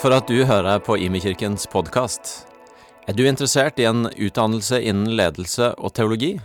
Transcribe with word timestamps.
For 0.00 0.14
at 0.16 0.30
du 0.32 0.46
hører 0.48 0.78
på 0.80 0.94
Imekirkens 0.96 1.66
podkast. 1.68 2.46
Er 3.04 3.12
du 3.12 3.26
interessert 3.28 3.76
i 3.76 3.84
en 3.84 4.06
utdannelse 4.08 4.78
innen 4.80 5.12
ledelse 5.12 5.74
og 5.76 5.92
teologi? 5.98 6.38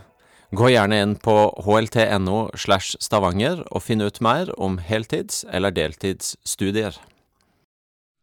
Gå 0.52 0.74
gjerne 0.74 0.98
inn 1.00 1.14
på 1.24 1.38
hlt.no 1.64 2.42
slash 2.60 3.00
stavanger 3.00 3.62
og 3.70 3.86
finn 3.86 4.04
ut 4.04 4.20
mer 4.20 4.52
om 4.60 4.76
heltids- 4.84 5.46
eller 5.48 5.72
deltidsstudier. 5.72 7.00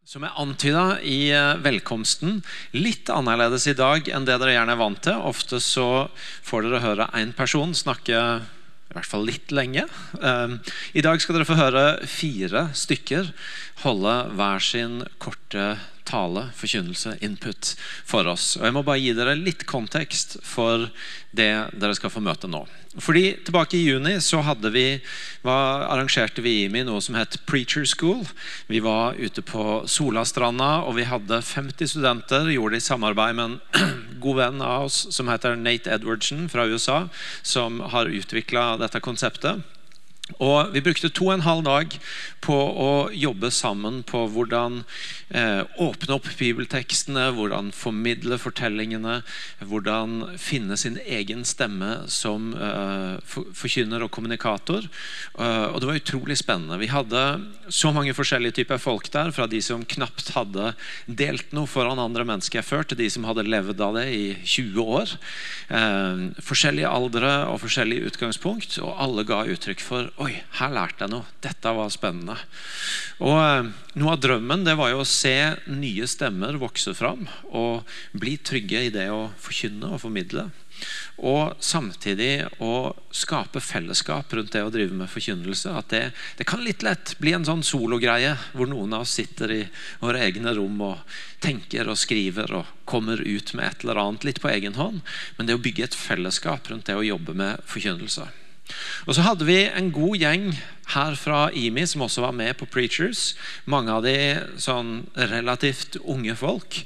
Som 0.05 0.27
jeg 0.27 0.37
antyda 0.37 0.85
i 1.01 1.19
eh, 1.33 1.57
velkomsten, 1.65 2.43
litt 2.77 3.09
annerledes 3.09 3.65
i 3.71 3.73
dag 3.79 4.05
enn 4.13 4.29
det 4.29 4.37
dere 4.37 4.53
gjerne 4.53 4.77
er 4.77 4.83
vant 4.85 5.01
til. 5.01 5.17
Ofte 5.17 5.57
så 5.57 6.11
får 6.45 6.67
dere 6.67 6.85
høre 6.85 7.09
én 7.17 7.33
person 7.33 7.73
snakke 7.73 8.21
i 8.93 8.95
hvert 8.99 9.09
fall 9.09 9.25
litt 9.25 9.49
lenge. 9.49 9.87
Eh, 10.21 10.73
I 10.93 11.01
dag 11.01 11.21
skal 11.21 11.39
dere 11.39 11.49
få 11.49 11.57
høre 11.57 11.85
fire 12.05 12.67
stykker 12.77 13.33
holde 13.81 14.13
hver 14.37 14.61
sin 14.61 15.01
korte 15.17 15.73
tale, 16.07 16.49
forkynnelse, 16.57 17.17
input 17.25 17.73
for 18.05 18.27
oss. 18.29 18.55
Og 18.59 18.65
Jeg 18.67 18.75
må 18.75 18.83
bare 18.85 19.01
gi 19.01 19.13
dere 19.17 19.35
litt 19.39 19.65
kontekst 19.69 20.37
for 20.43 20.89
det 21.33 21.51
dere 21.73 21.97
skal 21.97 22.13
få 22.13 22.21
møte 22.23 22.49
nå. 22.49 22.65
Fordi 23.01 23.23
Tilbake 23.41 23.77
i 23.79 23.87
juni 23.87 24.19
så 24.21 24.43
hadde 24.45 24.69
vi, 24.69 24.85
var, 25.41 25.87
arrangerte 25.89 26.43
vi 26.45 26.59
IMI 26.65 26.83
noe 26.85 27.01
som 27.01 27.17
het 27.17 27.39
Preacher 27.49 27.87
School. 27.89 28.21
Vi 28.69 28.83
var 28.85 29.17
ute 29.17 29.41
på 29.41 29.81
Solastranda, 29.89 30.83
og 30.85 30.99
vi 30.99 31.07
hadde 31.09 31.41
50 31.41 31.95
studenter. 31.95 32.51
Gjorde 32.53 32.77
det 32.77 32.83
i 32.83 32.87
samarbeid 32.87 33.39
med 33.39 33.45
en 33.55 33.59
god 34.23 34.41
venn 34.43 34.61
av 34.61 34.89
oss 34.89 35.07
som 35.15 35.31
heter 35.31 35.57
Nate 35.57 35.89
Edwardsen 35.95 36.45
fra 36.53 36.67
USA, 36.69 37.07
som 37.41 37.81
har 37.95 38.13
utvikla 38.13 38.75
dette 38.81 39.01
konseptet. 39.01 39.63
Og 40.39 40.71
Vi 40.73 40.81
brukte 40.81 41.09
to 41.09 41.27
og 41.27 41.33
en 41.33 41.43
halv 41.43 41.65
dag 41.65 41.97
på 42.41 42.55
å 42.55 42.91
jobbe 43.11 43.49
sammen 43.51 44.03
på 44.07 44.23
hvordan 44.31 44.83
åpne 45.33 46.17
opp 46.17 46.27
bibeltekstene, 46.37 47.29
hvordan 47.33 47.71
formidle 47.73 48.37
fortellingene, 48.41 49.21
hvordan 49.65 50.37
finne 50.41 50.77
sin 50.79 50.99
egen 51.01 51.43
stemme 51.47 52.03
som 52.11 52.51
eh, 52.53 53.17
forkynner 53.57 54.03
og 54.05 54.11
kommunikator. 54.13 54.85
Uh, 55.37 55.73
og 55.73 55.79
Det 55.81 55.89
var 55.89 55.99
utrolig 55.99 56.37
spennende. 56.39 56.79
Vi 56.81 56.91
hadde 56.91 57.21
så 57.73 57.91
mange 57.95 58.13
forskjellige 58.15 58.59
typer 58.59 58.81
folk 58.81 59.09
der. 59.13 59.31
Fra 59.35 59.47
de 59.49 59.61
som 59.63 59.85
knapt 59.85 60.33
hadde 60.35 60.73
delt 61.07 61.53
noe 61.55 61.69
foran 61.69 62.01
andre 62.01 62.25
mennesker 62.27 62.65
før, 62.65 62.85
til 62.87 62.99
de 63.01 63.09
som 63.13 63.27
hadde 63.27 63.47
levd 63.47 63.81
av 63.83 63.97
det 63.99 64.07
i 64.13 64.23
20 64.41 64.93
år. 64.99 65.15
Eh, 65.73 66.25
forskjellige 66.43 66.91
aldre 66.91 67.33
og 67.49 67.61
forskjellige 67.63 68.11
utgangspunkt, 68.11 68.77
og 68.83 68.97
alle 69.03 69.27
ga 69.27 69.43
uttrykk 69.49 69.83
for 69.83 70.11
Oi, 70.23 70.35
her 70.59 70.73
lærte 70.73 71.05
jeg 71.05 71.13
noe. 71.15 71.29
Dette 71.43 71.73
var 71.75 71.93
spennende. 71.93 72.37
Og 73.23 73.39
eh, 73.39 73.71
Noe 73.93 74.15
av 74.15 74.21
drømmen 74.23 74.63
det 74.65 74.73
var 74.73 74.89
jo 74.89 75.03
å 75.03 75.05
nye 75.69 76.07
stemmer 76.09 76.59
vokse 76.61 76.93
fram 76.97 77.27
og 77.51 77.87
bli 78.17 78.37
trygge 78.37 78.87
i 78.87 78.91
det 78.93 79.09
å 79.13 79.29
forkynne 79.39 79.93
og 79.93 80.01
formidle. 80.03 80.49
Og 81.23 81.53
samtidig 81.63 82.47
å 82.63 82.91
skape 83.13 83.61
fellesskap 83.63 84.33
rundt 84.33 84.53
det 84.55 84.63
å 84.65 84.71
drive 84.73 84.95
med 84.97 85.11
forkynnelse. 85.11 85.71
At 85.71 85.93
det, 85.93 86.03
det 86.39 86.47
kan 86.49 86.63
litt 86.65 86.83
lett 86.83 87.15
bli 87.21 87.35
en 87.37 87.45
sånn 87.47 87.63
sologreie 87.65 88.33
hvor 88.51 88.69
noen 88.69 88.95
av 88.97 89.05
oss 89.05 89.15
sitter 89.19 89.53
i 89.53 89.61
våre 90.01 90.23
egne 90.25 90.55
rom 90.57 90.81
og 90.89 91.17
tenker 91.43 91.89
og 91.91 91.99
skriver 91.99 92.55
og 92.57 92.71
kommer 92.89 93.21
ut 93.21 93.53
med 93.53 93.69
et 93.69 93.85
eller 93.85 94.01
annet 94.01 94.27
litt 94.27 94.43
på 94.43 94.51
egen 94.51 94.79
hånd. 94.79 95.03
Men 95.37 95.47
det 95.47 95.57
å 95.57 95.63
bygge 95.63 95.91
et 95.91 95.99
fellesskap 95.99 96.71
rundt 96.71 96.89
det 96.89 96.97
å 96.97 97.05
jobbe 97.13 97.37
med 97.37 97.61
forkynnelse. 97.69 98.27
Og 99.07 99.15
så 99.15 99.25
hadde 99.25 99.47
vi 99.47 99.65
en 99.67 99.91
god 99.93 100.21
gjeng 100.21 100.53
her 100.93 101.15
fra 101.17 101.47
IMI 101.55 101.85
som 101.87 102.03
også 102.05 102.23
var 102.25 102.33
med 102.35 102.55
på 102.59 102.67
Preachers. 102.69 103.33
Mange 103.69 103.91
av 103.93 104.03
de 104.05 104.15
sånn 104.61 105.05
relativt 105.15 105.97
unge 105.99 106.35
folk. 106.37 106.81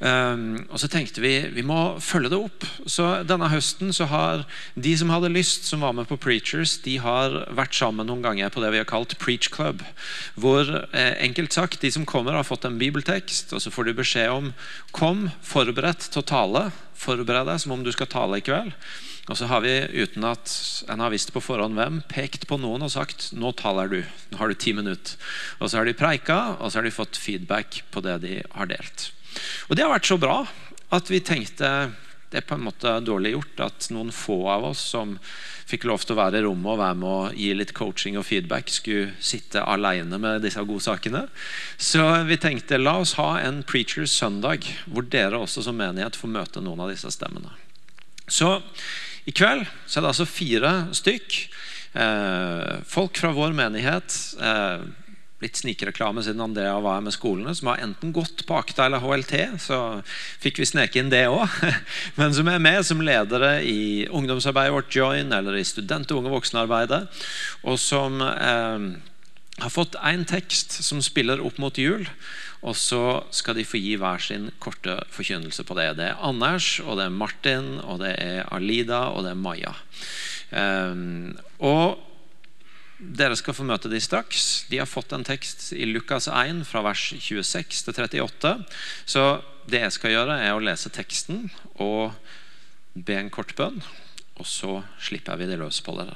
Um, 0.00 0.64
og 0.70 0.80
så 0.80 0.88
tenkte 0.90 1.22
vi 1.24 1.34
vi 1.52 1.64
må 1.66 1.98
følge 2.02 2.32
det 2.32 2.40
opp. 2.40 2.66
Så 2.86 3.08
denne 3.28 3.50
høsten 3.52 3.92
så 3.94 4.08
har 4.10 4.44
de 4.74 4.94
som 4.98 5.12
hadde 5.12 5.32
lyst, 5.32 5.68
som 5.68 5.84
var 5.84 5.94
med 5.96 6.08
på 6.10 6.18
Preachers, 6.20 6.78
de 6.84 6.98
har 7.02 7.36
vært 7.52 7.76
sammen 7.76 8.08
noen 8.08 8.24
ganger 8.24 8.52
på 8.52 8.64
det 8.64 8.72
vi 8.74 8.82
har 8.82 8.88
kalt 8.88 9.16
Preach 9.22 9.50
Club. 9.52 9.84
Hvor 10.40 10.68
eh, 10.90 11.14
enkelt 11.24 11.54
sagt, 11.54 11.80
de 11.84 11.92
som 11.92 12.08
kommer, 12.08 12.36
har 12.38 12.48
fått 12.48 12.66
en 12.68 12.80
bibeltekst, 12.80 13.52
og 13.52 13.62
så 13.62 13.72
får 13.72 13.88
de 13.88 13.98
beskjed 14.00 14.32
om 14.32 14.52
kom 14.96 15.28
forberedt 15.46 16.10
til 16.10 16.22
å 16.22 16.28
tale. 16.34 16.68
Forbered 16.98 17.48
deg 17.48 17.62
som 17.62 17.74
om 17.76 17.84
du 17.84 17.92
skal 17.94 18.10
tale 18.10 18.40
i 18.40 18.44
kveld. 18.44 18.76
Og 19.30 19.38
så 19.38 19.46
har 19.46 19.62
vi, 19.62 19.72
uten 19.94 20.24
at 20.26 20.50
en 20.90 21.02
har 21.02 21.12
visst 21.12 21.30
på 21.34 21.42
forhånd 21.42 21.78
hvem, 21.78 22.00
pekt 22.10 22.48
på 22.50 22.58
noen 22.58 22.82
og 22.82 22.90
sagt 22.94 23.30
nå 23.38 23.52
taler 23.58 23.90
du. 23.92 24.00
Nå 24.32 24.40
har 24.40 24.50
du 24.50 24.58
ti 24.58 24.74
minutter. 24.74 25.14
Og 25.60 25.70
så 25.70 25.78
har 25.78 25.86
de 25.86 25.94
preika, 25.96 26.56
og 26.58 26.72
så 26.72 26.80
har 26.80 26.88
de 26.88 26.94
fått 26.94 27.20
feedback 27.20 27.84
på 27.94 28.02
det 28.02 28.18
de 28.24 28.40
har 28.42 28.70
delt. 28.72 29.12
Og 29.70 29.78
det 29.78 29.86
har 29.86 29.94
vært 29.94 30.10
så 30.10 30.18
bra 30.20 30.42
at 30.92 31.08
vi 31.08 31.22
tenkte 31.24 31.92
det 32.32 32.40
er 32.40 32.46
på 32.48 32.56
en 32.56 32.64
måte 32.64 32.88
dårlig 33.04 33.34
gjort 33.34 33.60
at 33.60 33.86
noen 33.92 34.08
få 34.16 34.38
av 34.48 34.70
oss 34.70 34.80
som 34.94 35.18
fikk 35.68 35.84
lov 35.88 36.04
til 36.04 36.14
å 36.14 36.20
være 36.22 36.40
i 36.40 36.44
rommet 36.46 36.70
og 36.72 36.80
være 36.80 36.96
med 36.98 37.08
å 37.08 37.32
gi 37.36 37.50
litt 37.56 37.74
coaching 37.76 38.16
og 38.16 38.24
feedback, 38.24 38.72
skulle 38.72 39.12
sitte 39.20 39.60
alene 39.68 40.16
med 40.20 40.40
disse 40.44 40.64
godsakene. 40.64 41.26
Så 41.76 42.02
vi 42.28 42.40
tenkte 42.40 42.80
la 42.80 42.96
oss 43.02 43.14
ha 43.20 43.34
en 43.42 43.60
Preachers 43.68 44.16
søndag, 44.16 44.64
hvor 44.88 45.04
dere 45.12 45.42
også 45.44 45.64
som 45.68 45.76
menighet 45.76 46.16
får 46.16 46.32
møte 46.32 46.64
noen 46.64 46.80
av 46.86 46.92
disse 46.92 47.12
stemmene. 47.12 47.52
Så 48.32 48.54
i 49.24 49.34
kveld 49.34 49.68
så 49.86 49.98
er 49.98 50.04
det 50.04 50.10
altså 50.10 50.26
fire 50.26 50.72
stykk. 50.96 51.36
Eh, 51.92 52.82
folk 52.88 53.20
fra 53.20 53.30
vår 53.36 53.54
menighet. 53.54 54.16
Eh, 54.42 54.84
litt 55.42 55.58
snikreklame 55.58 56.22
siden 56.22 56.42
Andrea 56.44 56.76
var 56.82 57.00
med 57.02 57.14
skolene, 57.14 57.54
som 57.54 57.72
har 57.72 57.82
enten 57.82 58.12
gått 58.14 58.44
på 58.46 58.56
Akta 58.58 58.86
eller 58.86 59.02
HLT. 59.02 59.34
Så 59.62 59.78
fikk 60.42 60.60
vi 60.62 60.68
sneke 60.68 61.00
inn 61.02 61.10
det 61.12 61.24
òg. 61.30 61.50
Men 62.18 62.34
som 62.34 62.50
er 62.50 62.62
med 62.62 62.82
som 62.86 63.02
ledere 63.02 63.56
i 63.66 64.06
ungdomsarbeidet 64.10 64.74
vårt 64.74 64.94
Join 64.94 65.34
eller 65.34 65.58
i 65.58 65.66
student- 65.66 66.10
og 66.14 66.22
unge 66.22 66.34
voksne-arbeidet. 66.34 67.02
Og 67.66 67.80
som 67.82 68.22
eh, 68.22 68.88
har 69.62 69.74
fått 69.74 69.98
én 70.02 70.24
tekst 70.28 70.80
som 70.82 71.02
spiller 71.04 71.42
opp 71.44 71.58
mot 71.62 71.78
jul. 71.78 72.06
Og 72.62 72.76
så 72.78 73.24
skal 73.34 73.58
de 73.58 73.66
få 73.66 73.80
gi 73.82 73.96
hver 73.98 74.22
sin 74.22 74.50
korte 74.62 74.94
forkynnelse 75.10 75.64
på 75.66 75.74
det. 75.78 75.88
Det 75.98 76.12
er 76.12 76.22
Anders, 76.22 76.76
og 76.84 77.00
det 77.00 77.08
er 77.08 77.16
Martin, 77.16 77.74
og 77.82 77.98
det 78.04 78.14
er 78.22 78.46
Alida 78.54 79.08
og 79.10 79.24
det 79.26 79.32
er 79.34 79.40
Maja. 79.42 79.74
Um, 80.52 81.32
og 81.58 81.98
dere 83.02 83.34
skal 83.34 83.56
få 83.56 83.66
møte 83.66 83.90
de 83.90 83.98
straks. 84.00 84.64
De 84.70 84.78
har 84.78 84.86
fått 84.86 85.10
en 85.16 85.26
tekst 85.26 85.72
i 85.74 85.88
Lukas 85.88 86.28
1 86.30 86.62
fra 86.68 86.84
vers 86.86 87.02
26 87.18 87.82
til 87.90 88.04
38. 88.06 88.54
Så 89.10 89.24
det 89.66 89.82
jeg 89.82 89.96
skal 89.96 90.14
gjøre, 90.14 90.38
er 90.38 90.54
å 90.54 90.62
lese 90.62 90.92
teksten 90.94 91.48
og 91.82 92.14
be 92.94 93.18
en 93.18 93.32
kort 93.34 93.56
bønn. 93.58 93.82
Og 94.38 94.46
så 94.46 94.80
slipper 95.02 95.40
vi 95.40 95.50
det 95.50 95.58
løs 95.58 95.82
på 95.82 95.96
dere. 95.98 96.14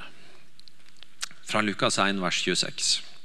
Fra 1.47 1.63
Lukas 1.63 1.99
1 2.03 2.23
vers 2.23 2.39
26. 2.47 3.16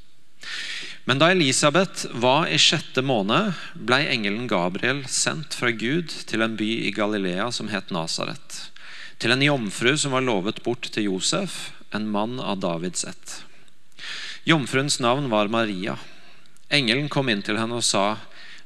Men 1.06 1.22
da 1.22 1.32
Elisabeth 1.34 2.06
var 2.14 2.48
i 2.48 2.60
sjette 2.62 3.02
måned, 3.02 3.56
ble 3.76 4.04
engelen 4.14 4.48
Gabriel 4.52 5.02
sendt 5.10 5.58
fra 5.58 5.72
Gud 5.74 6.14
til 6.30 6.46
en 6.46 6.58
by 6.60 6.70
i 6.88 6.92
Galilea 6.96 7.50
som 7.52 7.72
het 7.74 7.90
Nasaret, 7.94 8.60
til 9.18 9.34
en 9.34 9.46
jomfru 9.46 9.96
som 9.98 10.14
var 10.16 10.26
lovet 10.26 10.62
bort 10.66 10.92
til 10.94 11.10
Josef, 11.10 11.72
en 11.92 12.08
mann 12.10 12.40
av 12.40 12.62
Davids 12.62 13.04
ett. 13.04 13.42
Jomfruens 14.48 15.00
navn 15.00 15.30
var 15.30 15.52
Maria. 15.54 15.98
Engelen 16.70 17.10
kom 17.10 17.30
inn 17.30 17.44
til 17.46 17.60
henne 17.60 17.82
og 17.82 17.86
sa, 17.86 18.22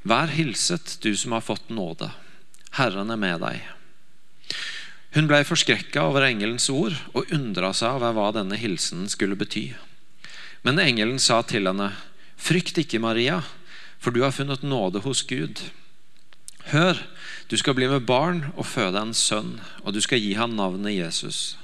Vær 0.06 0.30
hilset, 0.30 1.00
du 1.02 1.16
som 1.18 1.34
har 1.34 1.44
fått 1.44 1.72
nåde. 1.74 2.12
Herren 2.78 3.10
er 3.10 3.20
med 3.20 3.42
deg. 3.42 3.64
Hun 5.16 5.30
ble 5.32 5.42
forskrekka 5.48 6.04
over 6.12 6.28
engelens 6.28 6.68
ord 6.70 6.94
og 7.16 7.32
undra 7.34 7.72
seg 7.74 7.98
over 7.98 8.14
hva 8.14 8.30
denne 8.36 8.60
hilsenen 8.60 9.10
skulle 9.10 9.40
bety. 9.40 9.70
Men 10.66 10.82
engelen 10.82 11.20
sa 11.22 11.44
til 11.46 11.70
henne, 11.70 11.92
Frykt 12.42 12.80
ikke, 12.82 13.00
Maria, 13.00 13.44
for 14.02 14.12
du 14.12 14.24
har 14.26 14.34
funnet 14.34 14.64
nåde 14.66 15.04
hos 15.06 15.22
Gud. 15.30 15.62
Hør, 16.74 16.98
du 17.50 17.56
skal 17.58 17.76
bli 17.78 17.88
med 17.88 18.08
barn 18.10 18.48
og 18.58 18.66
føde 18.66 18.98
en 18.98 19.14
sønn, 19.14 19.60
og 19.86 19.94
du 19.94 20.02
skal 20.02 20.20
gi 20.20 20.34
ham 20.34 20.58
navnet 20.58 20.98
Jesus. 20.98 21.58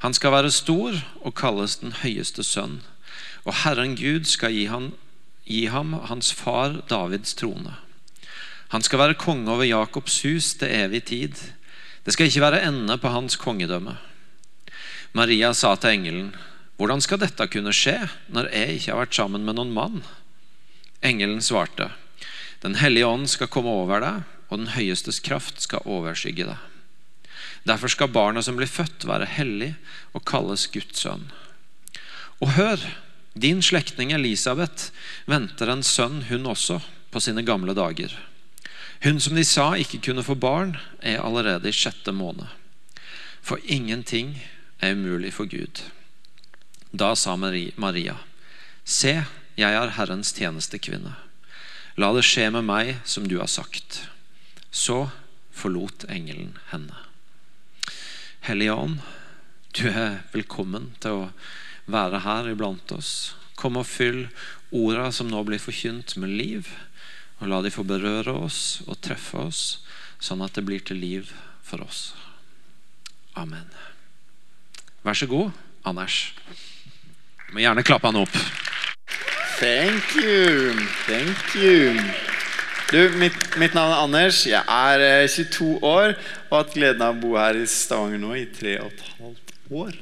Han 0.00 0.16
skal 0.16 0.32
være 0.32 0.52
stor 0.52 0.96
og 1.20 1.34
kalles 1.36 1.76
den 1.82 1.92
høyeste 2.00 2.44
sønn, 2.44 2.80
og 3.44 3.60
Herren 3.60 3.92
Gud 4.00 4.24
skal 4.28 4.56
gi 4.56 4.64
ham, 4.72 4.94
gi 5.44 5.66
ham 5.68 5.92
hans 6.08 6.32
far 6.32 6.80
Davids 6.88 7.36
trone. 7.36 7.76
Han 8.72 8.82
skal 8.82 8.98
være 8.98 9.20
konge 9.20 9.52
over 9.52 9.68
Jakobs 9.68 10.22
hus 10.24 10.54
til 10.58 10.72
evig 10.72 11.04
tid. 11.12 11.36
Det 12.04 12.16
skal 12.16 12.32
ikke 12.32 12.42
være 12.42 12.64
ende 12.66 12.96
på 12.98 13.12
hans 13.12 13.36
kongedømme. 13.36 13.98
Maria 15.12 15.52
sa 15.52 15.76
til 15.76 15.94
engelen, 15.94 16.32
hvordan 16.78 17.02
skal 17.04 17.20
dette 17.22 17.46
kunne 17.52 17.74
skje 17.74 17.96
når 18.34 18.50
jeg 18.50 18.78
ikke 18.78 18.92
har 18.92 19.02
vært 19.04 19.18
sammen 19.18 19.44
med 19.46 19.58
noen 19.58 19.74
mann? 19.74 20.02
Engelen 21.04 21.42
svarte, 21.44 21.90
Den 22.64 22.78
hellige 22.80 23.06
ånd 23.06 23.28
skal 23.28 23.50
komme 23.52 23.68
over 23.68 24.00
deg, 24.00 24.22
og 24.48 24.58
den 24.58 24.70
høyestes 24.72 25.20
kraft 25.20 25.60
skal 25.60 25.84
overskygge 25.84 26.46
deg. 26.48 26.60
Derfor 27.68 27.92
skal 27.92 28.12
barnet 28.12 28.46
som 28.46 28.56
blir 28.56 28.70
født, 28.70 29.04
være 29.04 29.28
hellig 29.28 29.74
og 30.16 30.24
kalles 30.24 30.64
Guds 30.72 31.02
sønn. 31.02 31.26
Og 32.40 32.54
hør, 32.56 32.80
din 33.34 33.60
slektning 33.62 34.14
Elisabeth 34.16 34.92
venter 35.28 35.68
en 35.68 35.84
sønn, 35.84 36.22
hun 36.30 36.48
også, 36.48 36.80
på 37.12 37.20
sine 37.20 37.44
gamle 37.44 37.74
dager. 37.76 38.12
Hun 39.04 39.20
som 39.20 39.36
de 39.36 39.44
sa 39.44 39.74
ikke 39.76 40.00
kunne 40.08 40.24
få 40.24 40.34
barn, 40.34 40.76
er 41.02 41.20
allerede 41.20 41.68
i 41.68 41.76
sjette 41.76 42.12
måned. 42.16 42.48
For 43.44 43.60
ingenting 43.64 44.38
er 44.80 44.96
umulig 44.96 45.34
for 45.36 45.44
Gud. 45.44 45.84
Da 46.94 47.16
sa 47.16 47.34
Maria, 47.34 48.14
Se, 48.84 49.24
jeg 49.58 49.74
er 49.74 49.92
Herrens 49.96 50.30
tjenestekvinne. 50.36 51.16
La 51.98 52.10
det 52.14 52.22
skje 52.22 52.44
med 52.54 52.68
meg 52.68 53.00
som 53.02 53.24
du 53.26 53.40
har 53.40 53.50
sagt. 53.50 54.04
Så 54.70 55.08
forlot 55.50 56.04
engelen 56.06 56.52
henne. 56.70 56.94
Hellige 58.46 58.76
Ånd, 58.78 59.00
du 59.74 59.88
er 59.90 60.20
velkommen 60.30 60.92
til 61.02 61.16
å 61.18 61.24
være 61.90 62.20
her 62.22 62.52
iblant 62.52 62.94
oss. 62.94 63.34
Kom 63.58 63.80
og 63.80 63.88
fyll 63.90 64.28
orda 64.70 65.08
som 65.10 65.32
nå 65.32 65.42
blir 65.48 65.58
forkynt, 65.58 66.14
med 66.14 66.30
liv. 66.30 66.70
Og 67.40 67.50
la 67.50 67.58
de 67.64 67.72
få 67.74 67.82
berøre 67.82 68.36
oss 68.44 68.84
og 68.86 69.00
treffe 69.02 69.48
oss, 69.48 69.64
sånn 70.22 70.46
at 70.46 70.54
det 70.54 70.62
blir 70.70 70.86
til 70.86 71.02
liv 71.02 71.34
for 71.66 71.82
oss. 71.82 72.12
Amen. 73.34 73.66
Vær 75.02 75.18
så 75.18 75.26
god, 75.26 75.50
Anders. 75.82 76.22
Må 77.54 77.62
gjerne 77.62 77.84
klappe 77.86 78.10
han 78.10 78.16
opp. 78.18 78.36
Thank 79.60 80.16
you. 80.18 80.74
Thank 81.06 81.52
you. 81.54 81.92
Du, 82.90 82.98
mitt, 83.20 83.36
mitt, 83.62 83.76
navn 83.76 83.92
er 83.94 84.00
Anders. 84.02 84.40
Jeg 84.48 84.58
er 84.58 85.28
22 85.30 85.68
eh, 85.76 85.86
år 85.86 86.16
og 86.16 86.50
har 86.50 86.64
hatt 86.64 86.74
gleden 86.74 87.04
av 87.06 87.14
å 87.14 87.22
bo 87.22 87.36
her 87.38 87.60
i 87.60 87.68
Stavanger 87.70 88.18
nå 88.18 88.32
i 88.40 88.48
tre 88.50 88.74
og 88.82 88.90
et 88.90 89.06
halvt 89.20 89.54
år. 89.70 89.94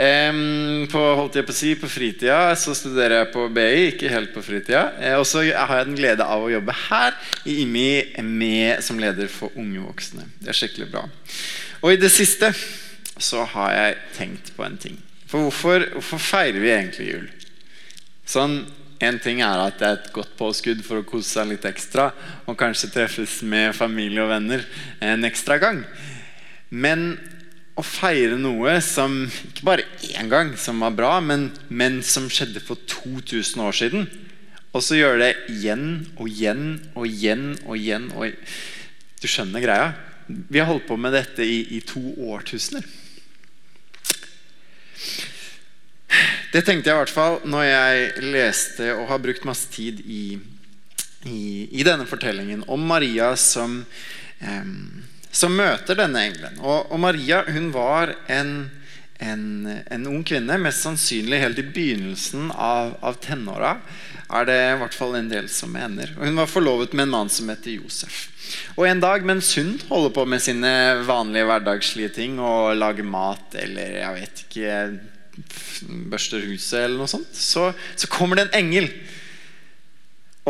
Um, 0.00 0.88
på, 0.88 1.04
holdt 1.20 1.36
jeg 1.36 1.44
på 1.50 1.52
å 1.52 1.58
si, 1.60 1.74
på 1.76 1.92
fritida 1.92 2.40
så 2.56 2.72
studerer 2.72 3.18
jeg 3.18 3.30
på 3.36 3.44
BI, 3.52 3.68
ikke 3.90 4.16
helt 4.16 4.32
på 4.32 4.46
fritida. 4.48 4.86
Eh, 4.96 5.20
og 5.20 5.28
så 5.28 5.44
har 5.44 5.76
jeg 5.76 5.92
den 5.92 6.00
glede 6.00 6.24
av 6.24 6.48
å 6.48 6.50
jobbe 6.56 6.80
her 6.88 7.20
i 7.44 7.60
IMI 7.66 8.24
med, 8.24 8.80
som 8.80 8.96
leder 8.96 9.28
for 9.28 9.52
unge 9.60 9.84
voksne. 9.84 10.24
Det 10.40 10.56
er 10.56 10.62
skikkelig 10.64 10.88
bra. 10.96 11.04
Og 11.84 11.92
i 11.92 12.00
det 12.00 12.14
siste 12.16 12.54
så 13.20 13.44
har 13.58 13.76
jeg 13.76 14.04
tenkt 14.16 14.54
på 14.56 14.64
en 14.64 14.80
ting. 14.80 14.96
For 15.32 15.46
hvorfor, 15.46 15.86
hvorfor 15.96 16.20
feirer 16.20 16.60
vi 16.60 16.68
egentlig 16.68 17.06
jul? 17.08 17.28
Sånn 18.28 18.58
en 19.02 19.18
ting 19.18 19.40
er 19.42 19.58
at 19.64 19.78
det 19.80 19.86
er 19.88 19.96
et 19.96 20.10
godt 20.14 20.34
påskudd 20.36 20.82
for 20.84 21.00
å 21.00 21.06
kose 21.08 21.38
seg 21.38 21.48
litt 21.48 21.64
ekstra 21.66 22.10
og 22.44 22.58
kanskje 22.60 22.90
treffes 22.92 23.40
med 23.48 23.72
familie 23.74 24.20
og 24.22 24.28
venner 24.30 24.66
en 25.02 25.24
ekstra 25.24 25.56
gang. 25.62 25.80
Men 26.68 27.16
å 27.80 27.82
feire 27.82 28.36
noe 28.36 28.76
som 28.84 29.24
ikke 29.48 29.64
bare 29.64 29.88
én 30.12 30.28
gang 30.28 30.52
som 30.60 30.84
var 30.84 30.92
bra, 31.00 31.16
men, 31.24 31.48
men 31.72 32.02
som 32.04 32.28
skjedde 32.28 32.60
for 32.60 32.76
2000 32.84 33.64
år 33.64 33.78
siden, 33.80 34.08
og 34.76 34.84
så 34.84 35.00
gjøre 35.00 35.24
det 35.24 35.32
igjen 35.56 35.86
og 36.18 36.28
igjen 36.28 36.66
og 36.92 37.08
igjen 37.08 37.46
og 37.64 37.76
igjen 37.80 38.10
og 38.12 38.36
Du 39.22 39.28
skjønner 39.30 39.64
greia? 39.64 39.92
Vi 40.28 40.60
har 40.60 40.68
holdt 40.68 40.88
på 40.88 40.96
med 41.00 41.14
dette 41.16 41.44
i, 41.46 41.78
i 41.78 41.80
to 41.86 42.00
årtusener. 42.28 42.84
Det 46.52 46.60
tenkte 46.66 46.90
jeg 46.90 46.96
i 46.96 47.00
hvert 47.00 47.12
fall 47.12 47.38
når 47.48 47.64
jeg 47.64 48.26
leste 48.34 48.90
og 48.96 49.06
har 49.08 49.22
brukt 49.24 49.46
masse 49.48 49.70
tid 49.72 50.02
i, 50.04 50.36
i, 51.24 51.40
i 51.72 51.86
denne 51.86 52.04
fortellingen 52.08 52.66
om 52.68 52.84
Maria 52.90 53.30
som, 53.40 53.78
eh, 54.44 54.68
som 55.32 55.56
møter 55.56 55.96
denne 55.98 56.26
engelen. 56.28 56.60
Og, 56.60 56.92
og 56.92 57.00
Maria 57.00 57.40
hun 57.48 57.70
var 57.72 58.12
en, 58.28 58.68
en, 59.16 59.44
en, 59.86 60.08
ung 60.10 60.20
kvinne, 60.28 60.60
mest 60.60 60.84
sannsynlig 60.84 61.40
helt 61.40 61.62
i 61.62 61.68
begynnelsen 61.72 62.52
av, 62.52 62.98
av 63.00 63.16
tenåra. 63.24 63.78
Er 64.32 64.48
det 64.48 64.58
i 64.58 64.76
hvert 64.80 64.96
fall 64.96 65.16
en 65.18 65.30
del 65.30 65.48
som 65.52 65.72
mener. 65.72 66.12
Og 66.16 66.26
Hun 66.26 66.38
var 66.40 66.50
forlovet 66.50 66.94
med 66.96 67.06
en 67.06 67.14
mann 67.14 67.32
som 67.32 67.50
heter 67.52 67.76
Josef. 67.76 68.28
Og 68.76 68.86
En 68.88 69.00
dag 69.00 69.24
mens 69.24 69.54
hun 69.56 69.76
holder 69.88 70.12
på 70.16 70.24
med 70.28 70.42
sine 70.42 70.72
vanlige 71.06 71.46
hverdagslige 71.48 72.14
ting 72.16 72.40
og 72.40 72.76
lager 72.76 73.06
mat 73.06 73.54
eller 73.60 73.98
jeg 74.00 74.18
vet 74.18 74.44
ikke 74.46 74.76
børster 76.12 76.44
huset, 76.44 76.84
eller 76.84 77.00
noe 77.00 77.10
sånt, 77.10 77.32
så, 77.32 77.70
så, 77.96 78.08
kommer 78.12 78.38
det 78.38 78.48
en 78.48 78.66
engel. 78.66 78.88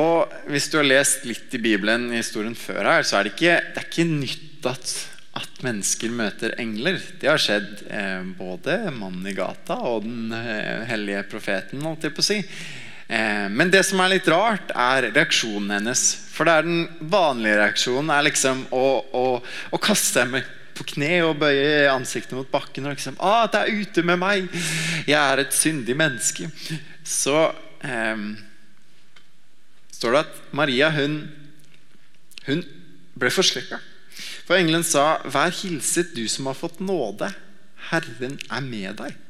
Og 0.00 0.32
Hvis 0.50 0.70
du 0.73 0.78
har 0.81 0.88
lest 0.88 1.26
litt 1.28 1.52
i 1.55 1.62
Bibelen 1.62 2.11
i 2.11 2.20
historien 2.23 2.56
før 2.58 2.88
her, 2.88 3.06
så 3.06 3.19
er 3.19 3.28
det 3.28 3.35
ikke, 3.37 3.56
det 3.75 3.82
er 3.82 3.88
ikke 3.88 4.08
nytt 4.08 4.69
at, 4.70 4.94
at, 5.38 5.50
mennesker 5.62 6.11
møter 6.11 6.56
engler. 6.58 6.99
Det 7.20 7.31
har 7.31 7.40
skjedd 7.40 7.85
eh, 7.87 8.25
både 8.38 8.78
mannen 8.96 9.28
i 9.31 9.37
gata 9.37 9.76
og 9.87 10.06
den 10.06 10.32
eh, 10.35 10.82
hellige 10.88 11.26
profeten. 11.31 11.85
holdt 11.87 12.08
jeg 12.08 12.17
på 12.17 12.25
å 12.25 12.31
si. 12.32 12.40
Eh, 13.12 13.49
men 13.53 13.70
det 13.73 13.82
som 13.85 14.00
er 14.00 14.14
litt 14.14 14.29
rart, 14.32 14.73
er 14.73 15.11
reaksjonen 15.11 15.75
hennes. 15.76 16.03
For 16.32 16.49
det 16.49 16.55
er 16.56 16.69
den 16.69 17.11
vanlige 17.12 17.59
reaksjonen 17.61 18.12
er 18.14 18.25
liksom 18.31 18.64
å, 18.73 18.87
å, 19.12 19.25
å 19.69 19.81
kaste 19.82 20.23
seg 20.23 20.38
på 20.73 20.87
kne 20.94 21.19
og 21.26 21.37
bøye 21.43 21.91
ansiktet 21.93 22.32
mot 22.32 22.49
bakken 22.49 22.87
og 22.88 22.94
liksom 22.94 23.19
ah, 23.20 23.44
'Det 23.44 23.61
er 23.61 23.81
ute 23.82 24.03
med 24.09 24.17
meg! 24.23 24.49
Jeg 25.05 25.20
er 25.20 25.43
et 25.43 25.53
syndig 25.53 25.97
menneske.' 25.99 26.49
Så 27.05 27.53
eh, 27.85 28.23
står 29.93 30.17
det 30.17 30.23
at 30.25 30.38
Maria 30.56 30.88
hun, 30.94 31.26
hun 32.47 32.64
ble 33.19 33.31
forslikka. 33.31 33.82
For 34.47 34.56
engelen 34.56 34.87
sa, 34.87 35.20
'Vær 35.29 35.53
hilset, 35.53 36.17
du 36.17 36.25
som 36.29 36.49
har 36.49 36.56
fått 36.56 36.81
nåde. 36.81 37.29
Herren 37.91 38.41
er 38.49 38.64
med 38.64 38.97
deg.' 39.03 39.20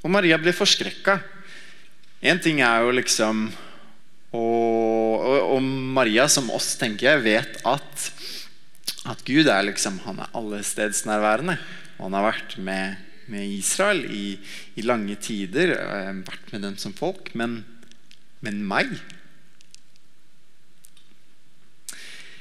Og 0.00 0.12
Maria 0.12 0.38
ble 0.40 0.52
forskrekka. 0.56 1.18
Én 2.20 2.40
ting 2.42 2.60
er 2.64 2.84
jo 2.84 2.94
liksom 2.96 3.48
og, 4.30 5.24
og 5.56 5.62
Maria, 5.62 6.28
som 6.30 6.52
oss, 6.54 6.76
tenker 6.78 7.08
jeg, 7.08 7.24
vet 7.24 7.56
at 7.66 8.10
at 9.08 9.22
Gud 9.24 9.48
er 9.48 9.64
liksom, 9.64 10.00
han 10.04 10.20
er 10.20 10.34
allestedsnærværende. 10.36 11.56
Og 11.98 12.08
han 12.08 12.16
har 12.18 12.26
vært 12.26 12.56
med, 12.60 12.98
med 13.32 13.48
Israel 13.48 14.04
i, 14.12 14.34
i, 14.76 14.84
lange 14.84 15.16
tider, 15.20 15.72
eh, 15.76 16.12
vært 16.26 16.52
med 16.52 16.66
dem 16.66 16.76
som 16.80 16.92
folk. 16.96 17.32
Men, 17.38 17.62
men 18.44 18.62
meg 18.66 18.92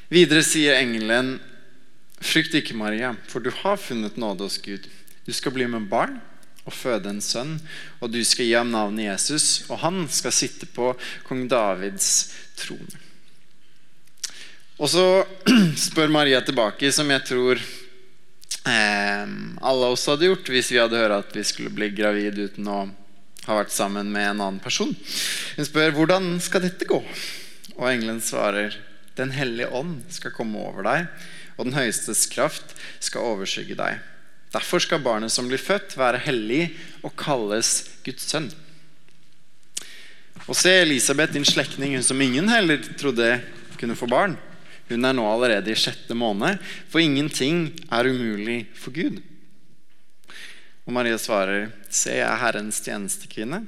Videre 0.09 0.41
sier 0.41 0.79
engelen, 0.79 1.35
frykt 2.17 2.55
ikke, 2.57 2.73
Maria, 2.73 3.11
for 3.29 3.45
du 3.45 3.51
har 3.53 3.77
funnet 3.77 4.15
nåde 4.17 4.47
hos 4.47 4.57
Gud. 4.57 4.87
Du 5.27 5.29
skal 5.37 5.53
bli 5.53 5.67
med 5.69 5.85
barn 5.91 6.17
og 6.69 6.77
føde 6.77 7.09
en 7.11 7.21
sønn, 7.23 7.57
og 7.99 8.13
du 8.13 8.21
skal 8.23 8.45
gi 8.45 8.55
ham 8.55 8.71
navnet 8.73 9.07
Jesus, 9.09 9.65
og 9.67 9.81
han 9.83 10.03
skal 10.13 10.35
sitte 10.35 10.69
på 10.69 10.93
kong 11.27 11.47
Davids 11.51 12.29
trone. 12.59 13.05
Og 14.79 14.87
så 14.87 15.05
spør 15.89 16.11
Maria 16.13 16.39
tilbake, 16.45 16.91
som 16.95 17.09
jeg 17.11 17.25
tror 17.27 17.59
eh, 17.59 19.25
alle 19.59 19.89
oss 19.91 20.07
hadde 20.07 20.29
gjort 20.29 20.51
hvis 20.53 20.71
vi 20.71 20.79
hadde 20.79 21.01
hørt 21.01 21.17
at 21.17 21.35
vi 21.35 21.43
skulle 21.47 21.73
bli 21.73 21.91
gravid 21.91 22.39
uten 22.39 22.69
å 22.71 22.79
ha 23.49 23.57
vært 23.57 23.73
sammen 23.73 24.11
med 24.13 24.29
en 24.29 24.43
annen 24.45 24.61
person. 24.63 24.93
Hun 25.57 25.67
spør 25.67 25.95
hvordan 25.97 26.37
skal 26.43 26.63
dette 26.63 26.87
gå? 26.87 27.01
Og 27.79 27.87
engelen 27.89 28.21
svarer 28.23 28.77
Den 29.19 29.33
hellige 29.35 29.67
ånd 29.75 30.05
skal 30.15 30.31
komme 30.31 30.61
over 30.63 30.85
deg, 30.85 31.09
og 31.57 31.67
den 31.67 31.75
høyestes 31.75 32.21
kraft 32.31 32.71
skal 33.03 33.33
overskygge 33.33 33.75
deg. 33.75 33.97
Derfor 34.53 34.81
skal 34.81 35.03
barnet 35.05 35.33
som 35.33 35.47
blir 35.49 35.61
født, 35.61 35.93
være 35.97 36.21
hellig 36.25 36.71
og 37.05 37.13
kalles 37.19 37.83
Guds 38.05 38.25
sønn. 38.31 38.49
Og 40.49 40.57
se 40.57 40.71
Elisabeth, 40.81 41.35
din 41.35 41.45
slektning, 41.45 41.93
hun 41.93 42.05
som 42.05 42.21
ingen 42.21 42.49
heller 42.49 42.81
trodde 42.97 43.35
kunne 43.77 43.97
få 43.97 44.09
barn. 44.09 44.37
Hun 44.89 45.05
er 45.05 45.13
nå 45.13 45.25
allerede 45.29 45.69
i 45.69 45.77
sjette 45.77 46.17
måned, 46.17 46.57
for 46.89 47.03
ingenting 47.03 47.67
er 47.93 48.09
umulig 48.09 48.63
for 48.73 48.95
Gud. 48.95 49.19
Og 50.89 50.95
Maria 50.95 51.19
svarer, 51.21 51.69
Se, 51.93 52.15
jeg 52.17 52.25
er 52.25 52.41
Herrens 52.41 52.81
tjenestekvinne. 52.81 53.61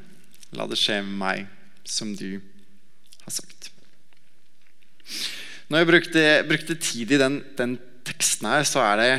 La 0.57 0.65
det 0.67 0.79
skje 0.81 1.03
med 1.05 1.19
meg 1.21 1.45
som 1.85 2.15
du 2.17 2.41
har 3.21 3.33
sagt. 3.33 3.69
Når 5.69 5.83
jeg 5.83 5.89
brukte, 5.91 6.23
brukte 6.49 6.75
tid 6.81 7.13
i 7.13 7.19
den, 7.21 7.39
den, 7.57 7.77
teksten 8.01 8.49
her, 8.49 8.65
så, 8.65 8.81
er 8.81 8.97
det, 8.97 9.11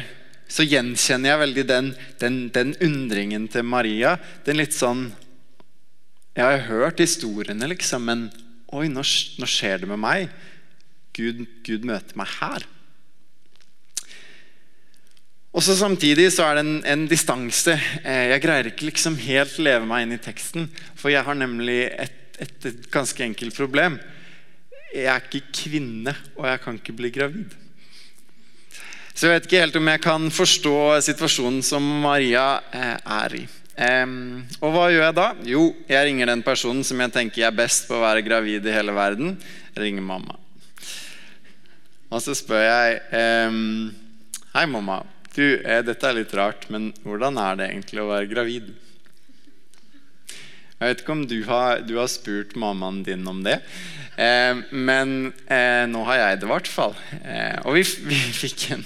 så 0.53 0.67
gjenkjenner 0.69 1.33
jeg 1.33 1.41
veldig 1.47 1.65
den, 1.69 1.91
den, 2.21 2.39
den, 2.53 2.75
undringen 2.85 3.47
til 3.53 3.65
Maria. 3.65 4.19
Den 4.45 4.61
litt 4.61 4.77
sånn 4.77 5.07
Jeg 6.37 6.45
har 6.45 6.67
hørt 6.69 7.01
historiene, 7.01 7.69
liksom, 7.69 8.05
men 8.09 8.27
oi, 8.73 8.87
nå, 8.89 9.05
nå 9.05 9.49
skjer 9.49 9.83
det 9.83 9.89
med 9.91 10.01
meg. 10.01 10.31
Gud, 11.17 11.43
Gud 11.65 11.85
møter 11.89 12.17
meg 12.17 12.31
her. 12.39 12.65
Og 15.53 15.61
så 15.61 15.77
Samtidig 15.77 16.31
så 16.33 16.47
er 16.47 16.57
det 16.57 16.65
en, 16.65 16.79
en 16.89 17.05
distanse. 17.09 17.77
Eh, 18.01 18.31
jeg 18.33 18.45
greier 18.45 18.71
ikke 18.71 18.89
liksom 18.89 19.19
helt 19.21 19.59
leve 19.61 19.89
meg 19.89 20.07
inn 20.07 20.17
i 20.17 20.23
teksten. 20.25 20.71
For 20.97 21.13
jeg 21.13 21.25
har 21.27 21.37
nemlig 21.37 21.83
et, 21.91 22.39
et, 22.41 22.57
et, 22.71 22.87
ganske 22.93 23.25
enkelt 23.25 23.57
problem. 23.57 24.01
Jeg 24.93 25.09
er 25.13 25.21
ikke 25.29 25.53
kvinne, 25.53 26.17
og 26.39 26.49
jeg 26.49 26.65
kan 26.65 26.81
ikke 26.81 26.97
bli 26.97 27.13
gravid. 27.13 27.53
Så 29.13 29.29
jeg 29.29 29.35
vet 29.35 29.49
ikke 29.49 29.61
helt 29.61 29.77
om 29.77 29.91
jeg 29.93 30.03
kan 30.03 30.31
forstå 30.33 30.77
situasjonen 31.05 31.61
som 31.67 31.85
Maria 32.05 32.47
eh, 32.73 32.97
er 32.97 33.37
i. 33.43 33.43
Um, 33.73 34.43
og 34.61 34.75
hva 34.75 34.87
gjør 34.93 35.07
jeg 35.07 35.17
da? 35.17 35.27
Jo, 35.49 35.63
jeg 35.89 36.07
ringer 36.09 36.29
den 36.29 36.43
personen 36.45 36.85
som 36.85 37.01
jeg 37.01 37.13
tenker 37.15 37.47
er 37.49 37.57
best 37.57 37.87
på 37.89 37.97
å 37.97 38.03
være 38.03 38.25
gravid 38.25 38.69
i 38.69 38.75
hele 38.75 38.93
verden. 38.97 39.35
Jeg 39.73 39.85
ringer 39.87 40.05
mamma. 40.05 40.37
Og 42.13 42.21
så 42.21 42.37
spør 42.37 42.65
jeg 42.67 43.01
um, 43.49 43.91
Hei, 44.53 44.67
mamma. 44.69 45.01
Du, 45.33 45.45
eh, 45.65 45.81
dette 45.81 46.05
er 46.05 46.19
litt 46.19 46.33
rart, 46.37 46.67
men 46.69 46.91
hvordan 47.07 47.39
er 47.41 47.57
det 47.57 47.71
egentlig 47.71 48.03
å 48.03 48.11
være 48.11 48.29
gravid? 48.29 48.67
Jeg 50.83 50.97
vet 50.97 51.03
ikke 51.05 51.15
om 51.15 51.27
du 51.31 51.37
har, 51.47 51.83
du 51.87 51.93
har 52.01 52.09
spurt 52.11 52.57
mammaen 52.59 53.05
din 53.07 53.23
om 53.31 53.45
det, 53.47 53.61
eh, 54.19 54.63
men 54.75 55.13
eh, 55.47 55.85
nå 55.87 56.01
har 56.09 56.19
jeg 56.19 56.41
det 56.41 56.49
i 56.49 56.51
hvert 56.51 56.71
fall. 56.71 56.97
Eh, 57.23 57.61
og 57.63 57.77
vi, 57.77 57.85
vi 58.09 58.19
fikk 58.35 58.65
en, 58.75 58.83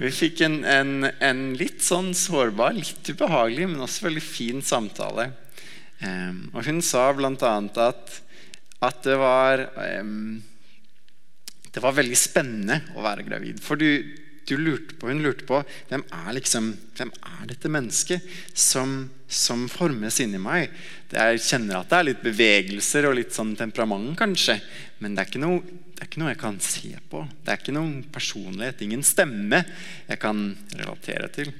vi 0.00 0.10
fikk 0.10 0.42
en, 0.42 0.56
en, 0.66 1.06
en, 1.22 1.44
litt 1.54 1.86
sånn 1.86 2.10
sårbar, 2.18 2.74
litt 2.74 3.06
ubehagelig, 3.06 3.68
men 3.70 3.86
også 3.86 4.08
veldig 4.08 4.24
fin 4.26 4.58
samtale. 4.66 5.28
Eh, 6.02 6.34
og 6.50 6.66
hun 6.66 6.82
sa 6.82 7.06
bl.a. 7.14 7.54
At, 7.86 8.18
at 8.82 9.00
det 9.06 9.14
var 9.22 9.68
eh, 9.70 10.02
Det 11.70 11.82
var 11.86 11.94
veldig 11.94 12.18
spennende 12.18 12.82
å 12.98 13.06
være 13.06 13.22
gravid. 13.30 13.62
For 13.62 13.78
du, 13.78 13.86
du 14.48 14.56
lurte 14.60 14.96
på, 14.98 15.08
hun 15.08 15.22
lurte 15.24 15.46
på 15.48 15.60
hvem 15.90 16.04
er, 16.04 16.30
liksom, 16.36 16.72
hvem 16.98 17.12
er 17.14 17.48
dette 17.50 17.70
mennesket 17.72 18.26
som, 18.52 19.08
som 19.28 19.66
formes 19.72 20.20
inni 20.24 20.40
meg. 20.42 20.72
Jeg 21.14 21.42
kjenner 21.44 21.80
at 21.80 21.90
det 21.90 21.98
er 21.98 22.08
litt 22.10 22.24
bevegelser 22.24 23.08
og 23.08 23.16
litt 23.18 23.34
sånn 23.36 23.54
temperament, 23.58 24.12
kanskje. 24.18 24.58
Men 25.02 25.16
det 25.16 25.26
er, 25.26 25.42
noe, 25.42 25.60
det 25.64 26.02
er 26.02 26.10
ikke 26.10 26.22
noe, 26.22 26.32
jeg 26.34 26.42
kan 26.44 26.60
se 26.64 26.94
på. 27.10 27.24
Det 27.44 27.52
er 27.52 27.62
ikke 27.62 27.76
noen 27.76 27.98
personlighet, 28.14 28.84
ingen 28.86 29.04
stemme 29.06 29.64
jeg 30.08 30.20
kan 30.22 30.46
relatere 30.76 31.30
til. 31.34 31.54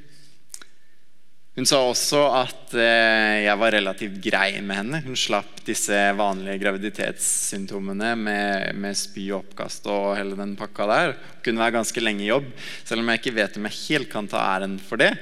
Hun 1.54 1.68
sa 1.70 1.78
også 1.86 2.20
at 2.34 2.72
eh, 2.74 3.44
jeg 3.44 3.58
var 3.60 3.74
relativt 3.76 4.16
grei 4.24 4.58
med 4.58 4.74
henne. 4.74 4.98
Hun 5.04 5.14
slapp 5.14 5.60
disse 5.62 5.94
vanlige 6.18 6.58
graviditetssymptomene 6.64 8.08
med, 8.18 8.72
med 8.74 8.98
spy 8.98 9.28
og 9.28 9.44
oppkast 9.44 9.86
og 9.86 10.16
hele 10.18 10.34
den 10.34 10.56
pakka 10.58 10.88
der. 10.90 11.12
Hun 11.14 11.44
kunne 11.46 11.62
være 11.62 11.76
ganske 11.76 12.02
lenge 12.02 12.24
i 12.24 12.32
jobb, 12.32 12.48
selv 12.82 13.04
om 13.04 13.12
jeg 13.12 13.22
ikke 13.22 13.36
vet 13.36 13.58
om 13.60 13.68
jeg 13.70 13.78
helt 13.84 14.10
kan 14.10 14.30
ta 14.30 14.42
æren 14.56 14.80
for 14.82 14.98
det. 14.98 15.12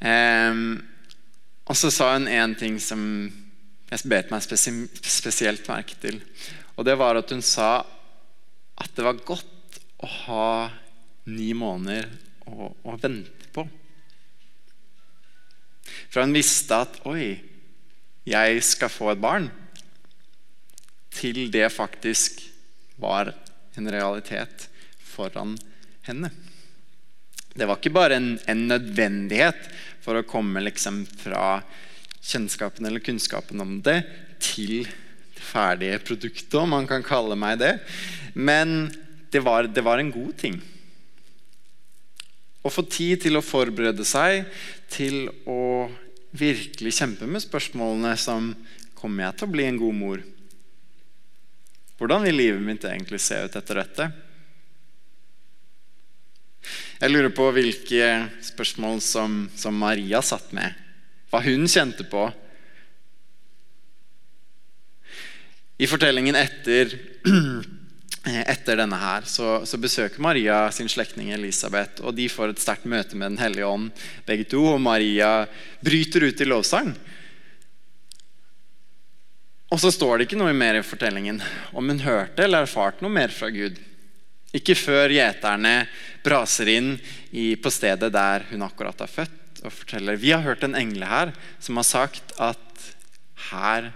Um, 0.00 0.78
og 1.68 1.76
så 1.76 1.90
sa 1.92 2.14
hun 2.14 2.30
en 2.32 2.54
ting 2.56 2.78
som 2.80 3.02
jeg 3.90 4.08
bet 4.08 4.32
meg 4.32 4.46
spesielt 4.46 5.68
merke 5.68 5.98
til. 6.00 6.22
Og 6.80 6.88
det 6.88 6.96
var 6.96 7.20
at 7.20 7.34
hun 7.34 7.44
sa 7.44 7.82
at 8.80 8.96
det 8.96 9.04
var 9.04 9.20
godt 9.28 9.76
å 10.00 10.08
ha 10.08 10.48
ni 11.28 11.50
måneder 11.52 12.08
å, 12.48 12.72
å 12.72 12.96
vente 12.96 13.52
på. 13.52 13.66
For 16.10 16.22
han 16.22 16.34
visste 16.36 16.82
at 16.86 17.00
Oi, 17.08 17.32
jeg 18.28 18.62
skal 18.66 18.92
få 18.92 19.12
et 19.12 19.22
barn. 19.22 19.48
Til 21.14 21.48
det 21.52 21.66
faktisk 21.74 22.42
var 23.00 23.32
en 23.78 23.90
realitet 23.90 24.68
foran 25.02 25.56
henne. 26.06 26.30
Det 27.50 27.66
var 27.66 27.80
ikke 27.80 27.92
bare 27.94 28.16
en, 28.20 28.32
en 28.46 28.66
nødvendighet 28.70 29.70
for 30.04 30.16
å 30.16 30.26
komme 30.26 30.62
liksom 30.62 31.02
fra 31.20 31.60
kjennskapen 32.20 32.86
eller 32.86 33.02
kunnskapen 33.02 33.60
om 33.62 33.78
det 33.84 34.02
til 34.40 34.84
det 34.84 35.44
ferdige 35.44 36.00
produktet, 36.04 36.54
om 36.60 36.70
man 36.76 36.86
kan 36.88 37.04
kalle 37.04 37.36
meg 37.38 37.58
det. 37.62 37.74
Men 38.34 38.90
det 39.32 39.42
var, 39.44 39.66
det 39.66 39.82
var 39.84 39.98
en 39.98 40.12
god 40.12 40.36
ting. 40.38 40.60
Å 42.60 42.72
få 42.72 42.84
tid 42.84 43.22
til 43.24 43.38
å 43.38 43.44
forberede 43.44 44.04
seg 44.04 44.44
til 44.92 45.30
å 45.48 45.88
virkelig 46.36 46.92
kjempe 46.98 47.28
med 47.28 47.42
spørsmålene 47.44 48.16
som 48.20 48.52
Kommer 49.00 49.24
jeg 49.24 49.38
til 49.40 49.48
å 49.48 49.52
bli 49.54 49.64
en 49.64 49.78
god 49.80 49.96
mor? 49.96 50.20
Hvordan 51.96 52.26
vil 52.26 52.36
livet 52.36 52.60
mitt 52.60 52.82
egentlig 52.84 53.16
se 53.24 53.38
ut 53.46 53.54
etter 53.56 53.78
dette? 53.80 54.08
Jeg 57.00 57.12
lurer 57.14 57.32
på 57.32 57.46
hvilke 57.56 58.10
spørsmål 58.44 59.00
som, 59.00 59.38
som 59.56 59.80
Maria 59.80 60.20
satt 60.20 60.52
med. 60.52 60.76
Hva 61.32 61.40
hun 61.46 61.64
kjente 61.64 62.04
på. 62.12 62.26
I 65.80 65.88
fortellingen 65.88 66.36
etter 66.36 66.92
etter 68.24 68.76
denne 68.76 68.98
her, 69.00 69.24
så, 69.24 69.62
så, 69.64 69.78
besøker 69.80 70.20
Maria 70.20 70.66
sin 70.74 70.90
slektning 70.92 71.30
Elisabeth. 71.32 72.02
og 72.04 72.14
De 72.14 72.28
får 72.28 72.52
et 72.52 72.60
sterkt 72.60 72.84
møte 72.84 73.16
med 73.16 73.32
Den 73.32 73.40
hellige 73.40 73.66
ånd, 73.66 73.90
begge 74.26 74.44
to. 74.50 74.64
Og 74.74 74.80
Maria 74.80 75.46
bryter 75.80 76.28
ut 76.28 76.40
i 76.40 76.48
lovsang. 76.48 76.92
Og 79.70 79.78
så 79.80 79.92
står 79.94 80.18
det 80.18 80.26
ikke 80.26 80.40
noe 80.40 80.52
mer 80.52 80.80
i 80.80 80.84
fortellingen 80.84 81.38
om 81.72 81.88
hun 81.88 82.02
hørte 82.02 82.42
eller 82.44 82.66
erfarte 82.66 83.04
noe 83.04 83.14
mer 83.14 83.32
fra 83.32 83.48
Gud. 83.54 83.78
Ikke 84.52 84.74
før 84.74 85.12
gjeterne 85.14 85.86
braser 86.26 86.72
inn 86.72 86.96
i, 87.30 87.54
på 87.54 87.70
stedet 87.70 88.10
der 88.12 88.48
hun 88.50 88.66
akkurat 88.66 88.98
er 89.00 89.12
født, 89.12 89.62
og 89.62 89.70
forteller 89.70 90.18
vi 90.18 90.34
har 90.34 90.42
hørt 90.42 90.66
en 90.66 90.74
engle 90.74 91.06
her 91.06 91.32
som 91.62 91.78
har 91.78 91.86
sagt 91.86 92.34
at 92.42 92.90
her 93.52 93.92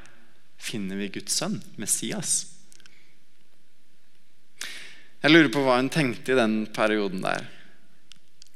finner 0.62 1.02
vi 1.02 1.10
Guds 1.18 1.34
sønn, 1.42 1.58
Messias. 1.76 2.53
Jeg 5.24 5.32
lurer 5.32 5.48
på 5.48 5.62
hva 5.64 5.78
hun 5.78 5.86
tenkte 5.88 6.34
i 6.34 6.36
den 6.36 6.66
perioden 6.68 7.22
der. 7.24 7.46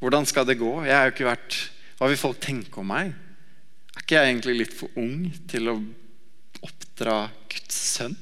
Hvordan 0.03 0.27
skal 0.29 0.45
det 0.45 0.59
gå? 0.61 0.69
Jeg 0.85 0.93
har 0.93 1.07
jo 1.09 1.15
ikke 1.15 1.31
vært 1.31 1.55
Hva 1.97 2.11
vil 2.11 2.19
folk 2.21 2.43
tenke 2.45 2.83
om 2.83 2.91
meg? 2.93 3.15
Er 3.97 4.03
ikke 4.05 4.19
jeg 4.19 4.29
egentlig 4.29 4.57
litt 4.59 4.75
for 4.77 4.99
ung 5.01 5.31
til 5.49 5.71
å 5.73 5.79
oppdra 6.61 7.15
Guds 7.49 7.79
sønn? 7.97 8.19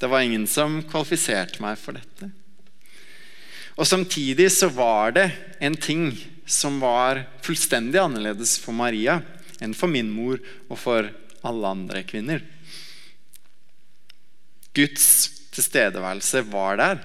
Det 0.00 0.08
var 0.08 0.24
ingen 0.24 0.46
som 0.48 0.78
kvalifiserte 0.88 1.60
meg 1.62 1.76
for 1.78 2.00
dette. 2.00 2.30
Og 3.76 3.84
Samtidig 3.86 4.48
så 4.54 4.70
var 4.72 5.12
det 5.18 5.26
en 5.60 5.76
ting 5.76 6.08
som 6.48 6.78
var 6.80 7.26
fullstendig 7.44 8.00
annerledes 8.00 8.56
for 8.62 8.72
Maria 8.72 9.18
enn 9.60 9.76
for 9.76 9.92
min 9.92 10.08
mor 10.16 10.40
og 10.70 10.80
for 10.80 11.10
alle 11.44 11.74
andre 11.76 12.02
kvinner. 12.08 12.40
Guds 14.72 15.06
tilstedeværelse 15.52 16.42
var 16.48 16.80
der. 16.80 17.04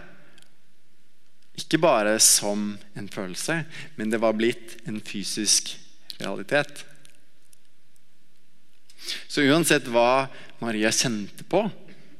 Ikke 1.62 1.80
bare 1.82 2.18
som 2.24 2.74
en 2.98 3.10
følelse, 3.12 3.62
men 3.96 4.12
det 4.12 4.20
var 4.22 4.38
blitt 4.38 4.80
en 4.90 5.00
fysisk 5.06 5.76
realitet. 6.20 6.84
Så 9.28 9.46
uansett 9.48 9.88
hva 9.90 10.28
Maria 10.62 10.92
kjente 10.94 11.46
på, 11.50 11.64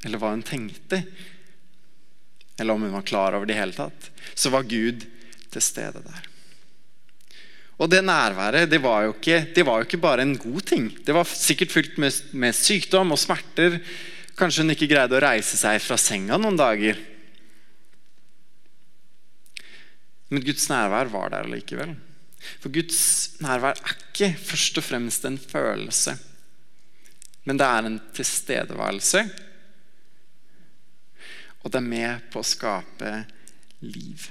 eller 0.02 0.18
hva 0.18 0.32
hun 0.34 0.44
tenkte, 0.46 1.02
eller 2.58 2.74
om 2.74 2.84
hun 2.86 2.94
var 2.94 3.06
klar 3.06 3.36
over 3.36 3.48
det 3.48 3.56
i 3.56 3.60
hele 3.60 3.76
tatt, 3.76 4.10
så 4.34 4.52
var 4.52 4.68
Gud 4.68 5.06
til 5.52 5.64
stede 5.64 6.02
der. 6.04 6.28
Og 7.82 7.90
det 7.90 8.02
nærværet 8.04 8.70
det 8.70 8.78
var, 8.82 9.06
jo 9.08 9.14
ikke, 9.16 9.40
det 9.54 9.64
var 9.66 9.80
jo 9.80 9.88
ikke 9.88 10.02
bare 10.02 10.22
en 10.22 10.36
god 10.38 10.60
ting. 10.68 10.90
Det 11.02 11.14
var 11.16 11.26
sikkert 11.26 11.72
fylt 11.74 11.96
med, 11.98 12.14
med 12.30 12.54
sykdom 12.54 13.14
og 13.14 13.18
smerter. 13.18 13.80
Kanskje 14.38 14.62
hun 14.62 14.74
ikke 14.74 14.90
greide 14.92 15.16
å 15.18 15.22
reise 15.24 15.58
seg 15.58 15.80
fra 15.82 15.98
senga 15.98 16.38
noen 16.38 16.58
dager. 16.58 17.00
Men 20.32 20.44
Guds 20.46 20.64
nærvær 20.70 21.10
var 21.12 21.32
der 21.34 21.48
likevel. 21.52 21.92
For 22.62 22.72
Guds 22.72 23.02
nærvær 23.44 23.76
er 23.76 23.96
ikke 23.98 24.32
først 24.40 24.80
og 24.80 24.86
fremst 24.86 25.26
en 25.28 25.38
følelse, 25.38 26.16
men 27.44 27.58
det 27.58 27.66
er 27.66 27.86
en 27.86 27.98
tilstedeværelse. 28.16 29.22
Og 31.62 31.70
det 31.70 31.78
er 31.78 31.86
med 31.86 32.24
på 32.32 32.40
å 32.40 32.46
skape 32.46 33.12
liv. 33.84 34.24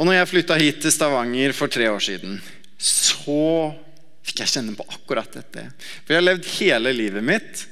Og 0.00 0.06
når 0.08 0.16
jeg 0.16 0.30
flytta 0.30 0.56
hit 0.60 0.80
til 0.80 0.94
Stavanger 0.94 1.52
for 1.56 1.72
tre 1.72 1.90
år 1.92 2.00
siden, 2.00 2.38
så 2.80 3.72
fikk 4.24 4.44
jeg 4.44 4.52
kjenne 4.54 4.76
på 4.78 4.86
akkurat 4.94 5.34
dette. 5.36 5.66
For 6.04 6.14
jeg 6.14 6.22
har 6.22 6.28
levd 6.28 6.48
hele 6.54 6.94
livet 6.96 7.26
mitt 7.26 7.66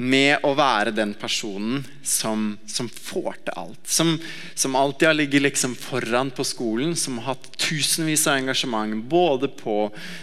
med 0.00 0.46
å 0.48 0.54
være 0.56 0.94
den 0.96 1.10
personen 1.18 1.82
som, 2.06 2.54
som 2.64 2.86
får 2.88 3.34
til 3.44 3.58
alt. 3.60 3.80
Som, 3.84 4.14
som, 4.56 4.76
alltid 4.78 5.10
har 5.10 5.16
ligget 5.18 5.44
liksom 5.44 5.74
foran 5.76 6.30
på 6.32 6.46
skolen, 6.48 6.94
som 6.96 7.18
har 7.20 7.34
hatt 7.34 7.50
tusenvis 7.60 8.24
av 8.30 8.38
engasjement 8.40 8.96
både 9.12 9.50
på 9.58 9.76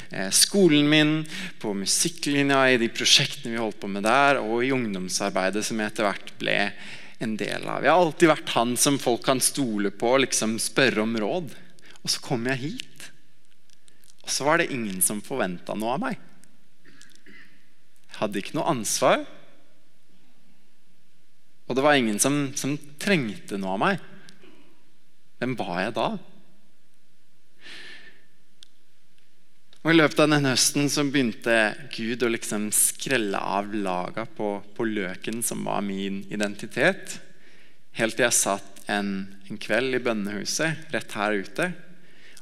eh, 0.10 0.32
skolen 0.34 0.90
min, 0.90 1.14
på 1.62 1.76
musikklinja, 1.78 2.64
i 2.74 2.82
de 2.82 2.90
prosjektene 2.90 3.54
vi 3.54 3.62
holdt 3.62 3.78
på 3.84 3.92
med 3.92 4.08
der, 4.08 4.42
og 4.42 4.66
i 4.66 4.74
ungdomsarbeidet 4.74 5.62
som 5.68 5.78
jeg 5.78 5.94
etter 5.94 6.10
hvert 6.10 6.34
ble 6.42 6.58
en 7.22 7.38
del 7.38 7.70
av. 7.70 7.86
Jeg 7.86 7.94
har 7.94 8.02
alltid 8.02 8.34
vært 8.34 8.58
han 8.58 8.76
som 8.82 8.98
folk 9.02 9.28
kan 9.30 9.42
stole 9.46 9.94
på 9.94 10.16
og 10.16 10.26
liksom 10.26 10.58
spørre 10.62 11.06
om 11.06 11.18
råd. 11.22 11.54
Og 12.02 12.14
så 12.16 12.26
kom 12.26 12.50
jeg 12.50 12.64
hit, 12.66 13.10
og 14.26 14.34
så 14.34 14.50
var 14.50 14.58
det 14.58 14.72
ingen 14.74 15.04
som 15.06 15.22
forventa 15.22 15.78
noe 15.78 15.96
av 16.00 16.06
meg. 16.10 16.22
Jeg 17.28 18.24
hadde 18.24 18.42
ikke 18.42 18.58
noe 18.58 18.72
ansvar. 18.74 19.28
Og 21.68 21.76
det 21.76 21.84
var 21.84 22.00
ingen 22.00 22.20
som, 22.20 22.48
som 22.56 22.78
trengte 23.00 23.60
noe 23.60 23.76
av 23.76 23.84
meg. 23.84 24.04
Hvem 25.38 25.54
var 25.60 25.82
jeg 25.84 25.96
da? 25.98 26.08
Og 29.84 29.94
I 29.94 29.96
løpet 29.96 30.20
av 30.20 30.32
den 30.34 30.48
høsten 30.50 30.90
så 30.92 31.06
begynte 31.08 31.54
Gud 31.96 32.24
å 32.26 32.32
liksom 32.34 32.66
skrelle 32.76 33.40
av 33.40 33.70
laga 33.72 34.26
på, 34.28 34.58
på 34.76 34.88
løken 34.88 35.44
som 35.46 35.62
var 35.68 35.84
min 35.86 36.24
identitet. 36.34 37.20
Helt 37.96 38.18
til 38.18 38.26
jeg 38.26 38.36
satt 38.36 38.82
en, 38.92 39.12
en 39.48 39.60
kveld 39.62 39.96
i 39.96 40.02
bønnehuset 40.04 40.92
rett 40.92 41.16
her 41.16 41.38
ute. 41.40 41.70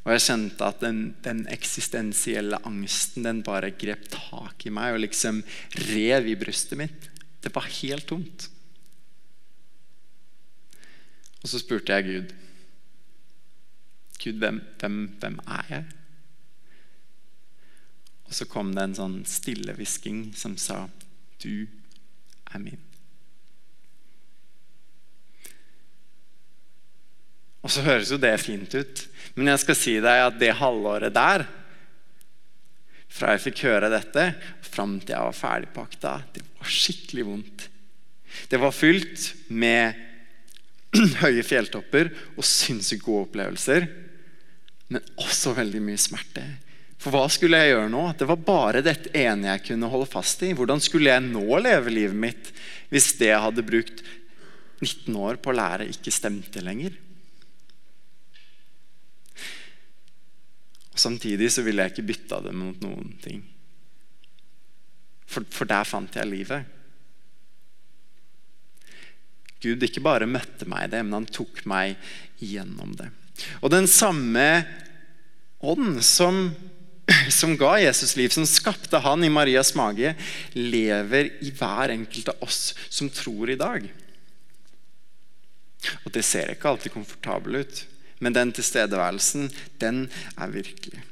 Og 0.06 0.14
jeg 0.14 0.26
kjente 0.28 0.72
at 0.72 0.82
den, 0.86 1.00
den, 1.26 1.46
eksistensielle 1.54 2.60
angsten 2.66 3.26
den 3.26 3.44
bare 3.46 3.72
grep 3.74 4.06
tak 4.14 4.66
i 4.66 4.74
meg 4.74 4.96
og 4.96 5.02
liksom 5.02 5.42
rev 5.92 6.30
i 6.30 6.38
brystet 6.38 6.78
mitt. 6.82 7.08
Det 7.42 7.54
var 7.54 7.70
helt 7.82 8.06
tomt. 8.10 8.50
Og 11.46 11.50
så 11.52 11.60
spurte 11.62 11.94
jeg 11.94 12.08
Gud 12.08 12.32
Gud, 14.18 14.40
hvem, 14.42 14.56
hvem, 14.80 14.96
hvem 15.22 15.36
er 15.46 15.66
jeg? 15.70 15.84
Og 18.26 18.34
så 18.34 18.48
kom 18.50 18.72
det 18.74 18.82
en 18.82 18.96
sånn 18.98 19.20
stille 19.30 19.76
hvisking 19.78 20.32
som 20.34 20.56
sa, 20.58 20.88
'Du 21.38 21.68
er 22.50 22.64
min'. 22.64 22.82
Og 27.62 27.70
så 27.70 27.86
høres 27.86 28.10
jo 28.10 28.18
det 28.18 28.34
fint 28.42 28.74
ut, 28.74 29.06
men 29.36 29.52
jeg 29.54 29.60
skal 29.60 29.78
si 29.78 29.94
deg 30.00 30.26
at 30.26 30.40
det 30.42 30.56
halvåret 30.58 31.14
der 31.14 31.46
Fra 33.16 33.32
jeg 33.32 33.46
fikk 33.46 33.62
høre 33.70 33.90
dette, 33.94 34.36
fram 34.62 34.98
til 35.00 35.14
jeg 35.14 35.24
var 35.24 35.38
ferdigpakta, 35.38 36.24
det 36.34 36.42
var 36.58 36.68
skikkelig 36.68 37.26
vondt. 37.26 37.70
Det 38.52 38.60
var 38.60 38.74
fylt 38.76 39.36
med 39.48 39.94
høye 41.24 41.44
fjelltopper 41.46 42.12
og 42.36 42.46
sinnssykt 42.48 43.06
gode 43.06 43.28
opplevelser, 43.30 43.88
men 44.94 45.04
også 45.22 45.56
veldig 45.58 45.82
mye 45.84 46.00
smerte. 46.02 46.44
For 47.02 47.14
hva 47.14 47.26
skulle 47.30 47.60
jeg 47.62 47.74
gjøre 47.74 47.90
nå? 47.94 48.04
Det 48.18 48.28
var 48.30 48.46
bare 48.48 48.84
dette 48.86 49.12
ene 49.18 49.52
jeg 49.52 49.66
kunne 49.68 49.90
holde 49.92 50.08
fast 50.10 50.42
i. 50.46 50.54
Hvordan 50.58 50.82
skulle 50.82 51.12
jeg 51.12 51.26
nå 51.26 51.60
leve 51.62 51.94
livet 51.94 52.18
mitt 52.18 52.52
hvis 52.90 53.12
det 53.20 53.30
jeg 53.30 53.44
hadde 53.44 53.66
brukt 53.66 54.02
19 54.82 55.18
år 55.22 55.38
på 55.42 55.52
å 55.52 55.58
lære, 55.58 55.90
ikke 55.92 56.14
stemte 56.14 56.64
lenger? 56.66 56.96
Og 60.96 61.02
Samtidig 61.04 61.52
så 61.52 61.66
ville 61.66 61.84
jeg 61.84 61.94
ikke 61.94 62.10
bytta 62.14 62.40
det 62.46 62.56
mot 62.56 62.80
noen 62.82 63.12
ting. 63.22 63.44
For, 65.28 65.44
for 65.52 65.68
der 65.68 65.86
fant 65.86 66.16
jeg 66.16 66.30
livet. 66.30 66.75
Gud 69.66 69.84
ikke 69.86 70.04
bare 70.06 70.30
møtte 70.30 70.68
meg 70.70 70.88
i 70.88 70.94
det, 70.94 71.02
men 71.06 71.22
han 71.22 71.28
tok 71.30 71.64
meg 71.70 71.98
gjennom 72.42 72.94
det. 73.00 73.10
Og 73.62 73.72
den 73.74 73.88
samme 73.90 74.46
ånd 75.66 76.00
som, 76.06 76.50
som 77.40 77.56
ga 77.60 77.76
Jesus 77.82 78.16
liv, 78.20 78.32
som 78.34 78.48
skapte 78.48 79.02
han 79.04 79.26
i 79.26 79.32
Marias 79.34 79.74
mage, 79.78 80.14
lever 80.54 81.34
i 81.44 81.52
hver 81.56 81.96
enkelt 81.96 82.32
av 82.36 82.46
oss 82.46 82.76
som 82.90 83.10
tror 83.12 83.52
i 83.52 83.60
dag. 83.60 83.90
Og 86.06 86.14
det 86.14 86.24
ser 86.26 86.54
ikke 86.54 86.72
alltid 86.72 86.96
komfortabel 86.96 87.62
ut, 87.64 87.84
men 88.24 88.34
den 88.34 88.54
tilstedeværelsen, 88.56 89.50
den 89.82 90.06
er 90.38 90.54
virkelig. 90.54 91.04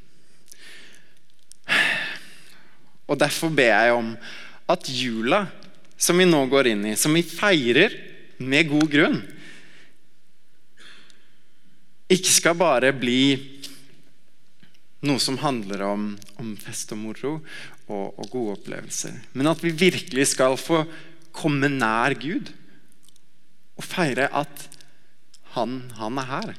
Og 3.09 3.19
Derfor 3.19 3.51
ber 3.53 3.69
jeg 3.69 3.93
om 3.93 4.15
at 4.71 4.87
jula 4.89 5.43
som 5.99 6.17
vi 6.19 6.25
nå 6.27 6.39
går 6.51 6.71
inn 6.71 6.87
i, 6.89 6.95
som 6.99 7.13
vi 7.15 7.23
feirer 7.23 7.93
med 8.41 8.69
god 8.71 8.87
grunn, 8.91 9.19
ikke 12.13 12.33
skal 12.33 12.57
bare 12.59 12.91
bli 12.95 13.21
noe 15.03 15.19
som 15.19 15.39
handler 15.41 15.83
om, 15.87 16.11
om 16.39 16.53
fest 16.59 16.93
og 16.95 16.99
moro 17.01 17.33
og, 17.87 18.05
og, 18.15 18.27
gode 18.31 18.57
opplevelser. 18.57 19.15
Men 19.35 19.51
at 19.51 19.63
vi 19.63 19.73
virkelig 19.75 20.29
skal 20.31 20.55
få 20.59 20.83
komme 21.35 21.69
nær 21.71 22.15
Gud 22.21 22.51
og 23.73 23.83
feire 23.87 24.29
at 24.31 24.67
han, 25.55 25.79
han 25.97 26.21
er 26.21 26.29
her. 26.29 26.53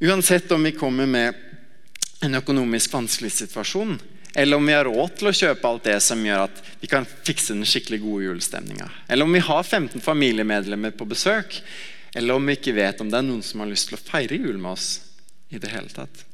Uansett 0.00 0.50
om 0.56 0.64
vi 0.64 0.72
kommer 0.72 1.06
med 1.06 1.36
en 2.24 2.36
økonomisk 2.38 2.92
vanskelig 2.96 3.32
situasjon, 3.36 3.98
eller 4.34 4.56
om 4.56 4.66
vi 4.66 4.74
har 4.76 4.86
råd 4.86 5.16
til 5.18 5.30
å 5.30 5.34
kjøpe 5.34 5.68
alt 5.68 5.86
det 5.88 5.98
som 6.04 6.20
gjør 6.24 6.44
at 6.46 6.62
vi 6.80 6.90
kan 6.90 7.06
fikse 7.26 7.54
den 7.54 7.66
skikkelig 7.66 8.00
gode 8.04 8.26
julestemninga. 8.28 8.86
Eller 9.08 9.26
om 9.26 9.34
vi 9.34 9.42
har 9.42 9.62
15 9.62 10.00
familiemedlemmer 10.04 10.94
på 10.94 11.08
besøk. 11.10 11.58
Eller 12.14 12.34
om 12.34 12.46
vi 12.46 12.56
ikke 12.58 12.74
vet 12.78 13.02
om 13.02 13.10
det 13.10 13.18
er 13.18 13.26
noen 13.26 13.42
som 13.46 13.62
har 13.62 13.70
lyst 13.70 13.90
til 13.90 13.98
å 13.98 14.02
feire 14.02 14.38
jul 14.38 14.58
med 14.58 14.72
oss 14.72 14.88
i 15.50 15.58
det 15.62 15.70
hele 15.74 15.90
tatt. 15.94 16.24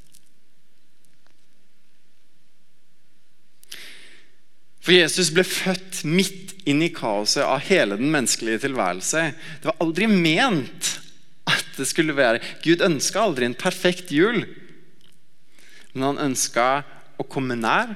For 4.87 4.95
Jesus 4.95 5.33
ble 5.35 5.43
født 5.43 6.05
midt 6.07 6.53
inn 6.69 6.85
i 6.85 6.93
kaoset 6.95 7.43
av 7.43 7.65
hele 7.67 7.97
den 7.99 8.13
menneskelige 8.13 8.63
tilværelse. 8.69 9.25
Det 9.63 9.71
var 9.73 9.81
aldri 9.83 10.07
ment 10.11 10.93
at 11.51 11.73
det 11.79 11.89
skulle 11.91 12.15
være 12.17 12.43
Gud 12.63 12.85
ønska 12.85 13.25
aldri 13.25 13.49
en 13.49 13.59
perfekt 13.59 14.13
jul. 14.15 14.45
Men 15.93 16.11
han 16.11 16.23
ønska 16.29 16.85
å 17.17 17.27
komme 17.29 17.57
nær. 17.59 17.95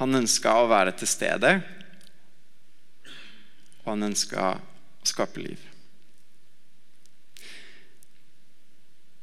Han 0.00 0.20
ønska 0.20 0.56
å 0.58 0.68
være 0.70 0.94
til 0.98 1.10
stede. 1.10 1.54
Og 3.84 3.92
han 3.92 4.08
ønska 4.10 4.50
å 4.56 5.08
skape 5.08 5.42
liv. 5.44 5.60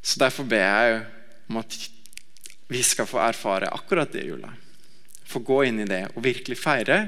Så 0.02 0.20
Derfor 0.22 0.48
ber 0.50 0.64
jeg 0.66 1.02
om 1.50 1.60
at 1.62 1.76
vi 2.72 2.82
skal 2.86 3.10
få 3.10 3.20
erfare 3.22 3.70
akkurat 3.74 4.12
det 4.14 4.26
jula. 4.26 4.52
Få 5.28 5.44
gå 5.46 5.64
inn 5.68 5.84
i 5.84 5.90
det 5.90 6.06
og 6.16 6.24
virkelig 6.26 6.58
feire 6.60 7.04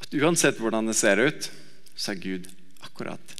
at 0.00 0.16
uansett 0.18 0.58
hvordan 0.58 0.90
det 0.90 0.96
ser 0.98 1.22
ut, 1.22 1.50
så 1.94 2.14
er 2.14 2.22
Gud 2.24 2.48
akkurat 2.82 3.36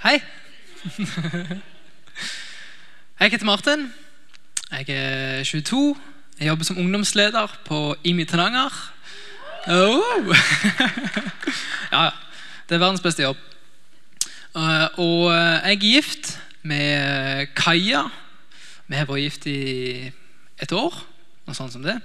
Hei. 0.00 0.22
Jeg 3.20 3.30
heter 3.30 3.44
Martin. 3.44 3.92
Jeg 4.70 4.88
er 4.88 5.44
22. 5.44 5.96
Jeg 6.38 6.48
jobber 6.48 6.64
som 6.64 6.78
ungdomsleder 6.78 7.58
på 7.64 7.96
IMI 8.04 8.24
Tananger. 8.24 8.92
Oh. 9.68 10.36
ja. 11.92 12.08
Det 12.68 12.74
er 12.74 12.78
verdens 12.78 13.00
beste 13.00 13.22
jobb. 13.22 13.36
Eh, 14.56 14.98
og 14.98 15.32
jeg 15.32 15.72
er 15.72 15.80
gift 15.80 16.40
med 16.62 17.46
Kaja. 17.56 18.02
Vi 18.86 18.96
har 18.96 19.06
vært 19.06 19.20
gift 19.20 19.46
i 19.46 20.12
et 20.60 20.72
år, 20.72 21.06
noe 21.46 21.56
sånt 21.56 21.72
som 21.72 21.82
det. 21.82 22.00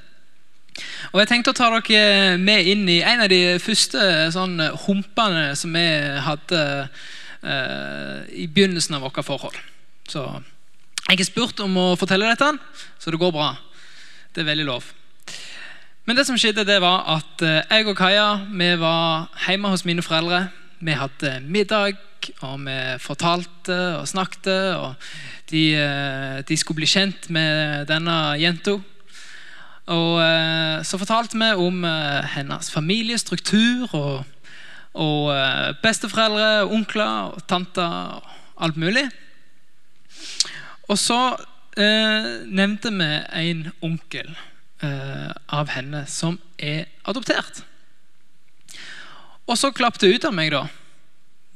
Og 1.11 1.19
Jeg 1.19 1.27
tenkte 1.27 1.51
å 1.51 1.57
ta 1.57 1.79
dere 1.79 2.37
med 2.37 2.67
inn 2.67 2.89
i 2.89 3.01
en 3.01 3.21
av 3.21 3.29
de 3.29 3.59
første 3.59 4.31
sånn 4.31 4.59
humpene 4.87 5.55
som 5.55 5.75
vi 5.75 5.87
hadde 6.25 6.63
Eh, 6.65 6.87
i 7.45 8.47
begynnelsen 8.49 8.95
av 8.97 9.03
vårt 9.05 9.19
forhold. 9.25 9.57
Så 10.09 10.23
jeg 11.05 11.21
er 11.21 11.27
spurt 11.27 11.59
om 11.61 11.75
å 11.77 11.87
fortelle 11.99 12.25
dette, 12.31 12.47
så 12.97 13.11
det 13.13 13.19
går 13.21 13.33
bra. 13.35 13.51
Det 14.33 14.41
er 14.41 14.47
veldig 14.47 14.65
lov. 14.65 14.87
Men 16.05 16.17
det 16.17 16.25
som 16.27 16.37
skjedde, 16.37 16.65
det 16.65 16.79
var 16.81 17.05
at 17.15 17.41
eh, 17.45 17.61
jeg 17.69 17.87
og 17.89 17.97
Kaja 17.97 18.27
vi 18.49 18.71
var 18.77 19.29
hjemme 19.47 19.71
hos 19.73 19.85
mine 19.85 20.01
foreldre. 20.05 20.47
Vi 20.81 20.97
hadde 20.97 21.39
middag, 21.45 22.01
og 22.45 22.65
vi 22.65 22.75
fortalte 23.01 23.77
og 23.99 24.09
snakket. 24.09 24.49
og 24.77 24.93
De, 25.49 25.63
eh, 25.77 26.41
de 26.45 26.57
skulle 26.57 26.81
bli 26.81 26.89
kjent 26.89 27.29
med 27.29 27.85
denne 27.89 28.35
jenta. 28.41 28.79
Og 29.85 30.17
så 30.81 30.97
fortalte 30.97 31.37
vi 31.37 31.51
om 31.61 31.83
hennes 32.33 32.71
familiestruktur 32.73 33.93
og 33.93 34.23
og 34.95 35.31
eh, 35.35 35.73
besteforeldre, 35.83 36.65
onkler, 36.71 37.35
og 37.35 37.43
tanter 37.49 38.15
og 38.15 38.33
alt 38.63 38.79
mulig. 38.79 39.05
Og 40.87 40.97
så 41.01 41.19
eh, 41.77 42.29
nevnte 42.45 42.91
vi 42.95 43.09
en 43.41 43.65
onkel 43.83 44.31
eh, 44.85 45.31
av 45.51 45.71
henne 45.73 46.05
som 46.09 46.37
er 46.57 46.85
adoptert. 47.03 47.63
Og 49.45 49.59
så 49.59 49.73
klapp 49.75 49.99
det 50.01 50.13
ut 50.15 50.25
av 50.25 50.33
meg, 50.33 50.53
da, 50.55 50.65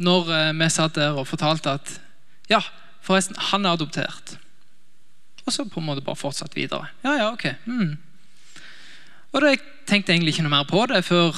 når 0.04 0.34
eh, 0.36 0.52
vi 0.60 0.70
satt 0.74 0.98
der 1.00 1.18
og 1.18 1.30
fortalte 1.30 1.78
at 1.80 1.96
ja, 2.50 2.62
forresten, 3.06 3.38
han 3.52 3.66
er 3.66 3.78
adoptert. 3.78 4.36
Og 5.46 5.54
så 5.54 5.66
på 5.66 5.82
en 5.82 5.88
måte 5.88 6.06
bare 6.06 6.20
fortsatt 6.20 6.58
videre. 6.58 6.92
Ja, 7.06 7.16
ja, 7.18 7.32
ok. 7.32 7.46
Mm. 7.66 7.98
Og 9.32 9.42
da, 9.42 9.54
Jeg 9.54 9.62
tenkte 9.90 10.14
egentlig 10.14 10.36
ikke 10.36 10.46
noe 10.46 10.54
mer 10.54 10.68
på 10.70 10.84
det 10.90 11.04
før 11.06 11.38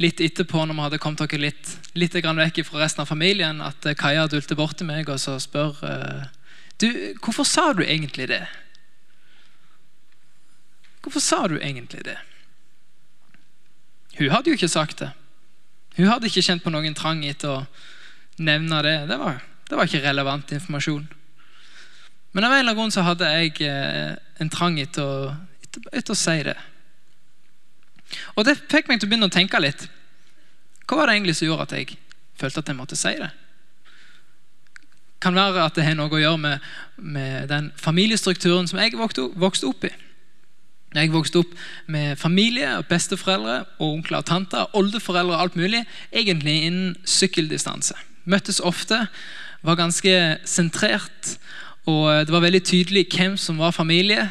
litt 0.00 0.20
etterpå, 0.20 0.64
når 0.66 0.76
vi 0.76 0.84
hadde 0.84 1.00
kommet 1.00 1.22
dere 1.24 1.46
litt, 1.46 1.72
litt 1.96 2.16
grann 2.20 2.40
vekk 2.40 2.62
fra 2.68 2.82
resten 2.84 3.04
av 3.04 3.10
familien, 3.10 3.62
at 3.64 3.86
eh, 3.88 3.96
Kaja 3.96 4.26
dulte 4.28 4.56
bort 4.58 4.76
til 4.80 4.88
meg 4.90 5.08
og 5.12 5.20
så 5.22 5.38
spør 5.40 5.80
eh, 5.88 6.24
du, 6.82 6.88
Hvorfor 7.24 7.48
sa 7.48 7.70
du 7.72 7.82
egentlig 7.84 8.28
det? 8.28 8.44
Hvorfor 11.04 11.22
sa 11.22 11.46
du 11.48 11.56
egentlig 11.56 12.04
det? 12.04 12.18
Hun 14.18 14.32
hadde 14.32 14.50
jo 14.50 14.56
ikke 14.56 14.72
sagt 14.72 15.00
det. 15.00 15.10
Hun 15.96 16.08
hadde 16.10 16.28
ikke 16.28 16.44
kjent 16.44 16.64
på 16.64 16.72
noen 16.72 16.96
trang 16.96 17.22
etter 17.24 17.52
å 17.52 17.60
nevne 18.36 18.82
det. 18.84 18.96
Det 19.08 19.16
var, 19.20 19.40
det 19.68 19.78
var 19.78 19.88
ikke 19.88 20.04
relevant 20.04 20.52
informasjon. 20.52 21.06
Men 22.36 22.44
av 22.44 22.52
en 22.52 22.58
eller 22.58 22.74
annen 22.74 22.82
grunn 22.82 22.92
så 22.92 23.04
hadde 23.06 23.28
jeg 23.32 23.54
eh, 23.64 24.16
en 24.42 24.52
trang 24.52 24.76
etter 24.80 25.04
å, 25.04 25.30
etter, 25.64 25.86
etter 25.96 26.12
å 26.12 26.18
si 26.20 26.36
det. 26.44 26.56
Og 28.36 28.46
det 28.46 28.58
fikk 28.70 28.90
meg 28.90 29.00
til 29.00 29.08
å 29.08 29.12
begynne 29.12 29.28
å 29.30 29.34
tenke 29.34 29.60
litt. 29.62 29.86
Hva 30.86 31.00
var 31.00 31.10
det 31.10 31.18
egentlig 31.18 31.36
som 31.38 31.48
gjorde 31.48 31.66
at 31.66 31.76
jeg 31.76 31.98
følte 32.38 32.62
at 32.62 32.70
jeg 32.70 32.78
måtte 32.78 32.98
si 32.98 33.14
det? 33.18 33.30
Kan 35.22 35.34
være 35.34 35.64
at 35.64 35.78
det 35.78 35.86
har 35.86 35.96
noe 35.98 36.12
å 36.12 36.20
gjøre 36.20 36.40
med, 36.40 36.66
med 36.96 37.48
den 37.50 37.70
familiestrukturen 37.80 38.68
som 38.70 38.78
jeg 38.82 38.94
vokste 38.98 39.70
opp 39.70 39.88
i. 39.88 39.92
Jeg 40.96 41.10
vokste 41.12 41.42
opp 41.42 41.54
med 41.92 42.16
familie, 42.16 42.70
og 42.78 42.86
besteforeldre, 42.88 43.56
og 43.80 43.98
onkler 43.98 44.22
og 44.22 44.28
tanter, 44.28 44.68
oldeforeldre 44.78 45.34
og 45.34 45.42
alt 45.42 45.58
mulig, 45.58 45.82
egentlig 46.14 46.54
innen 46.68 46.94
sykkeldistanse. 47.04 47.96
Møttes 48.24 48.62
ofte, 48.64 49.02
var 49.66 49.80
ganske 49.80 50.14
sentrert, 50.46 51.34
og 51.90 52.26
det 52.26 52.32
var 52.32 52.44
veldig 52.44 52.62
tydelig 52.64 53.06
hvem 53.12 53.36
som 53.40 53.58
var 53.60 53.74
familie, 53.76 54.28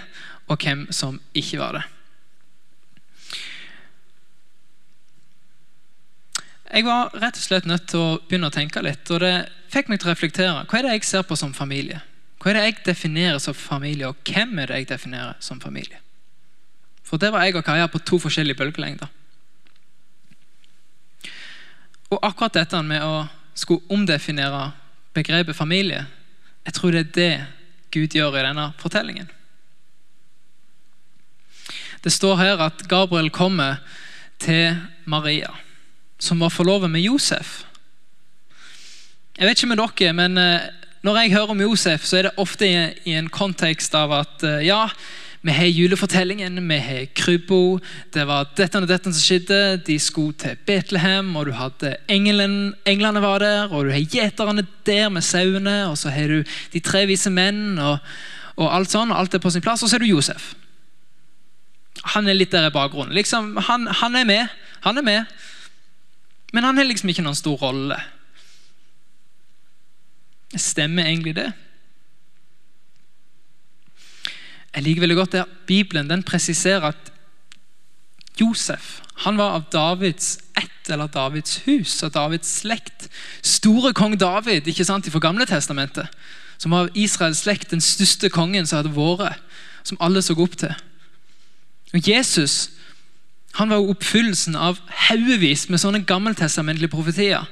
og 0.47 0.61
hvem 0.61 0.87
som 0.93 1.19
ikke 1.37 1.59
var 1.59 1.79
det. 1.79 1.83
Jeg 6.75 6.83
var 6.83 7.13
rett 7.15 7.37
og 7.39 7.43
slett 7.43 7.67
nødt 7.69 7.85
til 7.87 8.01
å 8.03 8.15
begynne 8.27 8.49
å 8.49 8.53
tenke 8.53 8.81
litt, 8.83 9.07
og 9.15 9.21
det 9.23 9.47
fikk 9.71 9.87
meg 9.87 10.01
til 10.01 10.09
å 10.09 10.11
reflektere. 10.11 10.65
Hva 10.67 10.79
er 10.81 10.83
det 10.83 10.97
jeg 10.97 11.07
ser 11.07 11.23
på 11.23 11.37
som 11.39 11.53
familie? 11.55 12.01
Hva 12.43 12.51
er 12.51 12.57
det 12.57 12.63
jeg 12.65 12.75
definerer 12.89 13.39
som 13.39 13.55
familie, 13.55 14.09
og 14.09 14.27
hvem 14.27 14.59
er 14.59 14.73
det 14.73 14.81
jeg 14.81 14.89
definerer 14.89 15.39
som 15.39 15.61
familie? 15.63 16.01
For 17.07 17.21
det 17.21 17.31
var 17.31 17.45
jeg 17.45 17.55
og 17.55 17.63
Kaja 17.63 17.87
på 17.87 18.03
to 18.03 18.19
forskjellige 18.19 18.59
bølgelengder. 18.59 19.07
Og 22.11 22.19
akkurat 22.19 22.59
dette 22.59 22.83
med 22.83 23.07
å 23.07 23.23
skulle 23.55 23.87
omdefinere 23.95 24.67
begrepet 25.15 25.55
familie, 25.55 26.03
jeg 26.67 26.75
tror 26.75 26.91
det 26.91 27.05
er 27.05 27.13
det 27.15 27.33
Gud 27.95 28.17
gjør 28.19 28.35
i 28.35 28.47
denne 28.49 28.73
fortellingen. 28.81 29.31
Det 32.03 32.11
står 32.11 32.41
her 32.41 32.65
at 32.67 32.83
Gabriel 32.91 33.31
kommer 33.31 33.79
til 34.43 34.75
Maria 35.07 35.55
som 36.25 36.41
var 36.41 36.53
forlovet 36.53 36.91
med 36.91 37.05
Josef. 37.05 37.61
Jeg 39.35 39.49
vet 39.49 39.59
ikke 39.59 39.71
med 39.73 39.81
dere, 39.83 40.15
men 40.15 40.39
eh, 40.39 40.71
når 41.05 41.19
jeg 41.21 41.35
hører 41.35 41.53
om 41.53 41.61
Josef, 41.61 42.05
så 42.07 42.17
er 42.17 42.27
det 42.27 42.37
ofte 42.41 42.65
i 42.65 43.13
en 43.13 43.29
kontekst 43.29 43.93
av 43.97 44.13
at 44.15 44.45
eh, 44.47 44.63
ja, 44.65 44.87
vi 45.45 45.53
har 45.53 45.67
julefortellingen, 45.69 46.55
vi 46.69 46.77
har 46.81 47.03
krybbo, 47.13 47.77
det 48.15 48.23
var 48.25 48.47
dette 48.57 48.79
og 48.81 48.87
dette 48.89 49.11
som 49.13 49.21
skjedde. 49.21 49.59
De 49.85 49.99
skulle 50.01 50.33
til 50.41 50.55
Betlehem, 50.65 51.27
og 51.37 51.45
du 51.45 51.51
hadde 51.53 51.91
engelen, 52.09 52.73
englene 52.89 53.21
var 53.21 53.43
der, 53.43 53.69
og 53.69 53.85
du 53.85 53.91
har 53.93 54.01
gjeterne 54.01 54.65
der 54.89 55.11
med 55.13 55.21
sauene, 55.21 55.75
og 55.91 55.99
så 56.01 56.09
har 56.09 56.33
du 56.33 56.55
de 56.73 56.81
tre 56.81 57.03
vise 57.05 57.29
menn, 57.29 57.77
og, 57.77 57.99
og 58.57 58.71
alt 58.73 58.95
sånn, 58.95 59.13
og 59.13 59.19
alt 59.21 59.37
er 59.37 59.43
på 59.43 59.53
sin 59.53 59.61
plass. 59.61 59.85
Og 59.85 59.91
så 59.91 59.99
er 59.99 60.07
du 60.07 60.09
Josef. 60.15 60.55
Han 62.15 62.25
er 62.25 62.39
litt 62.39 62.55
der 62.55 62.71
i 62.71 62.73
bakgrunnen. 62.73 63.13
Liksom, 63.13 63.53
han, 63.69 63.85
han 64.01 64.17
er 64.17 64.25
med. 64.25 64.57
Han 64.87 64.97
er 64.97 65.05
med. 65.05 65.37
Men 66.55 66.63
han 66.63 66.77
har 66.79 66.87
liksom 66.87 67.11
ikke 67.11 67.25
noen 67.25 67.35
stor 67.35 67.57
rolle. 67.59 67.97
Stemmer 70.55 71.09
egentlig 71.09 71.35
det? 71.35 71.49
Jeg 74.75 74.83
liker 74.85 75.03
veldig 75.03 75.17
godt 75.19 75.35
det 75.35 75.43
Bibelen 75.67 76.07
den 76.07 76.23
presiserer 76.23 76.93
at 76.93 77.11
Josef 78.39 79.01
han 79.23 79.37
var 79.39 79.55
av 79.55 79.67
Davids 79.71 80.33
ett 80.59 80.89
eller 80.91 81.07
Davids 81.07 81.61
hus 81.65 81.93
og 82.03 82.11
Davids 82.15 82.49
slekt. 82.59 83.07
Store 83.43 83.93
kong 83.95 84.17
David 84.19 84.67
ikke 84.67 84.83
sant, 84.87 85.07
fra 85.11 85.21
Gamle 85.23 85.47
testamentet, 85.47 86.11
som 86.59 86.75
var 86.75 86.87
av 86.87 86.97
Israels 86.99 87.45
slekt 87.45 87.71
den 87.71 87.83
største 87.83 88.29
kongen 88.29 88.67
som 88.67 88.81
hadde 88.81 88.91
vært, 88.91 89.39
som 89.87 89.99
alle 90.03 90.23
så 90.23 90.35
opp 90.35 90.57
til. 90.59 90.75
Og 91.95 92.09
Jesus 92.09 92.75
han 93.55 93.69
var 93.71 93.79
jo 93.79 93.93
oppfyllelsen 93.93 94.55
av 94.59 94.81
haugevis 95.07 95.69
med 95.71 95.79
sånne 95.79 96.03
gammeltestamentlige 96.07 96.91
profetier. 96.91 97.45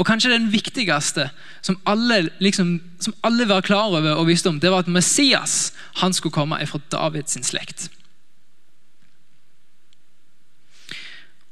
Og 0.00 0.06
kanskje 0.08 0.32
den 0.32 0.48
viktigste 0.52 1.26
som 1.60 1.76
alle, 1.88 2.30
liksom, 2.40 2.78
som 3.00 3.14
alle 3.26 3.44
var 3.48 3.64
klar 3.66 3.92
over 3.92 4.14
og 4.16 4.30
visste 4.30 4.48
om, 4.48 4.60
det 4.60 4.70
var 4.72 4.86
at 4.86 4.92
Messias 4.92 5.74
han 6.00 6.16
skulle 6.16 6.32
komme 6.32 6.60
fra 6.66 6.80
Davids 6.92 7.36
slekt. 7.44 7.90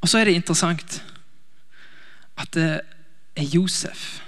Og 0.00 0.08
så 0.08 0.18
er 0.18 0.28
det 0.30 0.38
interessant 0.38 1.02
at 2.38 2.54
det 2.54 2.80
er 3.36 3.52
Josef. 3.52 4.22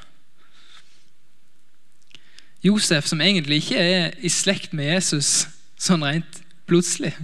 Josef 2.62 3.06
som 3.08 3.20
egentlig 3.20 3.62
ikke 3.62 3.80
er 3.80 4.12
i 4.20 4.28
slekt 4.28 4.74
med 4.76 4.92
Jesus 4.92 5.48
sånn 5.80 6.04
rent 6.04 6.42
plutselig, 6.68 7.14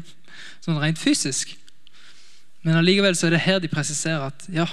sånn 0.64 0.81
rent 0.81 0.99
fysisk. 1.03 1.53
Men 2.66 2.81
allikevel 2.81 3.14
så 3.14 3.29
er 3.29 3.37
det 3.37 3.44
her 3.44 3.61
de 3.62 3.70
presiserer 3.70 4.24
at 4.26 4.48
ja, 4.50 4.66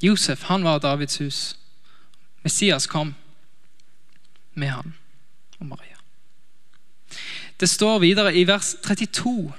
Josef 0.00 0.46
han 0.48 0.64
var 0.64 0.80
Davids 0.80 1.18
hus. 1.20 1.40
Messias 2.40 2.86
kom 2.88 3.12
med 4.56 4.72
han 4.72 4.94
og 5.58 5.66
Maria. 5.66 5.98
Det 7.60 7.68
står 7.68 7.98
videre 8.00 8.32
i 8.32 8.46
vers 8.48 8.72
32, 8.80 9.52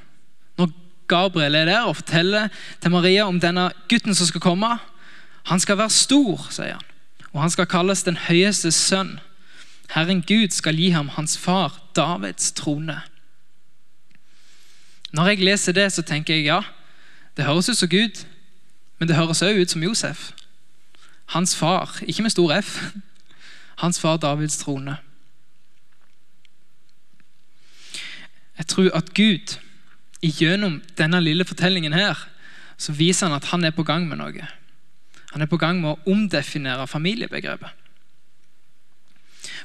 når 0.58 0.72
Gabriel 1.08 1.56
er 1.56 1.70
der 1.70 1.86
og 1.86 2.00
forteller 2.00 2.50
til 2.82 2.92
Maria 2.92 3.28
om 3.30 3.38
denne 3.40 3.70
gutten 3.90 4.18
som 4.18 4.26
skal 4.26 4.42
komme. 4.42 4.72
Han 5.46 5.62
skal 5.62 5.78
være 5.78 5.94
stor, 5.94 6.50
sier 6.50 6.74
han, 6.74 6.90
og 7.36 7.44
han 7.46 7.54
skal 7.54 7.70
kalles 7.70 8.02
den 8.08 8.18
høyeste 8.18 8.74
sønn. 8.74 9.20
Herren 9.94 10.26
Gud 10.26 10.50
skal 10.58 10.74
gi 10.74 10.90
ham 10.90 11.14
hans 11.20 11.38
far 11.38 11.78
Davids 11.94 12.50
trone. 12.58 12.98
Når 15.12 15.28
jeg 15.28 15.44
leser 15.44 15.76
det, 15.76 15.92
så 15.92 16.02
tenker 16.02 16.36
jeg 16.36 16.46
ja, 16.46 16.62
det 17.38 17.46
høres 17.46 17.70
ut 17.70 17.78
som 17.78 17.90
Gud, 17.90 18.24
men 19.00 19.08
det 19.08 19.16
høres 19.16 19.42
også 19.42 19.62
ut 19.62 19.72
som 19.72 19.84
Josef. 19.84 20.32
Hans 21.32 21.56
far, 21.56 22.00
ikke 22.08 22.24
med 22.24 22.32
stor 22.32 22.54
F. 22.62 22.94
Hans 23.78 24.00
far 24.00 24.18
Davids 24.18 24.58
trone. 24.58 24.98
Jeg 28.58 28.68
tror 28.68 28.92
at 28.96 29.14
Gud 29.14 29.58
gjennom 30.22 30.82
denne 30.98 31.22
lille 31.22 31.46
fortellingen 31.46 31.94
her, 31.94 32.28
så 32.78 32.94
viser 32.94 33.28
han 33.28 33.36
at 33.36 33.50
han 33.50 33.64
er 33.66 33.74
på 33.74 33.84
gang 33.84 34.08
med 34.08 34.20
noe. 34.22 34.48
Han 35.32 35.42
er 35.42 35.50
på 35.50 35.58
gang 35.58 35.80
med 35.82 35.96
å 35.96 36.12
omdefinere 36.12 36.88
familiebegrepet. 36.88 37.70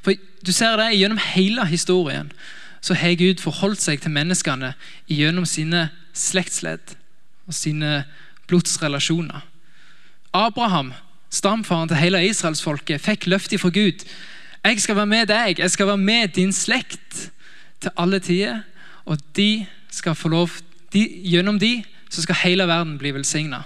For 0.02 0.14
Du 0.46 0.52
ser 0.52 0.76
det 0.78 0.94
gjennom 0.94 1.18
hele 1.18 1.66
historien 1.66 2.30
så 2.80 2.94
har 2.94 3.16
Gud 3.18 3.42
forholdt 3.42 3.82
seg 3.82 4.02
til 4.02 4.14
menneskene 4.14 4.74
gjennom 5.10 5.46
sine 5.48 5.88
slektsledd 6.16 6.94
og 7.46 7.54
sine 7.54 8.04
blodsrelasjoner. 8.46 9.42
Abraham, 10.36 10.92
stamfaren 11.30 11.88
til 11.88 12.00
hele 12.00 12.22
israelsfolket, 12.28 13.00
fikk 13.00 13.26
løftet 13.26 13.60
fra 13.60 13.72
Gud. 13.74 14.04
Jeg 14.64 14.80
skal 14.82 14.96
være 14.96 15.06
med 15.06 15.26
deg, 15.30 15.58
jeg 15.58 15.70
skal 15.70 15.86
være 15.86 16.02
med 16.02 16.34
din 16.36 16.52
slekt 16.52 17.30
til 17.80 17.90
alle 17.96 18.20
tider. 18.20 18.62
Og 19.06 19.18
de 19.36 19.66
skal 19.90 20.14
få 20.14 20.28
lov, 20.28 20.50
de, 20.92 21.06
gjennom 21.24 21.58
de 21.58 21.84
så 22.10 22.22
skal 22.22 22.40
hele 22.42 22.66
verden 22.66 22.98
bli 22.98 23.12
velsigna. 23.14 23.62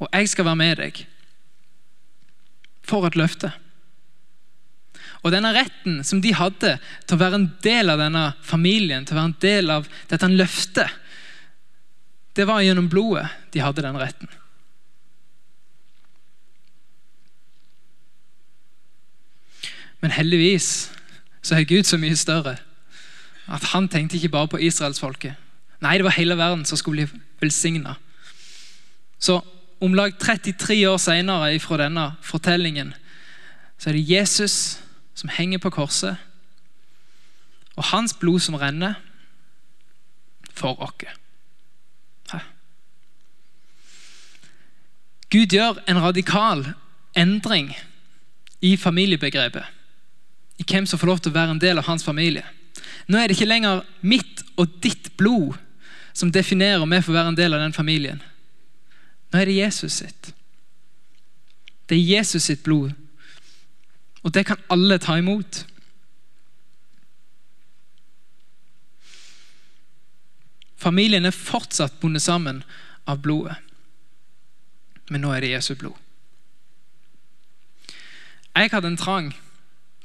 Og 0.00 0.08
jeg 0.12 0.28
skal 0.28 0.44
være 0.44 0.56
med 0.56 0.76
deg. 0.80 1.06
For 2.82 3.06
et 3.06 3.16
løfte. 3.16 3.52
Og 5.20 5.34
denne 5.34 5.52
retten 5.52 6.00
som 6.06 6.22
de 6.24 6.32
hadde 6.36 6.76
til 7.04 7.16
å 7.16 7.20
være 7.20 7.40
en 7.40 7.48
del 7.64 7.92
av 7.92 8.00
denne 8.00 8.24
familien, 8.44 9.04
til 9.04 9.16
å 9.16 9.20
være 9.20 9.30
en 9.32 9.40
del 9.44 9.72
av 9.74 9.88
dette 10.08 10.30
løftet, 10.32 10.98
det 12.38 12.46
var 12.48 12.62
gjennom 12.64 12.88
blodet 12.88 13.26
de 13.52 13.60
hadde 13.60 13.84
den 13.84 13.98
retten. 14.00 14.30
Men 20.00 20.14
heldigvis 20.16 20.88
så 21.44 21.58
er 21.58 21.68
Gud 21.68 21.84
så 21.88 21.98
mye 22.00 22.16
større 22.16 22.56
at 23.50 23.64
han 23.72 23.88
tenkte 23.90 24.16
ikke 24.16 24.32
bare 24.32 24.52
på 24.52 24.60
israelsfolket. 24.62 25.34
Nei, 25.80 25.96
det 25.98 26.06
var 26.06 26.16
hele 26.16 26.36
verden 26.38 26.64
som 26.68 26.78
skulle 26.78 27.08
bli 27.08 27.20
velsigna. 27.42 27.96
Så 29.20 29.40
om 29.80 29.96
lag 29.96 30.14
33 30.20 30.78
år 30.88 31.00
senere 31.00 31.58
fra 31.60 31.80
denne 31.82 32.06
fortellingen 32.24 32.94
så 33.80 33.90
er 33.90 33.96
det 33.96 34.08
Jesus 34.08 34.56
som 35.20 35.30
henger 35.32 35.60
på 35.60 35.70
korset. 35.70 36.16
og 37.76 37.84
hans 37.84 38.12
blod 38.12 38.40
som 38.40 38.54
renner 38.60 38.94
for 40.52 40.76
oss. 40.82 41.06
Gud 45.30 45.46
gjør 45.54 45.78
en 45.88 46.02
radikal 46.02 46.64
endring 47.16 47.70
i 48.60 48.76
familiebegrepet. 48.76 49.64
I 50.58 50.64
hvem 50.66 50.86
som 50.86 50.98
får 50.98 51.06
lov 51.06 51.20
til 51.22 51.32
å 51.32 51.38
være 51.38 51.54
en 51.54 51.62
del 51.62 51.78
av 51.78 51.86
hans 51.86 52.04
familie. 52.04 52.44
Nå 53.06 53.18
er 53.18 53.28
det 53.28 53.38
ikke 53.38 53.48
lenger 53.48 53.84
mitt 54.02 54.42
og 54.58 54.74
ditt 54.82 55.12
blod 55.16 55.54
som 56.12 56.32
definerer 56.32 56.82
om 56.82 56.90
vi 56.90 57.00
får 57.02 57.16
være 57.16 57.32
en 57.32 57.38
del 57.38 57.54
av 57.54 57.62
den 57.62 57.72
familien. 57.72 58.20
Nå 59.30 59.38
er 59.38 59.46
det 59.46 59.56
Jesus 59.56 60.02
sitt. 60.02 60.32
Det 61.88 61.96
er 61.96 62.18
Jesus 62.18 62.50
sitt 62.50 62.62
blod. 62.66 62.90
Og 64.22 64.34
det 64.34 64.44
kan 64.46 64.60
alle 64.68 64.98
ta 65.00 65.16
imot. 65.18 65.64
Familien 70.80 71.28
er 71.28 71.36
fortsatt 71.36 72.00
bundet 72.00 72.24
sammen 72.24 72.62
av 73.08 73.20
blodet. 73.24 73.56
Men 75.10 75.24
nå 75.24 75.32
er 75.34 75.44
det 75.44 75.54
Jesu 75.54 75.74
blod. 75.74 75.96
Jeg 78.54 78.72
hadde 78.72 78.90
en 78.92 79.00
trang 79.00 79.30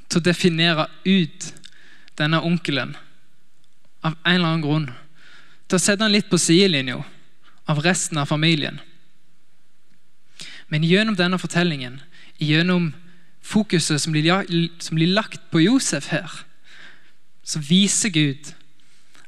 til 0.07 0.21
å 0.21 0.25
definere 0.25 0.87
ut 1.05 1.47
denne 2.19 2.39
onkelen 2.45 2.95
av 4.05 4.15
en 4.23 4.35
eller 4.35 4.47
annen 4.51 4.63
grunn. 4.63 4.89
Til 5.67 5.79
å 5.79 5.81
sette 5.81 6.05
han 6.05 6.13
litt 6.13 6.29
på 6.29 6.39
sidelinja 6.39 7.01
av 7.65 7.81
resten 7.83 8.19
av 8.21 8.29
familien. 8.29 8.79
Men 10.69 10.85
gjennom 10.85 11.17
denne 11.17 11.39
fortellingen, 11.41 11.99
gjennom 12.41 12.91
fokuset 13.45 14.01
som 14.01 14.15
blir, 14.15 15.07
lagt 15.13 15.41
på 15.51 15.61
Josef 15.61 16.09
her, 16.13 16.31
så 17.45 17.61
viser 17.61 18.09
Gud 18.09 18.53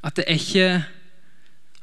at 0.06 0.18
det 0.18 0.26
er 0.26 0.40
ikke 0.40 0.70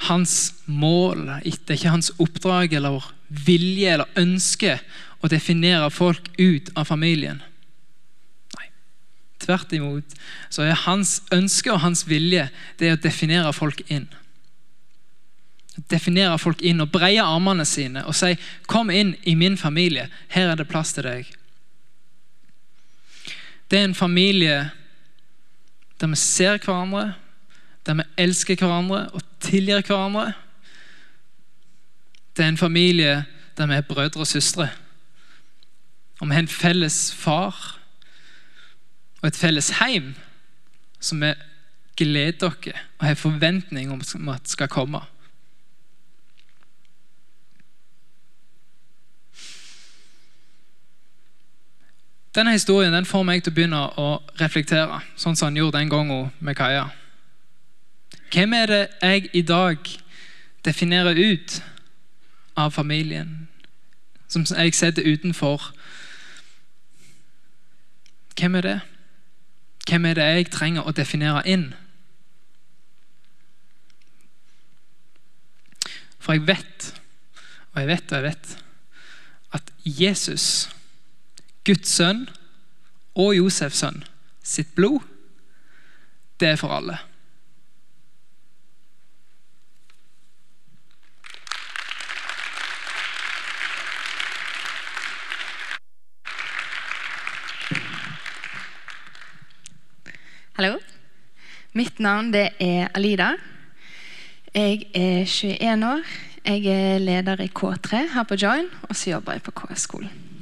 hans 0.09 0.55
mål, 0.67 1.29
det 1.45 1.71
er 1.71 1.79
ikke 1.79 1.95
hans 1.95 2.11
oppdrag 2.19 2.75
eller 2.75 3.07
vilje 3.29 3.93
eller 3.95 4.19
ønske 4.19 4.79
å 5.25 5.31
definere 5.31 5.89
folk 5.95 6.27
ut 6.39 6.73
av 6.75 6.89
familien. 6.91 7.39
Nei. 8.59 8.67
Tvert 9.45 9.73
imot 9.77 10.19
så 10.53 10.67
er 10.67 10.83
hans 10.85 11.21
ønske 11.35 11.73
og 11.73 11.83
hans 11.87 12.05
vilje 12.11 12.49
det 12.81 12.93
å 12.93 13.01
definere 13.01 13.55
folk 13.57 13.85
inn. 13.87 14.09
Definere 15.91 16.37
folk 16.39 16.61
inn 16.63 16.83
og 16.85 16.93
breie 16.95 17.23
armene 17.23 17.65
sine 17.67 18.05
og 18.07 18.15
si 18.15 18.37
'Kom 18.67 18.91
inn 18.91 19.17
i 19.25 19.35
min 19.35 19.57
familie. 19.57 20.09
Her 20.29 20.53
er 20.53 20.57
det 20.57 20.69
plass 20.69 20.93
til 20.93 21.05
deg'. 21.05 21.33
Det 23.71 23.79
er 23.79 23.85
en 23.85 23.95
familie 23.95 24.71
der 26.01 26.07
vi 26.07 26.17
ser 26.17 26.59
hverandre, 26.59 27.15
der 27.87 27.95
vi 27.95 28.03
elsker 28.19 28.57
hverandre 28.57 29.09
og 29.11 29.23
tilgir 29.41 29.81
hverandre. 29.87 30.33
Det 32.37 32.45
er 32.45 32.49
en 32.49 32.59
familie 32.59 33.25
der 33.57 33.67
vi 33.67 33.75
er 33.75 33.81
brødre 33.81 34.21
og 34.21 34.27
søstre. 34.27 34.69
Og 36.21 36.29
vi 36.29 36.35
har 36.35 36.41
en 36.41 36.49
felles 36.49 37.15
far 37.15 37.79
og 39.23 39.29
et 39.29 39.37
felles 39.37 39.71
heim 39.81 40.15
som 41.01 41.21
vi 41.21 41.33
gleder 41.97 42.49
oss 42.49 42.69
og 42.99 43.07
har 43.07 43.15
forventning 43.15 43.93
om 43.93 44.29
at 44.29 44.49
skal 44.49 44.69
komme. 44.69 45.01
Denne 52.35 52.53
historien 52.53 52.93
den 52.93 53.07
får 53.07 53.23
meg 53.23 53.45
til 53.45 53.53
å 53.53 53.55
begynne 53.55 53.81
å 54.01 54.09
reflektere, 54.41 54.99
sånn 55.15 55.37
som 55.39 55.53
han 55.53 55.59
gjorde 55.61 55.79
den 55.79 55.93
gangen 55.93 56.33
med 56.43 56.57
Kaja. 56.59 56.89
Hvem 58.35 58.57
er 58.59 58.67
det 58.67 58.81
jeg 59.03 59.29
i 59.39 59.43
dag 59.47 59.79
definerer 60.67 61.15
ut 61.15 61.61
av 62.59 62.75
familien? 62.75 63.47
Som 64.27 64.43
jeg 64.51 64.75
setter 64.75 65.07
utenfor. 65.07 65.71
Hvem 68.35 68.59
er 68.59 68.67
det? 68.67 68.77
Hvem 69.87 70.11
er 70.11 70.19
det 70.19 70.27
jeg 70.27 70.51
trenger 70.51 70.89
å 70.89 70.97
definere 70.97 71.45
inn? 71.47 71.69
For 76.19 76.35
jeg 76.35 76.49
vet, 76.49 76.95
og 77.75 77.83
jeg 77.83 77.93
vet 77.93 78.11
og 78.11 78.17
jeg 78.19 78.27
vet, 78.33 78.57
at 79.55 79.71
Jesus 79.85 80.67
Guds 81.65 81.89
sønn 81.97 82.27
og 83.17 83.31
Josefs 83.33 83.79
sønn 83.81 84.03
sitt 84.45 84.75
blod, 84.77 85.01
det 86.37 86.51
er 86.51 86.59
for 86.61 86.75
alle. 86.77 86.99
Hallo. 100.55 100.77
Mitt 101.73 101.97
navn 101.99 102.29
det 102.31 102.45
er 102.63 102.93
Alida. 102.95 103.33
Jeg 104.55 104.85
er 104.95 105.25
21 105.25 105.89
år. 105.89 106.05
Jeg 106.45 106.69
er 106.69 107.01
leder 107.01 107.41
i 107.41 107.49
K3 107.49 108.05
her 108.15 108.29
på 108.29 108.37
Join, 108.37 108.69
og 108.83 108.95
så 108.97 109.17
jobber 109.17 109.33
jeg 109.33 109.43
på 109.49 109.57
KS-skolen. 109.65 110.34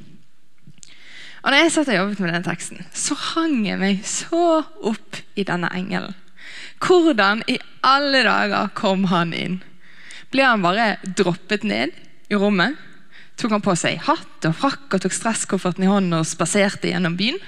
Og 1.43 1.51
når 1.51 1.59
jeg 1.59 1.71
satt 1.75 1.91
og 1.91 1.97
jobbet 1.97 2.21
med 2.23 2.29
denne 2.31 2.45
teksten, 2.45 2.83
så 2.95 3.17
hang 3.33 3.65
jeg 3.67 3.79
meg 3.81 4.03
så 4.07 4.61
opp 4.63 5.19
i 5.35 5.43
denne 5.47 5.67
engelen. 5.75 6.15
Hvordan 6.83 7.43
i 7.51 7.57
alle 7.83 8.23
dager 8.23 8.71
kom 8.75 9.09
han 9.11 9.33
inn? 9.35 9.59
Ble 10.31 10.45
han 10.47 10.63
bare 10.63 10.95
droppet 11.03 11.65
ned 11.67 11.91
i 12.31 12.39
rommet? 12.39 12.79
Tok 13.39 13.57
han 13.57 13.65
på 13.65 13.75
seg 13.79 13.99
hatt 14.07 14.47
og 14.47 14.55
frakk 14.55 14.95
og 14.95 15.03
tok 15.03 15.15
stresskofferten 15.15 15.83
i 15.83 15.89
hånden 15.89 16.15
og 16.19 16.27
spaserte 16.27 16.91
gjennom 16.91 17.17
byen? 17.19 17.39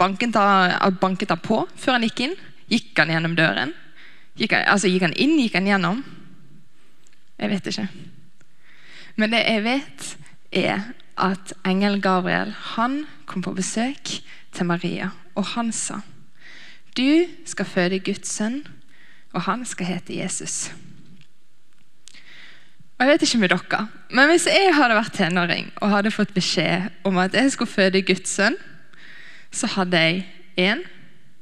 Banket 0.00 0.34
han, 0.38 0.96
banket 0.98 1.30
han 1.30 1.42
på 1.42 1.62
før 1.78 1.98
han 1.98 2.06
gikk 2.08 2.24
inn? 2.26 2.34
Gikk 2.72 2.98
han 2.98 3.12
gjennom 3.12 3.36
døren? 3.38 3.74
Gikk 4.40 4.56
han, 4.56 4.66
altså, 4.72 4.90
gikk 4.90 5.06
han 5.06 5.14
inn? 5.20 5.36
Gikk 5.38 5.58
han 5.60 5.68
gjennom? 5.68 6.02
Jeg 7.38 7.52
vet 7.52 7.70
ikke. 7.70 7.86
Men 9.20 9.34
det 9.34 9.42
jeg 9.44 9.64
vet, 9.66 10.10
er 10.62 10.84
at 11.18 11.52
engelen 11.66 12.00
Gabriel 12.00 12.52
han 12.74 13.04
kom 13.26 13.42
på 13.42 13.54
besøk 13.56 14.20
til 14.52 14.66
Maria, 14.66 15.10
og 15.34 15.44
han 15.54 15.72
sa 15.72 16.00
Du 16.96 17.26
skal 17.48 17.64
føde 17.64 18.00
Guds 18.04 18.28
sønn, 18.28 18.62
og 19.32 19.42
han 19.42 19.64
skal 19.64 19.86
hete 19.86 20.16
Jesus. 20.16 20.72
Og 22.98 23.06
Jeg 23.06 23.08
vet 23.08 23.22
ikke 23.22 23.38
med 23.38 23.48
dere, 23.48 23.86
men 24.10 24.28
hvis 24.28 24.46
jeg 24.46 24.74
hadde 24.76 24.94
vært 24.94 25.16
tenåring 25.16 25.72
og 25.80 25.90
hadde 25.90 26.12
fått 26.14 26.34
beskjed 26.34 26.92
om 27.08 27.16
at 27.18 27.34
jeg 27.34 27.50
skulle 27.52 27.72
føde 27.72 28.02
Guds 28.02 28.30
sønn, 28.30 28.56
så 29.50 29.66
hadde 29.66 29.98
jeg 29.98 30.26
én 30.60 30.84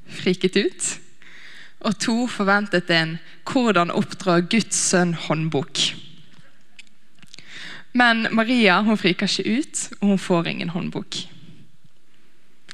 friket 0.06 0.56
ut, 0.56 0.86
og 1.80 1.98
to 1.98 2.26
forventet 2.26 2.90
en 2.90 3.18
'Hvordan 3.44 3.90
oppdra 3.90 4.40
Guds 4.40 4.76
sønn'-håndbok. 4.94 6.09
Men 7.92 8.28
Maria 8.30 8.80
hun 8.86 8.98
friker 8.98 9.26
ikke 9.26 9.58
ut, 9.58 9.84
og 10.00 10.08
hun 10.12 10.18
får 10.18 10.46
ingen 10.46 10.70
håndbok. 10.70 11.16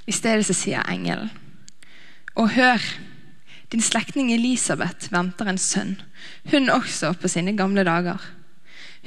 I 0.07 0.13
stedet 0.13 0.47
så 0.47 0.55
sier 0.55 0.87
engelen, 0.93 1.31
og 2.37 2.53
hør, 2.53 2.83
din 3.73 3.83
slektning 3.83 4.29
Elisabeth 4.35 5.11
venter 5.11 5.49
en 5.51 5.59
sønn, 5.59 5.97
hun 6.53 6.71
også 6.71 7.15
på 7.19 7.29
sine 7.33 7.57
gamle 7.57 7.83
dager. 7.85 8.21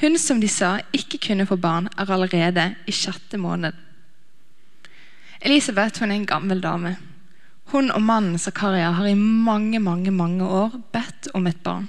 Hun 0.01 0.17
som 0.19 0.41
de 0.41 0.47
sa 0.51 0.79
ikke 0.95 1.21
kunne 1.29 1.45
få 1.47 1.55
barn, 1.55 1.87
er 1.97 2.11
allerede 2.11 2.65
i 2.87 2.95
sjette 2.95 3.37
måned. 3.37 3.73
Elisabeth 5.41 6.01
hun 6.01 6.11
er 6.11 6.19
en 6.19 6.27
gammel 6.27 6.61
dame. 6.63 6.97
Hun 7.71 7.91
og 7.91 8.01
mannen 8.01 8.39
Zakaria 8.39 8.91
har 8.91 9.07
i 9.07 9.15
mange 9.15 9.79
mange, 9.79 10.11
mange 10.11 10.43
år 10.43 10.75
bedt 10.91 11.29
om 11.33 11.47
et 11.47 11.61
barn. 11.63 11.87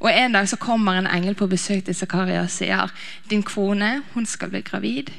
Og 0.00 0.08
En 0.12 0.32
dag 0.32 0.48
så 0.48 0.56
kommer 0.56 0.96
en 0.96 1.06
engel 1.06 1.34
på 1.34 1.46
besøk 1.46 1.84
til 1.84 1.94
Zakaria 1.94 2.40
og 2.42 2.50
sier 2.50 2.92
din 3.30 3.42
kone 3.42 4.02
hun 4.14 4.26
skal 4.26 4.50
bli 4.50 4.62
gravid. 4.64 5.10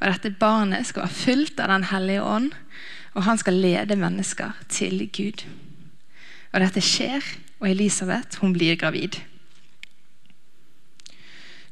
og 0.00 0.06
Dette 0.08 0.30
barnet 0.30 0.86
skal 0.86 1.02
være 1.02 1.14
fylt 1.14 1.60
av 1.60 1.68
Den 1.68 1.84
hellige 1.84 2.22
ånd, 2.22 2.52
og 3.14 3.22
han 3.22 3.38
skal 3.38 3.54
lede 3.54 3.96
mennesker 3.96 4.52
til 4.68 5.10
Gud. 5.12 5.44
Og 6.52 6.60
Dette 6.60 6.80
skjer, 6.80 7.20
og 7.60 7.70
Elisabeth 7.70 8.40
hun 8.40 8.52
blir 8.52 8.76
gravid. 8.76 9.20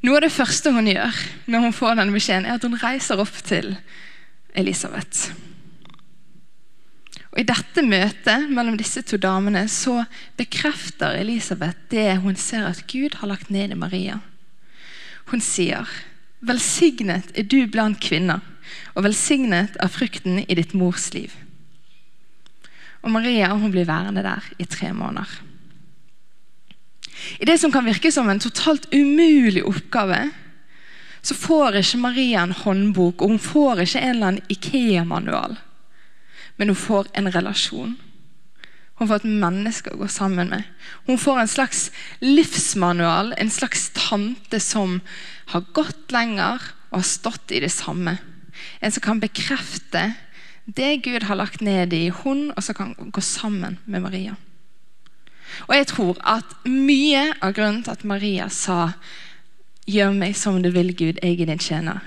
Noe 0.01 0.15
av 0.15 0.21
det 0.21 0.31
første 0.31 0.71
hun 0.71 0.87
gjør 0.87 1.15
når 1.47 1.59
hun 1.59 1.73
får 1.73 1.95
denne 1.95 2.13
beskjeden, 2.13 2.45
er 2.45 2.55
at 2.55 2.63
hun 2.63 2.77
reiser 2.79 3.19
opp 3.19 3.41
til 3.43 3.75
Elisabeth. 4.55 5.48
Og 7.29 7.41
I 7.41 7.45
dette 7.45 7.83
møtet 7.85 8.49
mellom 8.49 8.77
disse 8.79 9.03
to 9.05 9.19
damene 9.21 9.67
så 9.69 10.01
bekrefter 10.39 11.19
Elisabeth 11.19 11.77
det 11.91 12.17
hun 12.23 12.37
ser 12.39 12.65
at 12.65 12.85
Gud 12.89 13.19
har 13.21 13.29
lagt 13.29 13.51
ned 13.53 13.75
i 13.75 13.77
Maria. 13.77 14.19
Hun 15.29 15.41
sier, 15.41 15.85
'Velsignet 16.41 17.29
er 17.35 17.43
du 17.43 17.67
blant 17.67 17.99
kvinner, 17.99 18.39
og 18.95 19.03
velsignet 19.03 19.75
er 19.79 19.91
frukten 19.91 20.39
i 20.39 20.55
ditt 20.55 20.73
mors 20.73 21.13
liv.' 21.13 21.35
Og 23.03 23.11
Maria 23.11 23.53
hun 23.53 23.71
blir 23.71 23.85
værende 23.85 24.23
der 24.23 24.43
i 24.57 24.65
tre 24.65 24.93
måneder. 24.93 25.29
I 27.39 27.45
det 27.45 27.59
som 27.59 27.71
kan 27.71 27.85
virke 27.85 28.11
som 28.11 28.29
en 28.29 28.39
totalt 28.39 28.87
umulig 28.93 29.63
oppgave, 29.63 30.31
så 31.21 31.35
får 31.35 31.79
ikke 31.81 31.97
Maria 31.97 32.43
en 32.43 32.55
håndbok, 32.55 33.21
og 33.21 33.29
hun 33.29 33.39
får 33.39 33.83
ikke 33.83 33.99
en 33.99 34.15
eller 34.15 34.27
annen 34.27 34.49
Ikea-manual. 34.49 35.57
Men 36.59 36.73
hun 36.73 36.79
får 36.79 37.07
en 37.17 37.31
relasjon. 37.31 37.95
Hun 38.99 39.07
får 39.07 39.21
et 39.21 39.29
menneske 39.41 39.93
å 39.93 40.01
gå 40.01 40.09
sammen 40.11 40.51
med. 40.51 40.65
Hun 41.07 41.19
får 41.21 41.39
en 41.39 41.51
slags 41.51 41.85
livsmanual, 42.19 43.31
en 43.39 43.51
slags 43.53 43.87
tante 43.95 44.59
som 44.59 44.97
har 45.53 45.63
gått 45.73 46.11
lenger 46.11 46.59
og 46.89 46.99
har 46.99 47.07
stått 47.07 47.53
i 47.55 47.61
det 47.63 47.71
samme. 47.71 48.17
En 48.83 48.91
som 48.91 49.05
kan 49.05 49.21
bekrefte 49.23 50.09
det 50.67 50.97
Gud 51.07 51.23
har 51.23 51.39
lagt 51.39 51.63
ned 51.65 51.95
i 51.95 52.09
hun, 52.09 52.51
og 52.51 52.63
som 52.63 52.75
kan 52.75 52.93
gå 52.99 53.21
sammen 53.23 53.79
med 53.85 54.03
Maria. 54.03 54.35
Og 55.67 55.73
jeg 55.75 55.87
tror 55.89 56.19
at 56.27 56.51
mye 56.67 57.23
av 57.41 57.55
grunnen 57.55 57.81
til 57.83 57.95
at 57.95 58.03
Maria 58.03 58.49
sa 58.49 58.93
'Gjør 59.87 60.11
meg 60.13 60.35
som 60.35 60.61
du 60.61 60.69
vil, 60.69 60.93
Gud, 60.93 61.17
jeg 61.23 61.41
er 61.41 61.45
din 61.45 61.57
tjener', 61.57 62.03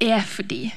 er 0.00 0.20
fordi 0.20 0.74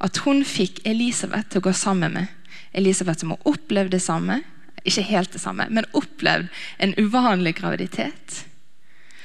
at 0.00 0.16
hun 0.24 0.44
fikk 0.44 0.80
Elisabeth 0.84 1.50
til 1.50 1.58
å 1.60 1.68
gå 1.68 1.72
sammen 1.72 2.12
med. 2.12 2.26
Elisabeth 2.72 3.22
som 3.22 3.34
har 3.34 3.48
opplevd 3.48 3.94
det 3.94 4.02
samme, 4.04 4.40
ikke 4.86 5.06
helt 5.10 5.32
det 5.34 5.42
samme, 5.42 5.66
men 5.70 5.88
opplevd 5.96 6.48
en 6.78 6.94
uvanlig 6.96 7.56
graviditet. 7.58 8.44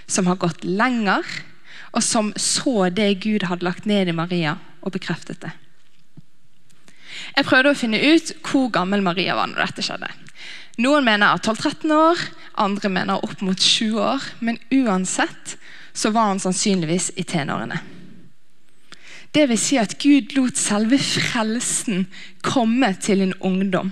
Som 0.08 0.27
har 0.27 0.39
gått 0.41 0.65
lenger, 0.67 1.23
og 1.95 2.03
som 2.03 2.34
så 2.39 2.89
det 2.89 3.21
Gud 3.23 3.47
hadde 3.47 3.65
lagt 3.65 3.86
ned 3.89 4.10
i 4.12 4.15
Maria, 4.15 4.58
og 4.81 4.93
bekreftet 4.97 5.41
det. 5.45 5.53
Jeg 7.36 7.47
prøvde 7.47 7.71
å 7.71 7.77
finne 7.77 8.01
ut 8.01 8.34
hvor 8.45 8.67
gammel 8.73 9.03
Maria 9.05 9.38
var 9.38 9.49
når 9.49 9.63
dette 9.63 9.86
skjedde. 9.88 10.12
Noen 10.84 11.05
mener 11.08 11.39
12-13 11.39 11.93
år, 11.95 12.21
andre 12.60 12.91
mener 12.91 13.23
opp 13.23 13.39
mot 13.45 13.60
20 13.60 14.01
år. 14.03 14.23
Men 14.43 14.60
uansett 14.75 15.55
så 15.95 16.12
var 16.12 16.34
han 16.34 16.41
sannsynligvis 16.43 17.13
i 17.15 17.23
tenårene. 17.23 17.79
Det 19.36 19.50
vil 19.52 19.60
si 19.60 19.76
at 19.76 19.98
Gud 20.00 20.32
lot 20.38 20.56
selve 20.56 20.98
frelsen 21.02 22.06
komme 22.45 22.93
til 23.04 23.21
en 23.26 23.34
ungdom. 23.43 23.91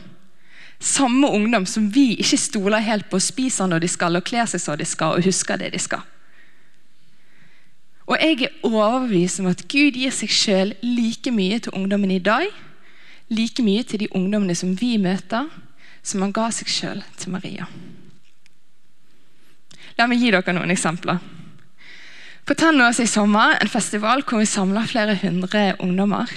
Samme 0.80 1.28
ungdom 1.28 1.66
som 1.68 1.90
vi 1.96 2.14
ikke 2.16 2.40
stoler 2.40 2.84
helt 2.84 3.10
på, 3.12 3.20
spiser 3.20 3.68
når 3.68 3.84
de 3.84 3.90
skal, 3.92 4.16
og 4.16 4.24
kler 4.28 4.48
seg 4.48 4.64
som 4.64 4.80
de 4.80 4.88
skal, 4.88 5.18
og 5.18 5.28
husker 5.28 5.60
det 5.60 5.74
de 5.76 5.80
skal. 5.80 6.04
Og 8.08 8.18
jeg 8.20 8.42
er 8.44 8.56
overbevist 8.68 9.40
om 9.40 9.48
at 9.52 9.64
Gud 9.72 9.96
gir 9.96 10.12
seg 10.12 10.32
sjøl 10.32 10.74
like 10.84 11.32
mye 11.32 11.60
til 11.64 11.76
ungdommen 11.76 12.12
i 12.12 12.24
dag, 12.24 12.48
like 13.32 13.64
mye 13.64 13.84
til 13.88 14.04
de 14.04 14.12
ungdommene 14.16 14.56
som 14.56 14.74
vi 14.80 14.98
møter, 15.00 15.48
som 16.04 16.24
han 16.24 16.36
ga 16.36 16.50
seg 16.52 16.72
sjøl 16.72 17.04
til 17.20 17.36
Maria. 17.36 17.68
La 20.00 20.08
meg 20.08 20.20
gi 20.20 20.32
dere 20.36 20.56
noen 20.56 20.72
eksempler. 20.74 21.20
På 22.44 22.56
Tenås 22.60 23.00
i 23.00 23.08
sommer, 23.08 23.56
en 23.62 23.72
festival 23.72 24.24
hvor 24.28 24.42
vi 24.42 24.48
samla 24.50 24.82
flere 24.84 25.16
hundre 25.22 25.62
ungdommer, 25.80 26.28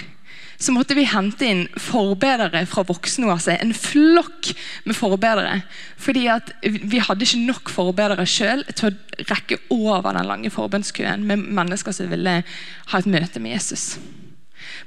så 0.57 0.71
måtte 0.71 0.95
vi 0.95 1.03
hente 1.05 1.45
inn 1.45 1.65
forbedere 1.77 2.63
fra 2.65 2.81
voksne 2.87 3.27
Voksenoase. 3.27 3.57
En 3.61 3.73
flokk 3.75 4.53
med 4.87 4.95
forbedere. 4.95 5.59
Fordi 6.01 6.23
vi 6.63 7.01
hadde 7.03 7.27
ikke 7.27 7.43
nok 7.43 7.69
forbedere 7.69 8.25
sjøl 8.25 8.63
til 8.71 8.89
å 8.89 9.25
rekke 9.29 9.59
over 9.69 10.15
den 10.15 10.29
lange 10.31 10.49
forbønnskøen 10.53 11.27
med 11.27 11.43
mennesker 11.59 11.93
som 11.93 12.09
ville 12.09 12.39
ha 12.41 13.01
et 13.03 13.11
møte 13.11 13.43
med 13.43 13.57
Jesus. 13.57 13.99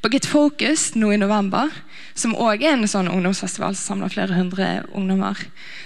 På 0.01 0.11
Get 0.11 0.27
Focus 0.27 0.95
nå 0.97 1.13
i 1.13 1.21
november, 1.21 1.69
som 2.19 2.35
òg 2.35 2.65
er 2.65 2.75
en 2.79 2.89
sånn 2.89 3.13
ungdomsfestival 3.13 3.77
som 3.77 4.01
samler 4.01 4.17
flere 4.17 4.41
hundre 4.41 4.73
ungdommer, 4.97 5.39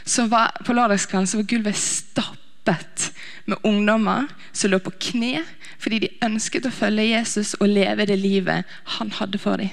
så 0.07 0.29
var 0.31 0.55
på 0.64 0.79
lørdagskvelden 0.79 1.29
så 1.29 1.42
var 1.42 1.51
gulvet 1.51 1.81
stappet 1.81 3.11
med 3.50 3.61
ungdommer 3.62 4.28
som 4.52 4.72
lå 4.72 4.80
på 4.83 4.94
kne 5.11 5.42
fordi 5.83 6.00
de 6.04 6.12
ønsket 6.24 6.68
å 6.68 6.72
følge 6.72 7.11
Jesus 7.11 7.54
og 7.61 7.68
leve 7.68 8.07
det 8.09 8.16
livet 8.20 8.70
han 8.96 9.11
hadde 9.18 9.40
for 9.42 9.61
dem. 9.61 9.72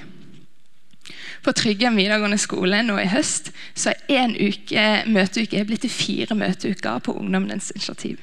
På 1.42 1.54
Tryggheim 1.56 1.96
videregående 1.98 2.38
skole 2.38 2.82
nå 2.86 2.98
i 3.02 3.08
høst 3.10 3.50
så 3.74 3.90
er 3.90 4.20
én 4.22 4.36
uke 4.36 4.84
møteuke 5.10 5.64
blitt 5.66 5.82
til 5.86 5.90
fire 5.94 6.36
møteuker 6.38 7.00
på 7.02 7.16
ungdommenes 7.18 7.72
initiativ. 7.74 8.20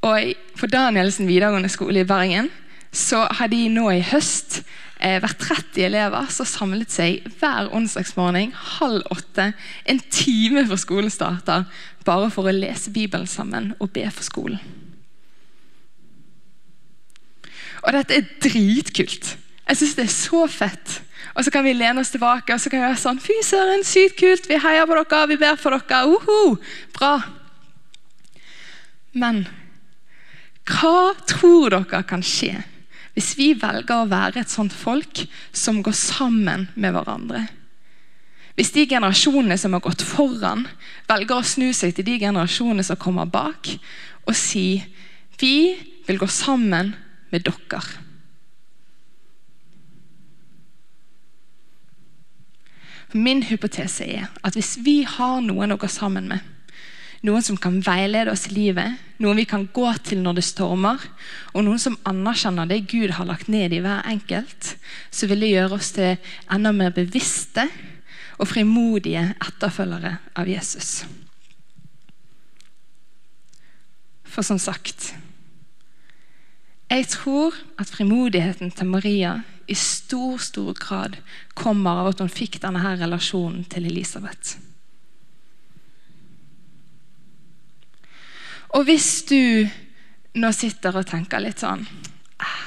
Og 0.00 0.32
På 0.56 0.66
Danielsen 0.66 1.28
videregående 1.28 1.68
skole 1.68 2.00
i 2.00 2.08
Bergen 2.08 2.48
så 2.92 3.24
har 3.38 3.50
de 3.52 3.68
nå 3.70 3.86
i 3.94 4.02
høst 4.02 4.62
hver 5.00 5.32
30 5.40 5.80
elever 5.86 6.28
som 6.32 6.48
samlet 6.48 6.92
seg 6.92 7.24
hver 7.40 7.70
onsdagsmorgen 7.72 8.52
halv 8.76 9.06
åtte, 9.14 9.52
en 9.88 10.00
time 10.12 10.66
før 10.68 10.80
skolen 10.80 11.12
starter, 11.12 11.64
bare 12.04 12.28
for 12.34 12.48
å 12.48 12.54
lese 12.54 12.92
Bibelen 12.92 13.28
sammen 13.30 13.72
og 13.78 13.92
be 13.94 14.04
for 14.12 14.26
skolen. 14.26 14.60
Og 17.80 17.94
dette 17.96 18.18
er 18.18 18.28
dritkult. 18.44 19.36
Jeg 19.70 19.78
syns 19.78 19.96
det 19.96 20.04
er 20.04 20.12
så 20.12 20.44
fett. 20.52 20.98
Og 21.32 21.46
så 21.46 21.52
kan 21.54 21.64
vi 21.64 21.72
lene 21.72 22.02
oss 22.02 22.10
tilbake 22.12 22.52
og 22.52 22.60
så 22.60 22.68
kan 22.68 22.82
vi 22.82 22.88
være 22.88 23.00
sånn 23.00 23.20
Fy 23.22 23.38
søren, 23.46 23.84
sykt 23.86 24.18
kult! 24.20 24.48
Vi 24.50 24.58
heier 24.60 24.88
på 24.88 24.98
dere, 24.98 25.28
vi 25.30 25.38
ber 25.40 25.56
for 25.60 25.76
dere. 25.78 26.02
Uhu, 26.10 26.58
bra. 26.96 27.14
Men 29.16 29.46
hva 30.68 31.14
tror 31.28 31.72
dere 31.72 32.02
kan 32.08 32.24
skje 32.26 32.58
hvis 33.16 33.32
vi 33.38 33.52
velger 33.58 34.02
å 34.04 34.10
være 34.10 34.42
et 34.42 34.52
sånt 34.52 34.74
folk 34.74 35.24
som 35.56 35.80
går 35.82 35.96
sammen 35.96 36.68
med 36.74 36.94
hverandre? 36.94 37.46
Hvis 38.58 38.74
de 38.74 38.84
generasjonene 38.86 39.56
som 39.58 39.72
har 39.72 39.82
gått 39.84 40.04
foran, 40.04 40.66
velger 41.08 41.40
å 41.40 41.46
snu 41.46 41.70
seg 41.76 41.94
til 41.96 42.06
de 42.06 42.18
generasjonene 42.20 42.84
som 42.86 42.98
kommer 43.00 43.30
bak, 43.30 43.72
og 44.28 44.36
si 44.36 44.82
vi 45.40 45.74
vil 46.06 46.20
gå 46.20 46.28
sammen 46.28 46.94
med 47.32 47.46
dere. 47.46 47.80
Min 53.12 53.42
hypotese 53.42 54.06
er 54.06 54.28
at 54.46 54.54
hvis 54.54 54.76
vi 54.84 55.00
har 55.02 55.40
noen 55.42 55.74
å 55.74 55.78
gå 55.80 55.88
sammen 55.90 56.28
med, 56.30 56.44
noen 57.26 57.44
som 57.44 57.58
kan 57.60 57.78
veilede 57.84 58.32
oss 58.32 58.46
i 58.48 58.54
livet, 58.54 58.96
noen 59.20 59.40
vi 59.42 59.46
kan 59.48 59.66
gå 59.74 59.86
til 60.06 60.22
når 60.24 60.38
det 60.38 60.46
stormer, 60.46 61.02
og 61.52 61.64
noen 61.66 61.80
som 61.82 61.98
anerkjenner 62.08 62.68
det 62.70 62.86
Gud 62.88 63.12
har 63.18 63.28
lagt 63.28 63.50
ned 63.52 63.74
i 63.76 63.82
hver 63.84 64.06
enkelt, 64.08 64.74
så 65.12 65.28
vil 65.28 65.44
det 65.44 65.52
gjøre 65.52 65.76
oss 65.76 65.92
til 65.96 66.16
enda 66.52 66.72
mer 66.72 66.94
bevisste 66.96 67.66
og 68.40 68.48
frimodige 68.48 69.26
etterfølgere 69.36 70.16
av 70.40 70.48
Jesus. 70.48 71.02
For 74.24 74.46
som 74.46 74.60
sagt 74.62 75.12
jeg 76.90 77.06
tror 77.06 77.54
at 77.78 77.86
frimodigheten 77.86 78.72
til 78.74 78.88
Maria 78.90 79.36
i 79.70 79.76
stor 79.78 80.40
stor 80.42 80.74
grad 80.74 81.20
kommer 81.54 82.00
av 82.00 82.08
at 82.10 82.22
hun 82.24 82.32
fikk 82.32 82.58
denne 82.64 82.82
her 82.82 82.98
relasjonen 82.98 83.62
til 83.70 83.86
Elisabeth. 83.86 84.56
Og 88.76 88.86
hvis 88.86 89.24
du 89.28 89.68
nå 90.40 90.52
sitter 90.54 90.94
og 90.94 91.08
tenker 91.10 91.42
litt 91.42 91.62
sånn 91.62 91.82
«Ah, 92.38 92.66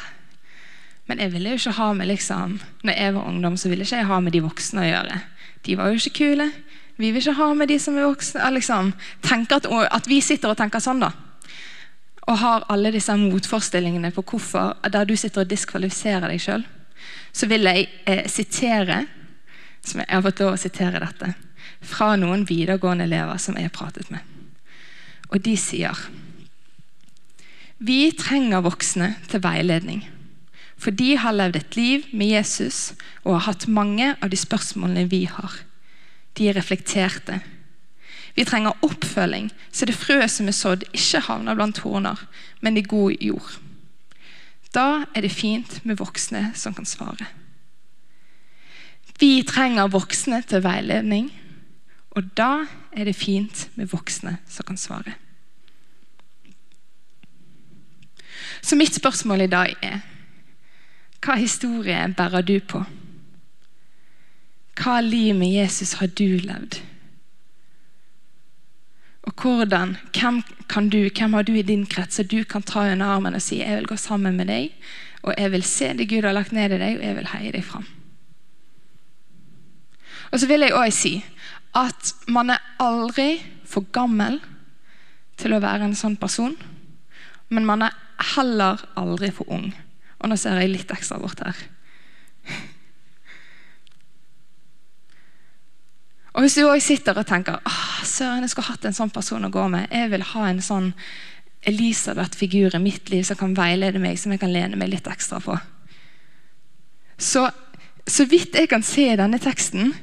Men 1.08 1.22
jeg 1.24 1.32
ville 1.34 1.54
jo 1.54 1.62
ikke 1.62 1.78
ha 1.80 1.90
med 1.96 2.10
liksom, 2.12 2.58
når 2.84 3.00
jeg 3.00 3.16
var 3.16 3.30
ungdom, 3.30 3.58
så 3.58 3.72
ville 3.72 3.88
ikke 3.88 4.02
jeg 4.02 4.10
ha 4.12 4.20
med 4.24 4.36
de 4.36 4.44
voksne 4.44 4.84
å 4.84 4.90
gjøre. 4.90 5.20
De 5.64 5.76
var 5.80 5.92
jo 5.92 6.00
ikke 6.00 6.18
kule. 6.20 6.50
Vi 7.00 7.12
vil 7.12 7.24
ikke 7.24 7.40
ha 7.40 7.50
med 7.58 7.72
de 7.72 7.80
som 7.80 7.98
er 7.98 8.08
voksne. 8.08 8.52
Liksom, 8.56 8.94
at, 9.32 9.68
at 9.68 10.10
vi 10.12 10.20
sitter 10.22 10.52
og 10.52 10.60
tenker 10.60 10.84
sånn, 10.84 11.04
da 11.04 11.12
og 12.24 12.40
har 12.40 12.66
alle 12.72 12.92
disse 12.96 13.16
motforestillingene 13.20 14.12
på 14.16 14.24
hvorfor, 14.24 14.78
der 14.90 15.06
du 15.06 15.16
sitter 15.20 15.44
og 15.44 15.50
diskvalifiserer 15.52 16.32
deg 16.32 16.42
sjøl, 16.42 16.64
så 17.36 17.50
vil 17.52 17.68
jeg 17.68 17.90
eh, 18.08 18.28
sitere 18.32 19.04
som 19.84 20.00
jeg 20.00 20.08
har 20.14 20.24
fått 20.24 20.40
lov 20.40 20.54
å 20.54 20.62
sitere 20.62 21.02
dette, 21.04 21.34
fra 21.84 22.14
noen 22.16 22.46
videregående 22.48 23.04
elever 23.10 23.42
som 23.44 23.58
jeg 23.60 23.68
har 23.68 23.76
pratet 23.76 24.12
med. 24.14 24.33
Og 25.34 25.42
de 25.44 25.56
sier 25.58 25.98
Vi 27.84 28.14
trenger 28.16 28.64
voksne 28.64 29.16
til 29.28 29.44
veiledning. 29.44 30.06
For 30.78 30.92
de 30.92 31.16
har 31.18 31.36
levd 31.36 31.58
et 31.58 31.76
liv 31.76 32.06
med 32.14 32.36
Jesus 32.36 32.94
og 33.24 33.38
har 33.38 33.48
hatt 33.50 33.68
mange 33.68 34.14
av 34.22 34.32
de 34.32 34.40
spørsmålene 34.40 35.10
vi 35.12 35.26
har. 35.32 35.58
De 36.38 36.48
er 36.50 36.58
reflekterte, 36.58 37.42
vi 38.36 38.46
trenger 38.46 38.78
oppfølging, 38.82 39.52
så 39.72 39.86
det 39.86 39.98
frøet 39.98 40.32
som 40.34 40.50
er 40.50 40.58
sådd, 40.58 40.88
ikke 40.90 41.22
havner 41.28 41.58
blant 41.58 41.84
horner, 41.86 42.18
men 42.62 42.78
i 42.78 42.86
god 42.86 43.22
jord. 43.22 43.60
Da 44.74 45.06
er 45.14 45.22
det 45.22 45.32
fint 45.32 45.78
med 45.86 46.00
voksne 46.02 46.48
som 46.58 46.74
kan 46.74 46.88
svare. 46.90 47.28
Vi 49.22 49.44
trenger 49.46 49.92
voksne 49.94 50.42
til 50.50 50.64
veiledning, 50.66 51.30
og 52.14 52.30
da 52.38 52.66
er 52.94 53.10
det 53.10 53.18
fint 53.18 53.68
med 53.76 53.90
voksne 53.90 54.38
som 54.50 54.68
kan 54.68 54.78
svare. 54.78 55.16
Så 58.62 58.78
mitt 58.78 58.96
spørsmål 58.96 59.46
i 59.46 59.52
dag 59.52 59.74
er 59.82 60.02
hva 61.24 61.38
historie 61.40 61.98
bærer 62.18 62.44
du 62.44 62.58
på? 62.60 62.84
Hva 64.80 65.00
liv 65.02 65.36
med 65.38 65.54
Jesus 65.54 65.96
har 66.02 66.12
du 66.12 66.38
levd? 66.44 66.82
Og 69.24 69.34
hvordan, 69.40 69.96
hvem, 70.12 70.42
kan 70.70 70.90
du, 70.90 71.08
hvem 71.08 71.34
har 71.34 71.48
du 71.48 71.54
i 71.56 71.64
din 71.64 71.86
krets 71.88 72.20
som 72.20 72.28
du 72.28 72.44
kan 72.44 72.64
ta 72.64 72.90
under 72.92 73.16
armen 73.16 73.38
og 73.38 73.42
si 73.42 73.62
jeg 73.62 73.78
vil 73.78 73.88
gå 73.88 73.96
sammen 73.96 74.36
med 74.36 74.52
deg, 74.52 74.74
og 75.24 75.34
jeg 75.38 75.52
vil 75.54 75.64
se 75.64 75.94
det 75.96 76.10
Gud 76.12 76.28
har 76.28 76.36
lagt 76.36 76.52
ned 76.52 76.76
i 76.76 76.80
deg, 76.82 76.98
og 76.98 77.06
jeg 77.08 77.16
vil 77.16 77.30
heie 77.32 77.54
deg 77.56 77.64
fram. 77.64 77.86
Og 80.32 80.42
så 80.42 80.50
vil 80.50 80.66
jeg 80.66 80.76
også 80.76 81.00
si 81.00 81.14
at 81.74 82.14
man 82.30 82.54
er 82.54 82.62
aldri 82.82 83.42
for 83.66 83.86
gammel 83.96 84.40
til 85.42 85.56
å 85.56 85.62
være 85.64 85.88
en 85.88 85.98
sånn 85.98 86.18
person, 86.22 86.54
men 87.50 87.66
man 87.66 87.86
er 87.88 87.96
heller 88.36 88.82
aldri 89.00 89.32
for 89.34 89.50
ung. 89.52 89.72
Og 90.22 90.30
nå 90.30 90.38
ser 90.40 90.60
jeg 90.62 90.72
litt 90.72 90.94
ekstra 90.94 91.20
bort 91.22 91.42
her. 91.44 91.58
Og 96.34 96.42
Hvis 96.42 96.56
du 96.58 96.64
også 96.66 96.96
sitter 96.96 97.18
og 97.20 97.28
tenker 97.30 97.60
søren, 98.06 98.42
jeg 98.42 98.54
skulle 98.54 98.72
hatt 98.72 98.86
en 98.90 98.96
sånn 98.96 99.14
person 99.14 99.46
å 99.46 99.52
gå 99.54 99.68
med, 99.70 99.92
jeg 99.94 100.10
vil 100.14 100.26
ha 100.34 100.48
en 100.50 100.62
sånn 100.66 100.94
Elisabeth-figur 101.70 102.74
i 102.76 102.82
mitt 102.82 103.12
liv 103.14 103.24
som 103.24 103.38
kan 103.40 103.54
veilede 103.56 104.02
meg, 104.02 104.18
som 104.20 104.34
jeg 104.34 104.42
kan 104.42 104.52
lene 104.52 104.80
meg 104.80 104.90
litt 104.92 105.08
ekstra 105.08 105.40
på. 105.44 105.56
Så, 107.22 107.46
så 108.10 108.26
vidt 108.28 108.58
jeg 108.58 108.72
kan 108.72 108.84
se 108.84 109.06
i 109.12 109.20
denne 109.20 109.40
teksten, 109.40 109.94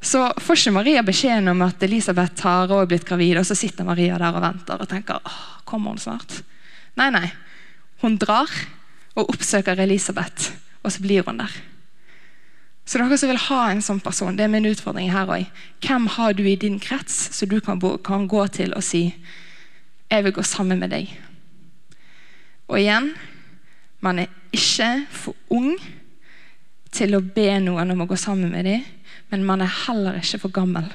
så 0.00 0.28
får 0.38 0.60
ikke 0.60 0.74
Maria 0.76 1.02
beskjeden 1.02 1.50
om 1.50 1.62
at 1.66 1.82
Elisabeth 1.82 2.44
har 2.46 2.70
også 2.70 2.90
blitt 2.90 3.06
gravid, 3.08 3.40
og 3.40 3.46
så 3.46 3.56
sitter 3.58 3.86
Maria 3.86 4.18
der 4.20 4.36
og 4.36 4.44
venter 4.44 4.78
og 4.78 4.90
tenker 4.90 5.18
åh, 5.18 5.40
kommer 5.66 5.94
hun 5.94 6.02
snart? 6.02 6.40
Nei, 6.98 7.10
nei. 7.14 7.26
Hun 8.02 8.18
drar 8.18 8.52
og 9.18 9.32
oppsøker 9.34 9.80
Elisabeth, 9.82 10.52
og 10.84 10.94
så 10.94 11.02
blir 11.02 11.26
hun 11.26 11.42
der. 11.42 11.56
Så 12.88 12.96
dere 13.02 13.18
som 13.20 13.28
vil 13.28 13.42
ha 13.50 13.62
en 13.68 13.82
sånn 13.84 14.00
person, 14.00 14.36
det 14.38 14.46
er 14.46 14.52
min 14.52 14.68
utfordring 14.70 15.10
her 15.12 15.28
òg. 15.28 15.50
Hvem 15.84 16.06
har 16.14 16.32
du 16.38 16.46
i 16.48 16.56
din 16.56 16.78
krets 16.80 17.18
som 17.36 17.50
du 17.50 17.58
kan, 17.60 17.82
kan 18.04 18.28
gå 18.30 18.46
til 18.48 18.72
og 18.74 18.82
si 18.82 19.14
'Jeg 20.10 20.24
vil 20.24 20.32
gå 20.32 20.42
sammen 20.42 20.78
med 20.78 20.90
deg'? 20.90 21.10
Og 22.68 22.78
igjen 22.78 23.12
man 24.00 24.18
er 24.18 24.26
ikke 24.52 25.06
for 25.10 25.34
ung 25.50 25.76
til 26.90 27.14
å 27.14 27.20
be 27.20 27.60
noen 27.60 27.90
om 27.90 28.00
å 28.00 28.06
gå 28.06 28.16
sammen 28.16 28.50
med 28.50 28.64
dem, 28.64 28.84
men 29.30 29.44
man 29.44 29.60
er 29.60 29.74
heller 29.86 30.18
ikke 30.18 30.40
for 30.44 30.54
gammel. 30.54 30.88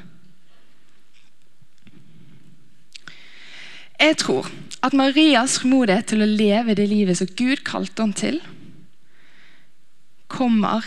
Jeg 4.00 4.18
tror 4.20 4.50
at 4.84 4.94
Marias 4.94 5.60
frimodighet 5.62 6.10
til 6.12 6.24
å 6.26 6.28
leve 6.28 6.76
det 6.76 6.90
livet 6.92 7.18
som 7.20 7.30
Gud 7.40 7.64
kalte 7.64 8.04
henne 8.04 8.20
til, 8.20 8.42
kommer 10.28 10.84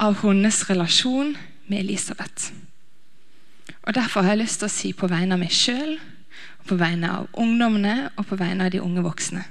av 0.00 0.20
hennes 0.22 0.62
relasjon 0.68 1.34
med 1.66 1.82
Elisabeth. 1.82 2.52
Og 3.82 3.94
Derfor 3.96 4.22
har 4.22 4.36
jeg 4.36 4.44
lyst 4.44 4.60
til 4.60 4.68
å 4.68 4.72
si 4.72 4.92
på 4.94 5.08
vegne 5.10 5.34
av 5.34 5.42
meg 5.42 5.54
sjøl, 5.54 5.96
på 6.68 6.76
vegne 6.78 7.10
av 7.10 7.28
ungdommene 7.40 8.10
og 8.14 8.28
på 8.28 8.38
vegne 8.38 8.68
av 8.68 8.74
de 8.74 8.82
unge 8.84 9.02
voksne. 9.02 9.42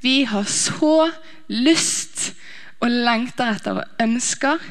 Vi 0.00 0.22
har 0.30 0.46
så 0.48 1.10
lyst 1.50 2.30
og 2.78 2.92
lengter 2.92 3.50
etter 3.50 3.82
og 3.82 4.02
ønsker 4.02 4.62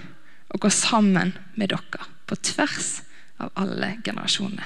å 0.48 0.60
gå 0.62 0.72
sammen 0.72 1.34
med 1.56 1.74
dere 1.74 2.10
på 2.28 2.40
tvers 2.52 3.02
av 3.44 3.52
alle 3.60 3.98
generasjonene. 4.06 4.66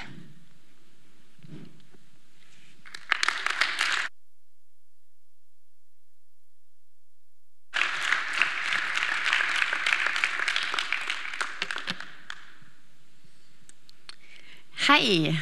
Hei. 14.82 15.32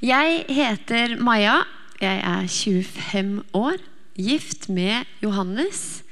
Jeg 0.00 0.44
heter 0.48 1.16
Maja. 1.20 1.62
Jeg 2.00 2.20
er 2.24 2.46
25 2.48 3.32
år, 3.56 3.80
gift 4.16 4.68
med 4.72 5.08
Johannes 5.20 6.02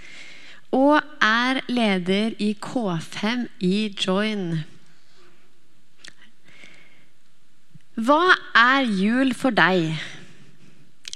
og 0.75 1.01
er 1.25 1.63
leder 1.69 2.35
i 2.45 2.53
K5 2.61 3.47
i 3.65 3.77
Join. 3.97 4.61
Hva 7.99 8.23
er 8.55 8.85
jul 8.85 9.33
for 9.35 9.55
deg? 9.57 9.97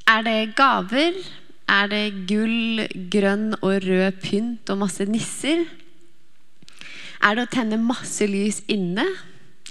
Er 0.09 0.24
det 0.26 0.55
gaver? 0.59 1.18
Er 1.70 1.88
det 1.88 2.26
gull, 2.28 2.82
grønn 3.12 3.53
og 3.61 3.84
rød 3.84 4.18
pynt 4.24 4.72
og 4.72 4.80
masse 4.82 5.07
nisser? 5.07 5.62
Er 7.22 7.36
det 7.38 7.46
å 7.46 7.53
tenne 7.53 7.78
masse 7.78 8.26
lys 8.26 8.64
inne? 8.72 9.07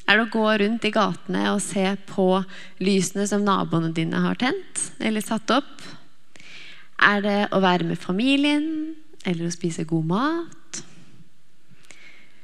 Er 0.08 0.18
det 0.18 0.30
å 0.30 0.32
gå 0.32 0.46
rundt 0.62 0.88
i 0.88 0.94
gatene 0.94 1.50
og 1.52 1.60
se 1.64 1.84
på 2.08 2.28
lysene 2.80 3.28
som 3.28 3.44
naboene 3.44 3.92
dine 3.96 4.22
har 4.24 4.40
tent 4.40 4.88
eller 5.04 5.26
satt 5.26 5.52
opp? 5.58 5.84
Er 7.02 7.22
det 7.26 7.40
å 7.52 7.60
være 7.64 7.90
med 7.92 8.00
familien 8.00 8.96
eller 9.26 9.48
å 9.48 9.54
spise 9.54 9.86
god 9.88 10.08
mat? 10.10 10.82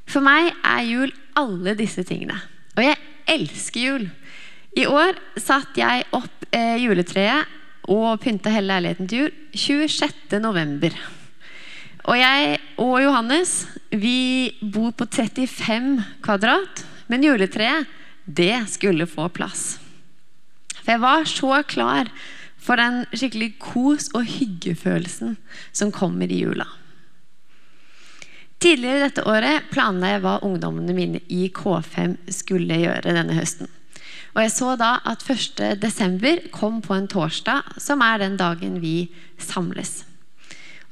For 0.08 0.24
meg 0.24 0.54
er 0.64 0.86
jul 0.88 1.12
alle 1.38 1.76
disse 1.78 2.04
tingene. 2.06 2.38
Og 2.78 2.84
jeg 2.86 2.96
elsker 3.28 3.84
jul. 3.84 4.08
I 4.78 4.86
år 4.88 5.18
satt 5.40 5.76
jeg 5.78 6.06
opp 6.16 6.48
eh, 6.54 6.78
juletreet 6.80 7.56
og 7.88 8.20
pynta 8.22 8.52
hele 8.52 8.72
leiligheten 8.74 9.08
til 9.08 9.26
jul 9.26 9.88
26. 9.88 10.38
november. 10.44 10.94
Og 12.08 12.16
jeg 12.16 12.56
og 12.80 12.94
Johannes 13.02 13.66
vi 13.92 14.54
bor 14.62 14.94
på 14.96 15.08
35 15.08 15.98
kvadrat. 16.24 16.84
Men 17.08 17.24
juletreet, 17.24 17.88
det 18.24 18.54
skulle 18.68 19.08
få 19.08 19.28
plass. 19.32 19.78
For 20.82 20.94
jeg 20.94 21.02
var 21.04 21.28
så 21.28 21.62
klar 21.68 22.10
for 22.68 22.76
den 22.76 23.06
skikkelig 23.16 23.54
kos- 23.62 24.10
og 24.12 24.28
hyggefølelsen 24.28 25.38
som 25.72 25.94
kommer 25.94 26.28
i 26.28 26.42
jula. 26.42 26.66
Tidligere 28.60 29.06
dette 29.06 29.24
året 29.30 29.70
planla 29.70 30.16
jeg 30.16 30.22
hva 30.24 30.34
ungdommene 30.44 30.92
mine 30.92 31.22
i 31.30 31.46
K5 31.54 32.16
skulle 32.34 32.80
gjøre 32.82 33.14
denne 33.14 33.36
høsten. 33.38 33.70
Og 34.34 34.42
jeg 34.42 34.52
så 34.52 34.74
da 34.78 34.90
at 35.08 35.22
1. 35.24 35.78
desember 35.80 36.42
kom 36.54 36.82
på 36.84 36.96
en 36.96 37.08
torsdag, 37.10 37.78
som 37.80 38.02
er 38.04 38.20
den 38.20 38.36
dagen 38.38 38.76
vi 38.82 39.08
samles. 39.40 40.02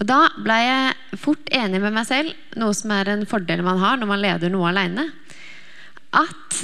Og 0.00 0.06
Da 0.08 0.26
ble 0.38 0.56
jeg 0.60 1.20
fort 1.20 1.52
enig 1.54 1.80
med 1.82 1.94
meg 1.96 2.06
selv, 2.08 2.32
noe 2.56 2.74
som 2.76 2.92
er 2.94 3.10
en 3.12 3.26
fordel 3.28 3.62
man 3.66 3.80
har 3.82 4.00
når 4.00 4.10
man 4.10 4.22
leder 4.22 4.52
noe 4.52 4.70
aleine 4.70 5.10
at 6.16 6.58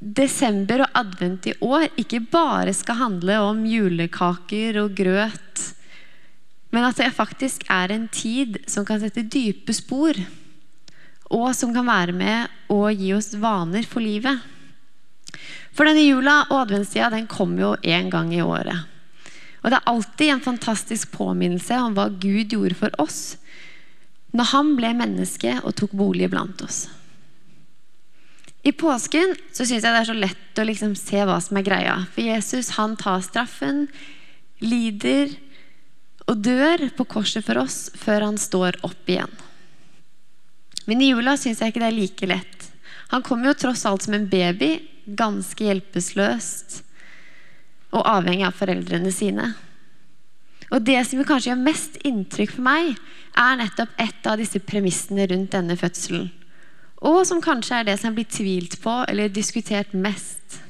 desember 0.00 0.86
og 0.86 0.96
advent 0.96 1.50
i 1.50 1.54
år 1.60 1.90
ikke 2.00 2.22
bare 2.32 2.72
skal 2.76 2.98
handle 3.02 3.36
om 3.44 3.64
julekaker 3.68 4.80
og 4.80 4.94
grøt, 4.96 5.64
men 6.72 6.86
at 6.86 7.00
det 7.02 7.10
faktisk 7.12 7.66
er 7.68 7.92
en 7.92 8.06
tid 8.08 8.60
som 8.70 8.86
kan 8.88 9.02
sette 9.02 9.26
dype 9.26 9.74
spor, 9.76 10.16
og 11.30 11.50
som 11.54 11.74
kan 11.74 11.86
være 11.86 12.14
med 12.16 12.72
å 12.72 12.88
gi 12.90 13.12
oss 13.14 13.34
vaner 13.38 13.84
for 13.86 14.02
livet. 14.02 14.40
For 15.76 15.86
denne 15.86 16.02
jula 16.02 16.40
og 16.48 16.64
adventstida 16.64 17.10
den 17.12 17.28
kommer 17.30 17.62
jo 17.62 17.74
én 17.86 18.08
gang 18.10 18.32
i 18.34 18.42
året. 18.42 18.88
Og 19.60 19.70
det 19.70 19.76
er 19.78 19.92
alltid 19.92 20.32
en 20.32 20.42
fantastisk 20.42 21.12
påminnelse 21.12 21.76
om 21.78 21.94
hva 21.94 22.08
Gud 22.10 22.56
gjorde 22.56 22.78
for 22.78 23.02
oss 23.02 23.36
når 24.30 24.46
han 24.52 24.68
ble 24.78 24.92
menneske 24.94 25.56
og 25.66 25.74
tok 25.78 25.94
bolig 25.98 26.28
blant 26.30 26.62
oss. 26.62 26.84
I 28.62 28.72
påsken 28.72 29.32
så 29.52 29.64
syns 29.64 29.84
jeg 29.84 29.88
det 29.88 30.00
er 30.02 30.08
så 30.08 30.16
lett 30.16 30.60
å 30.60 30.66
liksom 30.68 30.92
se 30.98 31.22
hva 31.24 31.38
som 31.40 31.56
er 31.56 31.64
greia. 31.64 31.94
For 32.12 32.24
Jesus 32.26 32.74
han 32.76 32.96
tar 33.00 33.22
straffen, 33.24 33.86
lider 34.60 35.32
og 36.28 36.42
dør 36.44 36.90
på 36.98 37.06
korset 37.08 37.46
for 37.46 37.62
oss 37.62 37.88
før 37.96 38.28
han 38.28 38.36
står 38.40 38.76
opp 38.86 39.08
igjen. 39.08 39.32
Men 40.84 41.00
i 41.00 41.10
jula 41.12 41.38
syns 41.40 41.62
jeg 41.62 41.72
ikke 41.72 41.80
det 41.82 41.88
er 41.88 41.96
like 41.96 42.28
lett. 42.28 42.68
Han 43.14 43.24
kommer 43.26 43.50
jo 43.50 43.58
tross 43.64 43.86
alt 43.88 44.04
som 44.04 44.14
en 44.14 44.28
baby, 44.30 44.76
ganske 45.06 45.64
hjelpeløst 45.64 46.82
og 47.96 48.04
avhengig 48.06 48.44
av 48.46 48.54
foreldrene 48.54 49.10
sine. 49.14 49.48
Og 50.70 50.84
Det 50.86 51.00
som 51.08 51.24
kanskje 51.26 51.50
gjør 51.50 51.64
mest 51.64 51.96
inntrykk 52.06 52.52
for 52.58 52.66
meg, 52.68 52.92
er 53.40 53.56
nettopp 53.58 53.96
et 53.98 54.28
av 54.28 54.38
disse 54.38 54.60
premissene 54.62 55.24
rundt 55.32 55.56
denne 55.56 55.74
fødselen 55.80 56.28
og 57.00 57.22
som 57.28 57.40
kanskje 57.40 57.80
er 57.80 57.86
det 57.88 57.96
som 58.00 58.16
blir 58.16 58.28
tvilt 58.28 58.76
på 58.82 59.00
eller 59.08 59.32
diskutert 59.32 59.94
mest. 59.96 60.60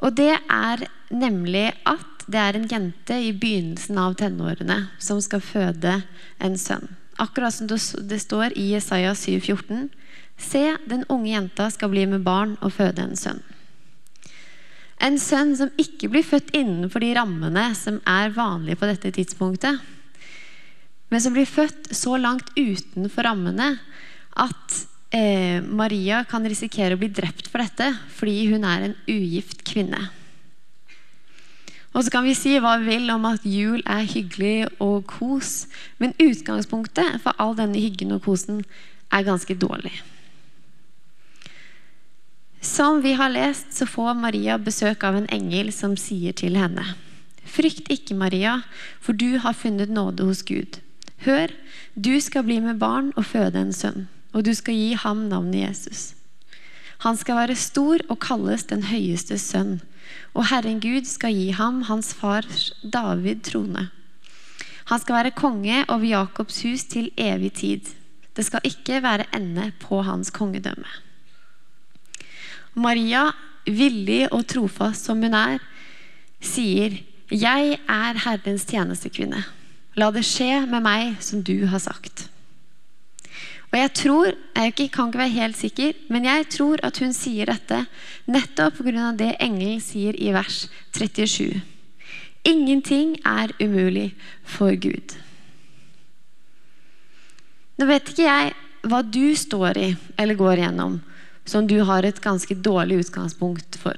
Og 0.00 0.16
det 0.16 0.32
er 0.32 0.86
nemlig 1.12 1.68
at 1.88 2.24
det 2.30 2.40
er 2.40 2.56
en 2.56 2.68
jente 2.70 3.16
i 3.20 3.32
begynnelsen 3.36 3.98
av 4.00 4.16
tenårene 4.20 4.78
som 5.02 5.20
skal 5.20 5.42
føde 5.44 5.98
en 6.40 6.56
sønn. 6.60 6.86
Akkurat 7.20 7.52
som 7.52 7.68
det 7.68 8.20
står 8.22 8.56
i 8.56 8.70
Jesaja 8.72 9.12
7,14.: 9.12 9.90
Se, 10.40 10.76
den 10.88 11.04
unge 11.08 11.34
jenta 11.34 11.68
skal 11.70 11.90
bli 11.92 12.06
med 12.08 12.24
barn 12.24 12.56
og 12.62 12.72
føde 12.72 13.04
en 13.04 13.16
sønn. 13.16 13.42
En 15.00 15.18
sønn 15.20 15.52
som 15.56 15.72
ikke 15.80 16.08
blir 16.12 16.24
født 16.24 16.54
innenfor 16.56 17.00
de 17.04 17.12
rammene 17.16 17.70
som 17.76 18.00
er 18.08 18.32
vanlige 18.36 18.80
på 18.80 18.88
dette 18.88 19.12
tidspunktet, 19.16 19.80
men 21.10 21.20
som 21.20 21.34
blir 21.34 21.48
født 21.48 21.90
så 21.96 22.16
langt 22.20 22.52
utenfor 22.56 23.26
rammene 23.26 23.74
at 24.38 24.78
eh, 25.14 25.58
Maria 25.62 26.22
kan 26.28 26.46
risikere 26.46 26.96
å 26.96 27.00
bli 27.00 27.10
drept 27.12 27.50
for 27.50 27.62
dette 27.62 27.92
fordi 28.16 28.50
hun 28.52 28.66
er 28.68 28.88
en 28.88 28.96
ugift 29.10 29.64
kvinne. 29.66 30.08
Og 31.90 32.06
så 32.06 32.12
kan 32.14 32.22
vi 32.22 32.36
si 32.38 32.54
hva 32.62 32.76
vi 32.78 32.92
vil 32.92 33.10
om 33.10 33.24
at 33.26 33.46
jul 33.46 33.82
er 33.82 34.06
hyggelig 34.06 34.68
og 34.78 35.08
kos, 35.10 35.66
men 35.98 36.14
utgangspunktet 36.22 37.18
for 37.24 37.34
all 37.42 37.56
denne 37.58 37.82
hyggen 37.82 38.14
og 38.14 38.22
kosen 38.28 38.62
er 39.10 39.26
ganske 39.26 39.56
dårlig. 39.58 39.96
Som 42.62 43.00
vi 43.02 43.16
har 43.16 43.32
lest, 43.32 43.72
så 43.74 43.88
får 43.88 44.14
Maria 44.20 44.58
besøk 44.60 45.02
av 45.08 45.16
en 45.16 45.30
engel 45.32 45.72
som 45.72 45.96
sier 45.98 46.36
til 46.36 46.58
henne 46.60 46.84
Frykt 47.50 47.88
ikke, 47.90 48.14
Maria, 48.14 48.60
for 49.02 49.16
du 49.16 49.40
har 49.42 49.56
funnet 49.58 49.90
nåde 49.90 50.22
hos 50.28 50.44
Gud. 50.46 50.76
Hør, 51.24 51.50
du 51.98 52.12
skal 52.22 52.44
bli 52.46 52.60
med 52.62 52.78
barn 52.78 53.10
og 53.16 53.26
føde 53.26 53.58
en 53.58 53.72
sønn, 53.74 54.04
og 54.32 54.44
du 54.46 54.52
skal 54.54 54.74
gi 54.74 54.94
ham 54.94 55.26
navnet 55.30 55.64
Jesus. 55.68 56.14
Han 57.04 57.16
skal 57.16 57.38
være 57.38 57.56
stor 57.56 58.02
og 58.12 58.20
kalles 58.20 58.66
den 58.68 58.84
høyeste 58.90 59.38
sønn, 59.40 59.78
og 60.36 60.50
Herren 60.50 60.80
Gud 60.82 61.08
skal 61.08 61.34
gi 61.34 61.48
ham 61.56 61.82
hans 61.88 62.12
fars 62.14 62.70
David 62.84 63.42
trone. 63.48 63.88
Han 64.90 65.00
skal 65.00 65.16
være 65.16 65.36
konge 65.36 65.84
over 65.88 66.04
Jakobs 66.04 66.62
hus 66.66 66.84
til 66.90 67.10
evig 67.16 67.52
tid. 67.60 67.92
Det 68.36 68.44
skal 68.46 68.64
ikke 68.64 69.02
være 69.02 69.28
ende 69.36 69.70
på 69.80 70.02
hans 70.02 70.30
kongedømme. 70.34 70.88
Maria, 72.74 73.30
villig 73.66 74.28
og 74.32 74.46
trofast 74.46 75.06
som 75.06 75.22
hun 75.22 75.34
er, 75.34 75.58
sier, 76.40 77.00
'Jeg 77.30 77.78
er 77.88 78.18
Herrens 78.24 78.64
tjenestekvinne. 78.64 79.44
La 79.96 80.10
det 80.10 80.24
skje 80.24 80.66
med 80.66 80.82
meg 80.82 81.16
som 81.22 81.42
du 81.42 81.66
har 81.66 81.78
sagt.' 81.78 82.29
Og 83.70 83.78
Jeg 83.78 83.92
tror, 83.94 84.34
jeg 84.56 84.74
kan 84.74 85.08
ikke 85.08 85.18
være 85.18 85.28
helt 85.28 85.56
sikker, 85.56 85.92
men 86.10 86.24
jeg 86.24 86.48
tror 86.50 86.80
at 86.82 86.98
hun 86.98 87.12
sier 87.14 87.46
dette 87.46 87.84
nettopp 88.26 88.82
pga. 88.82 89.12
det 89.14 89.36
engelen 89.38 89.80
sier 89.80 90.14
i 90.18 90.32
vers 90.34 90.68
37. 90.92 91.62
Ingenting 92.44 93.20
er 93.24 93.52
umulig 93.60 94.14
for 94.42 94.74
Gud. 94.74 95.14
Nå 97.78 97.86
vet 97.86 98.10
ikke 98.10 98.26
jeg 98.26 98.52
hva 98.82 99.02
du 99.02 99.36
står 99.36 99.78
i 99.78 99.96
eller 100.18 100.34
går 100.34 100.64
gjennom 100.64 101.00
som 101.44 101.66
du 101.66 101.80
har 101.86 102.04
et 102.04 102.20
ganske 102.20 102.54
dårlig 102.54 103.04
utgangspunkt 103.04 103.78
for. 103.80 103.96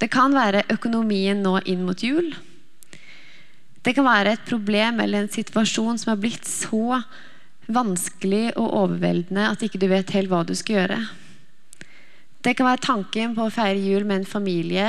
Det 0.00 0.10
kan 0.10 0.34
være 0.34 0.64
økonomien 0.72 1.42
nå 1.42 1.58
inn 1.68 1.84
mot 1.86 1.98
jul. 2.02 2.32
Det 3.82 3.94
kan 3.94 4.06
være 4.06 4.36
et 4.36 4.46
problem 4.46 5.00
eller 5.02 5.24
en 5.24 5.32
situasjon 5.32 5.98
som 5.98 6.12
har 6.12 6.20
blitt 6.22 6.46
så 6.48 7.02
vanskelig 7.70 8.52
og 8.56 8.72
overveldende 8.82 9.48
at 9.52 9.62
ikke 9.62 9.80
du 9.80 9.88
vet 9.90 10.10
helt 10.16 10.30
hva 10.32 10.42
du 10.46 10.54
skal 10.58 10.80
gjøre. 10.80 11.00
Det 12.42 12.56
kan 12.58 12.66
være 12.66 12.82
tanken 12.82 13.36
på 13.36 13.46
å 13.46 13.54
feire 13.54 13.78
jul 13.78 14.06
med 14.06 14.22
en 14.22 14.28
familie 14.28 14.88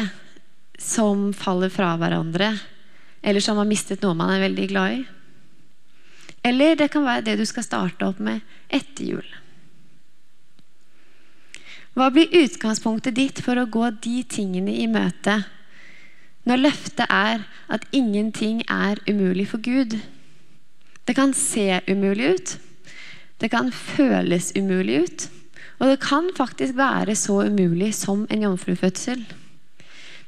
som 0.81 1.29
faller 1.37 1.69
fra 1.69 1.93
hverandre, 2.01 2.49
eller 3.21 3.43
som 3.43 3.59
har 3.61 3.69
mistet 3.69 4.01
noe 4.01 4.17
man 4.17 4.33
er 4.33 4.41
veldig 4.47 4.65
glad 4.71 4.97
i. 4.97 5.03
Eller 6.43 6.75
det 6.75 6.89
kan 6.91 7.05
være 7.05 7.23
det 7.29 7.37
du 7.39 7.45
skal 7.47 7.63
starte 7.63 8.09
opp 8.09 8.19
med 8.19 8.41
etter 8.73 9.13
jul. 9.13 9.29
Hva 11.93 12.09
blir 12.09 12.33
utgangspunktet 12.33 13.15
ditt 13.15 13.39
for 13.45 13.59
å 13.61 13.69
gå 13.69 13.91
de 14.01 14.23
tingene 14.25 14.73
i 14.81 14.89
møte 14.89 15.43
når 16.49 16.63
løftet 16.65 17.05
er 17.13 17.45
at 17.71 17.85
ingenting 17.95 18.63
er 18.65 18.99
umulig 19.07 19.45
for 19.53 19.61
Gud? 19.63 19.93
Det 21.07 21.13
kan 21.13 21.33
se 21.33 21.81
umulig 21.87 22.25
ut. 22.35 22.57
Det 23.37 23.49
kan 23.49 23.71
føles 23.71 24.51
umulig 24.55 25.03
ut. 25.03 25.29
Og 25.79 25.87
det 25.89 25.99
kan 25.99 26.29
faktisk 26.37 26.77
være 26.77 27.15
så 27.15 27.41
umulig 27.47 27.93
som 27.95 28.27
en 28.29 28.43
jomfrufødsel. 28.45 29.25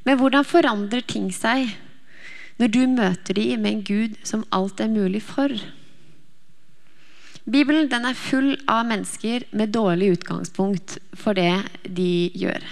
Men 0.04 0.18
hvordan 0.18 0.44
forandrer 0.44 1.00
ting 1.00 1.30
seg 1.34 1.72
når 2.60 2.72
du 2.72 2.82
møter 2.88 3.36
dem 3.36 3.62
med 3.62 3.72
en 3.72 3.84
Gud 3.84 4.20
som 4.24 4.44
alt 4.52 4.80
er 4.80 4.92
mulig 4.92 5.22
for? 5.22 5.52
Bibelen 7.46 7.92
er 7.92 8.18
full 8.18 8.56
av 8.66 8.86
mennesker 8.88 9.46
med 9.52 9.72
dårlig 9.72 10.16
utgangspunkt 10.16 10.98
for 11.14 11.38
det 11.38 11.62
de 11.84 12.30
gjør. 12.34 12.64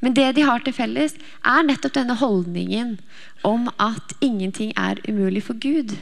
Men 0.00 0.14
det 0.14 0.28
de 0.36 0.46
har 0.46 0.62
til 0.64 0.72
felles, 0.72 1.16
er 1.44 1.66
nettopp 1.66 1.98
denne 1.98 2.16
holdningen 2.16 2.94
om 3.44 3.68
at 3.82 4.14
ingenting 4.20 4.72
er 4.78 5.02
umulig 5.08 5.42
for 5.42 5.58
Gud. 5.60 5.98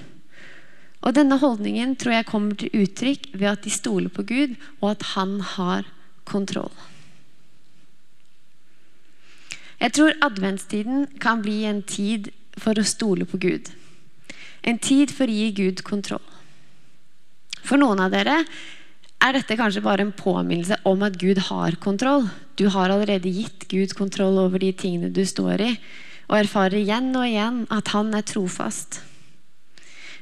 Og 1.06 1.14
denne 1.14 1.38
holdningen 1.38 1.94
tror 1.98 2.16
jeg 2.16 2.28
kommer 2.28 2.58
til 2.58 2.74
uttrykk 2.74 3.28
ved 3.34 3.48
at 3.52 3.66
de 3.66 3.72
stoler 3.72 4.10
på 4.10 4.24
Gud, 4.26 4.56
og 4.80 4.90
at 4.96 5.04
han 5.14 5.38
har 5.54 5.86
kontroll. 6.28 6.72
Jeg 9.78 9.94
tror 9.94 10.16
adventstiden 10.26 11.06
kan 11.22 11.42
bli 11.44 11.62
en 11.68 11.84
tid 11.86 12.32
for 12.58 12.78
å 12.78 12.86
stole 12.86 13.28
på 13.30 13.38
Gud. 13.38 13.70
En 14.66 14.80
tid 14.82 15.14
for 15.14 15.30
å 15.30 15.38
gi 15.38 15.52
Gud 15.54 15.84
kontroll. 15.86 16.24
For 17.62 17.78
noen 17.78 18.02
av 18.02 18.10
dere 18.10 18.40
er 19.22 19.34
dette 19.34 19.56
kanskje 19.58 19.84
bare 19.84 20.02
en 20.02 20.14
påminnelse 20.14 20.80
om 20.88 21.02
at 21.06 21.18
Gud 21.20 21.38
har 21.46 21.78
kontroll. 21.82 22.26
Du 22.58 22.66
har 22.74 22.90
allerede 22.90 23.30
gitt 23.30 23.68
Gud 23.70 23.94
kontroll 23.98 24.38
over 24.42 24.62
de 24.62 24.72
tingene 24.74 25.14
du 25.14 25.22
står 25.26 25.62
i, 25.62 25.72
og 26.28 26.40
erfarer 26.42 26.80
igjen 26.82 27.12
og 27.14 27.26
igjen 27.26 27.62
at 27.74 27.94
han 27.94 28.10
er 28.18 28.26
trofast. 28.26 29.00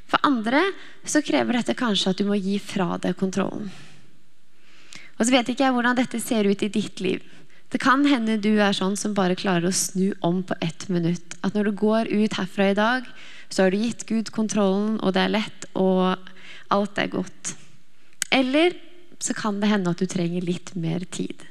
For 0.07 0.23
andre 0.27 0.63
så 1.07 1.23
krever 1.25 1.59
dette 1.59 1.77
kanskje 1.79 2.13
at 2.13 2.21
du 2.21 2.29
må 2.29 2.39
gi 2.39 2.59
fra 2.63 2.95
deg 3.03 3.17
kontrollen. 3.19 3.71
Og 5.17 5.25
så 5.25 5.33
vet 5.33 5.51
ikke 5.51 5.65
jeg 5.65 5.75
hvordan 5.75 5.99
dette 5.99 6.21
ser 6.23 6.47
ut 6.47 6.63
i 6.63 6.71
ditt 6.73 7.01
liv. 7.03 7.25
Det 7.73 7.81
kan 7.83 8.05
hende 8.07 8.37
du 8.39 8.53
er 8.63 8.77
sånn 8.77 8.95
som 8.99 9.17
bare 9.17 9.39
klarer 9.39 9.67
å 9.67 9.75
snu 9.75 10.13
om 10.25 10.43
på 10.47 10.55
ett 10.63 10.87
minutt. 10.93 11.35
At 11.43 11.57
når 11.57 11.71
du 11.71 11.81
går 11.81 12.11
ut 12.13 12.37
herfra 12.39 12.71
i 12.71 12.79
dag, 12.79 13.09
så 13.49 13.65
har 13.65 13.75
du 13.75 13.81
gitt 13.81 14.07
Gud 14.07 14.31
kontrollen, 14.35 15.01
og 15.03 15.17
det 15.17 15.25
er 15.25 15.35
lett, 15.35 15.67
og 15.75 16.15
alt 16.75 17.01
er 17.03 17.11
godt. 17.11 17.57
Eller 18.31 18.77
så 19.19 19.35
kan 19.35 19.59
det 19.61 19.71
hende 19.71 19.91
at 19.91 20.03
du 20.03 20.07
trenger 20.11 20.47
litt 20.47 20.75
mer 20.79 21.03
tid. 21.11 21.43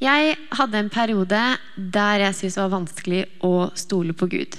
Jeg 0.00 0.36
hadde 0.56 0.80
en 0.80 0.90
periode 0.90 1.40
der 1.76 2.22
jeg 2.24 2.36
syntes 2.38 2.56
det 2.56 2.62
var 2.64 2.76
vanskelig 2.78 3.22
å 3.44 3.54
stole 3.76 4.16
på 4.16 4.30
Gud. 4.32 4.56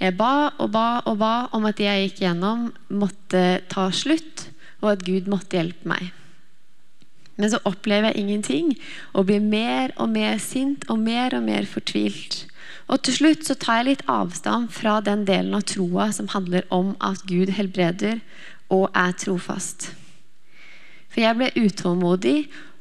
Jeg 0.00 0.16
ba 0.16 0.50
og 0.56 0.70
ba 0.72 1.02
og 1.04 1.18
ba 1.20 1.34
om 1.56 1.66
at 1.68 1.76
det 1.76 1.84
jeg 1.84 2.06
gikk 2.06 2.22
gjennom, 2.24 2.70
måtte 2.88 3.60
ta 3.68 3.90
slutt, 3.92 4.48
og 4.80 4.94
at 4.94 5.04
Gud 5.04 5.28
måtte 5.28 5.58
hjelpe 5.58 5.88
meg. 5.90 6.08
Men 7.40 7.52
så 7.52 7.60
opplever 7.68 8.10
jeg 8.10 8.24
ingenting 8.24 8.72
og 9.12 9.28
blir 9.28 9.44
mer 9.44 9.92
og 10.00 10.10
mer 10.12 10.40
sint 10.40 10.86
og 10.92 11.00
mer 11.04 11.36
og 11.36 11.44
mer 11.44 11.68
fortvilt. 11.68 12.44
Og 12.90 13.04
til 13.06 13.16
slutt 13.16 13.46
så 13.46 13.56
tar 13.60 13.80
jeg 13.80 13.88
litt 13.90 14.08
avstand 14.10 14.72
fra 14.74 14.98
den 15.04 15.24
delen 15.28 15.54
av 15.56 15.64
troa 15.68 16.10
som 16.16 16.32
handler 16.32 16.66
om 16.74 16.94
at 17.04 17.22
Gud 17.28 17.52
helbreder 17.56 18.18
og 18.72 18.88
er 18.96 19.14
trofast. 19.20 19.92
For 21.10 21.22
jeg 21.24 21.38
ble 21.38 21.52
utålmodig 21.58 22.36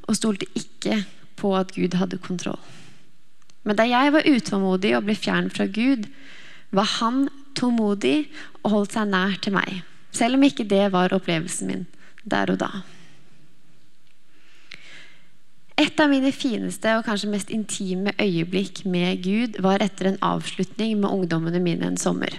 og 0.07 0.17
stolte 0.17 0.49
ikke 0.57 1.03
på 1.39 1.53
at 1.57 1.75
Gud 1.75 1.95
hadde 1.99 2.19
kontroll. 2.23 2.59
Men 3.63 3.77
da 3.77 3.85
jeg 3.87 4.11
var 4.15 4.27
utålmodig 4.27 4.95
og 4.97 5.05
ble 5.07 5.15
fjern 5.19 5.49
fra 5.53 5.67
Gud, 5.69 6.07
var 6.75 6.87
han 6.99 7.27
tålmodig 7.57 8.29
og 8.63 8.71
holdt 8.75 8.95
seg 8.95 9.09
nær 9.09 9.35
til 9.41 9.55
meg. 9.55 9.81
Selv 10.15 10.37
om 10.37 10.45
ikke 10.45 10.67
det 10.67 10.87
var 10.93 11.13
opplevelsen 11.15 11.69
min 11.69 11.85
der 12.29 12.51
og 12.51 12.59
da. 12.61 12.69
Et 15.79 16.01
av 16.03 16.09
mine 16.11 16.31
fineste 16.35 16.91
og 16.97 17.05
kanskje 17.07 17.31
mest 17.31 17.51
intime 17.55 18.11
øyeblikk 18.19 18.83
med 18.83 19.21
Gud 19.23 19.61
var 19.63 19.79
etter 19.83 20.09
en 20.09 20.19
avslutning 20.25 20.97
med 20.99 21.07
ungdommene 21.07 21.61
mine 21.63 21.87
en 21.87 21.97
sommer. 21.97 22.35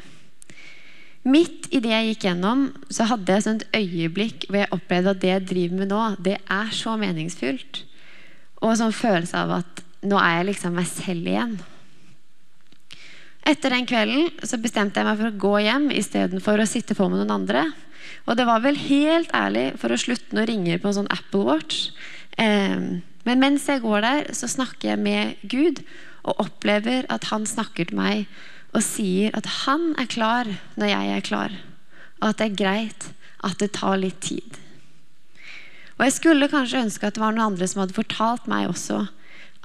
Midt 1.24 1.68
i 1.72 1.80
det 1.80 1.92
jeg 1.92 2.10
gikk 2.10 2.26
gjennom, 2.28 2.66
så 2.92 3.06
hadde 3.08 3.32
jeg 3.32 3.46
et 3.48 3.64
øyeblikk 3.76 4.44
hvor 4.48 4.60
jeg 4.60 4.72
opplevde 4.76 5.14
at 5.14 5.22
det 5.22 5.32
jeg 5.32 5.46
driver 5.48 5.80
med 5.80 5.92
nå, 5.92 6.04
det 6.20 6.36
er 6.36 6.70
så 6.76 6.96
meningsfullt. 7.00 7.82
Og 8.60 8.72
en 8.72 8.80
sånn 8.82 8.96
følelse 8.96 9.40
av 9.40 9.56
at 9.62 9.82
nå 10.04 10.20
er 10.20 10.38
jeg 10.38 10.50
liksom 10.52 10.76
meg 10.76 10.88
selv 10.88 11.28
igjen. 11.28 11.58
Etter 13.48 13.72
den 13.72 13.86
kvelden 13.88 14.28
så 14.46 14.58
bestemte 14.60 15.00
jeg 15.00 15.08
meg 15.08 15.20
for 15.20 15.30
å 15.30 15.40
gå 15.44 15.54
hjem 15.64 15.88
istedenfor 15.94 16.60
å 16.60 16.68
sitte 16.68 16.96
på 16.96 17.08
med 17.08 17.22
noen 17.22 17.38
andre. 17.40 17.64
Og 18.28 18.36
det 18.36 18.46
var 18.48 18.62
vel 18.64 18.76
helt 18.78 19.32
ærlig 19.36 19.70
for 19.80 19.92
å 19.92 20.00
slutte 20.00 20.36
å 20.38 20.46
ringe 20.48 20.78
på 20.78 20.90
en 20.90 20.98
sånn 21.00 21.12
Apple 21.12 21.46
Watch. 21.48 21.90
Eh, 22.36 23.00
men 23.26 23.42
mens 23.42 23.66
jeg 23.68 23.82
går 23.84 24.04
der, 24.04 24.30
så 24.36 24.48
snakker 24.48 24.92
jeg 24.92 25.02
med 25.02 25.40
Gud 25.42 25.82
og 26.20 26.40
opplever 26.44 27.08
at 27.12 27.30
han 27.32 27.46
snakker 27.48 27.90
til 27.90 28.00
meg 28.00 28.26
og 28.76 28.84
sier 28.86 29.34
at 29.36 29.48
han 29.64 29.92
er 29.98 30.08
klar 30.10 30.48
når 30.78 30.92
jeg 30.92 31.14
er 31.14 31.26
klar. 31.26 31.54
Og 32.20 32.30
at 32.30 32.40
det 32.40 32.50
er 32.50 32.60
greit 32.60 33.08
at 33.46 33.56
det 33.60 33.72
tar 33.76 33.96
litt 34.00 34.20
tid. 34.22 34.60
Og 35.98 36.06
jeg 36.06 36.16
skulle 36.16 36.48
kanskje 36.52 36.84
ønske 36.84 37.08
at 37.08 37.16
det 37.16 37.22
var 37.22 37.34
noen 37.34 37.52
andre 37.52 37.68
som 37.68 37.82
hadde 37.82 37.96
fortalt 37.96 38.46
meg 38.48 38.70
også 38.70 39.02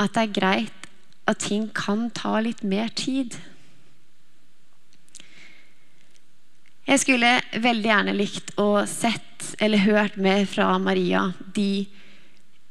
at 0.01 0.15
det 0.15 0.23
er 0.25 0.35
greit 0.35 0.89
at 1.29 1.39
ting 1.45 1.69
kan 1.75 2.09
ta 2.15 2.37
litt 2.43 2.63
mer 2.63 2.89
tid. 2.91 3.37
Jeg 6.85 7.01
skulle 7.01 7.29
veldig 7.63 7.89
gjerne 7.89 8.13
likt 8.13 8.51
å 8.61 8.85
sett 8.89 9.55
eller 9.57 9.81
hørt 9.87 10.19
mer 10.21 10.45
fra 10.49 10.67
Maria 10.81 11.31
de 11.55 11.87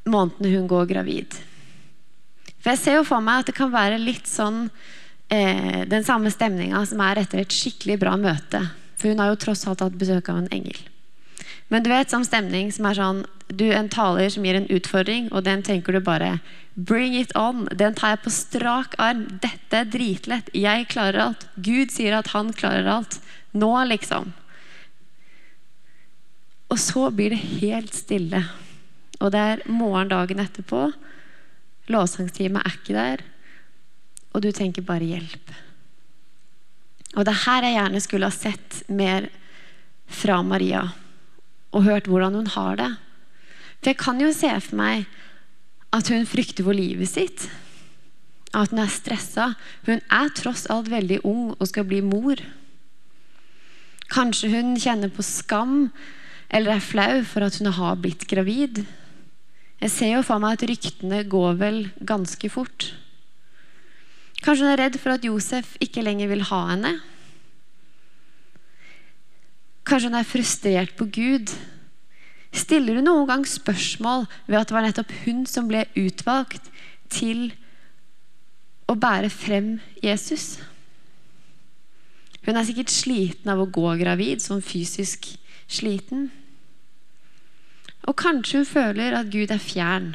månedene 0.06 0.52
hun 0.54 0.68
går 0.70 0.86
gravid. 0.92 1.34
For 2.62 2.72
jeg 2.72 2.80
ser 2.80 2.98
jo 3.00 3.08
for 3.08 3.24
meg 3.24 3.42
at 3.42 3.50
det 3.50 3.56
kan 3.58 3.72
være 3.74 3.98
litt 3.98 4.30
sånn 4.30 4.68
eh, 5.28 5.82
den 5.90 6.06
samme 6.06 6.30
stemninga 6.30 6.84
som 6.86 7.02
er 7.04 7.24
etter 7.24 7.42
et 7.42 7.52
skikkelig 7.52 7.98
bra 8.04 8.14
møte. 8.20 8.62
For 8.96 9.10
hun 9.10 9.20
har 9.20 9.32
jo 9.32 9.40
tross 9.42 9.66
alt 9.68 9.82
hatt 9.82 9.98
besøk 9.98 10.30
av 10.30 10.44
en 10.44 10.52
engel. 10.54 10.78
Men 11.72 11.82
du 11.82 11.90
vet 11.90 12.12
sånn 12.12 12.26
stemning 12.26 12.70
som 12.72 12.86
er 12.86 13.00
sånn 13.00 13.24
du 13.54 13.66
En 13.76 13.90
taler 13.92 14.30
som 14.32 14.44
gir 14.46 14.56
en 14.56 14.70
utfordring, 14.72 15.26
og 15.28 15.44
den 15.44 15.60
tenker 15.62 15.92
du 15.92 16.00
bare 16.00 16.38
Bring 16.74 17.12
it 17.18 17.34
on! 17.36 17.66
Den 17.70 17.94
tar 17.94 18.14
jeg 18.14 18.22
på 18.24 18.32
strak 18.32 18.96
arm. 18.98 19.26
Dette 19.42 19.82
er 19.82 19.90
dritlett. 19.92 20.48
Jeg 20.56 20.88
klarer 20.90 21.20
alt. 21.28 21.44
Gud 21.60 21.92
sier 21.92 22.16
at 22.16 22.32
han 22.32 22.54
klarer 22.56 22.88
alt. 22.96 23.18
Nå, 23.54 23.70
liksom. 23.86 24.32
Og 26.72 26.80
så 26.80 27.08
blir 27.14 27.34
det 27.34 27.42
helt 27.62 27.94
stille. 27.94 28.42
Og 29.20 29.30
det 29.30 29.40
er 29.40 29.66
morgen 29.70 30.10
dagen 30.10 30.42
etterpå. 30.42 30.88
Lovsangstimen 31.92 32.62
er 32.62 32.74
ikke 32.74 32.96
der. 32.96 33.22
Og 34.34 34.42
du 34.42 34.50
tenker 34.50 34.82
bare 34.82 35.06
'hjelp'. 35.06 35.54
Og 37.14 37.24
det 37.24 37.30
er 37.30 37.44
her 37.46 37.62
jeg 37.62 37.76
gjerne 37.78 38.00
skulle 38.00 38.26
ha 38.26 38.34
sett 38.34 38.82
mer 38.88 39.28
fra 40.06 40.42
Maria. 40.42 40.88
Og 41.72 41.84
hørt 41.84 42.08
hvordan 42.10 42.34
hun 42.34 42.46
har 42.46 42.76
det. 42.76 42.96
For 43.78 43.90
jeg 43.92 43.98
kan 44.00 44.20
jo 44.20 44.32
se 44.32 44.50
for 44.60 44.76
meg 44.76 45.06
at 45.92 46.08
hun 46.08 46.26
frykter 46.26 46.64
for 46.64 46.74
livet 46.74 47.08
sitt. 47.08 47.50
At 48.54 48.70
hun 48.70 48.82
er 48.82 48.90
stressa. 48.90 49.54
Hun 49.86 50.00
er 50.10 50.34
tross 50.34 50.66
alt 50.70 50.90
veldig 50.90 51.20
ung 51.24 51.54
og 51.58 51.68
skal 51.68 51.84
bli 51.84 52.00
mor. 52.00 52.40
Kanskje 54.14 54.52
hun 54.52 54.76
kjenner 54.78 55.10
på 55.10 55.24
skam 55.26 55.88
eller 56.54 56.76
er 56.76 56.84
flau 56.84 57.22
for 57.26 57.42
at 57.46 57.56
hun 57.58 57.72
har 57.74 57.96
blitt 57.98 58.28
gravid. 58.30 58.84
Jeg 59.82 59.90
ser 59.90 60.12
jo 60.14 60.22
for 60.26 60.42
meg 60.42 60.54
at 60.54 60.68
ryktene 60.70 61.24
går 61.26 61.56
vel 61.58 61.80
ganske 62.06 62.50
fort. 62.52 62.92
Kanskje 64.44 64.66
hun 64.66 64.72
er 64.74 64.82
redd 64.84 65.00
for 65.00 65.16
at 65.16 65.24
Josef 65.26 65.74
ikke 65.82 66.04
lenger 66.04 66.30
vil 66.30 66.44
ha 66.46 66.60
henne. 66.70 66.94
Kanskje 69.84 70.12
hun 70.12 70.18
er 70.20 70.28
frustrert 70.28 70.94
på 70.96 71.08
Gud. 71.12 71.50
Stiller 72.54 73.00
hun 73.00 73.08
noen 73.08 73.28
gang 73.28 73.42
spørsmål 73.48 74.28
ved 74.46 74.60
at 74.60 74.70
det 74.70 74.76
var 74.76 74.86
nettopp 74.86 75.10
hun 75.24 75.42
som 75.50 75.66
ble 75.68 75.82
utvalgt 75.98 76.70
til 77.12 77.48
å 78.88 78.94
bære 79.00 79.32
frem 79.32 79.74
Jesus? 80.04 80.60
Hun 82.44 82.58
er 82.58 82.66
sikkert 82.68 82.92
sliten 82.92 83.50
av 83.52 83.62
å 83.62 83.70
gå 83.72 83.94
gravid, 84.00 84.42
sånn 84.44 84.64
fysisk 84.64 85.30
sliten. 85.70 86.28
Og 88.04 88.16
kanskje 88.20 88.60
hun 88.60 88.68
føler 88.68 89.16
at 89.16 89.30
Gud 89.32 89.52
er 89.54 89.62
fjern. 89.62 90.14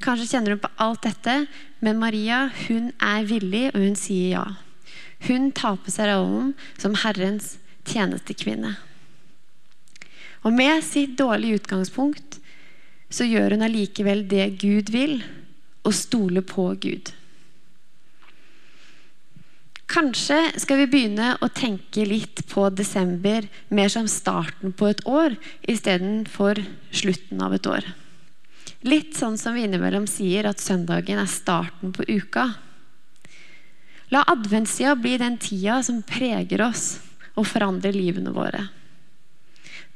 Kanskje 0.00 0.30
kjenner 0.30 0.56
hun 0.56 0.62
på 0.62 0.72
alt 0.80 1.04
dette, 1.04 1.34
men 1.84 2.00
Maria 2.00 2.46
hun 2.64 2.88
er 3.04 3.26
villig, 3.28 3.66
og 3.74 3.84
hun 3.84 3.98
sier 4.00 4.38
ja. 4.38 4.46
Hun 5.28 5.50
tar 5.52 5.76
på 5.84 5.92
seg 5.92 6.08
rollen 6.08 6.54
som 6.80 6.96
Herrens 7.02 7.58
tjenestekvinne. 7.84 8.78
Og 10.40 10.56
med 10.56 10.80
sitt 10.86 11.18
dårlige 11.20 11.60
utgangspunkt 11.60 12.38
så 13.12 13.26
gjør 13.28 13.58
hun 13.58 13.66
allikevel 13.66 14.24
det 14.30 14.54
Gud 14.62 14.88
vil, 14.94 15.18
og 15.84 15.96
stoler 15.96 16.44
på 16.44 16.70
Gud. 16.80 17.12
Kanskje 19.90 20.36
skal 20.62 20.84
vi 20.84 20.86
begynne 20.86 21.32
å 21.42 21.48
tenke 21.50 22.04
litt 22.06 22.44
på 22.46 22.68
desember 22.70 23.48
mer 23.74 23.90
som 23.90 24.06
starten 24.06 24.70
på 24.70 24.86
et 24.86 25.00
år 25.02 25.34
istedenfor 25.66 26.60
slutten 26.94 27.42
av 27.42 27.56
et 27.56 27.66
år. 27.66 27.88
Litt 28.86 29.16
sånn 29.18 29.34
som 29.40 29.56
vi 29.58 29.64
innimellom 29.66 30.06
sier 30.06 30.46
at 30.46 30.62
søndagen 30.62 31.18
er 31.18 31.26
starten 31.28 31.90
på 31.96 32.06
uka. 32.06 32.52
La 34.14 34.22
adventstida 34.30 34.94
bli 34.94 35.16
den 35.18 35.40
tida 35.42 35.80
som 35.82 36.04
preger 36.06 36.62
oss 36.68 37.00
og 37.34 37.48
forandrer 37.50 37.96
livene 37.96 38.30
våre. 38.34 38.68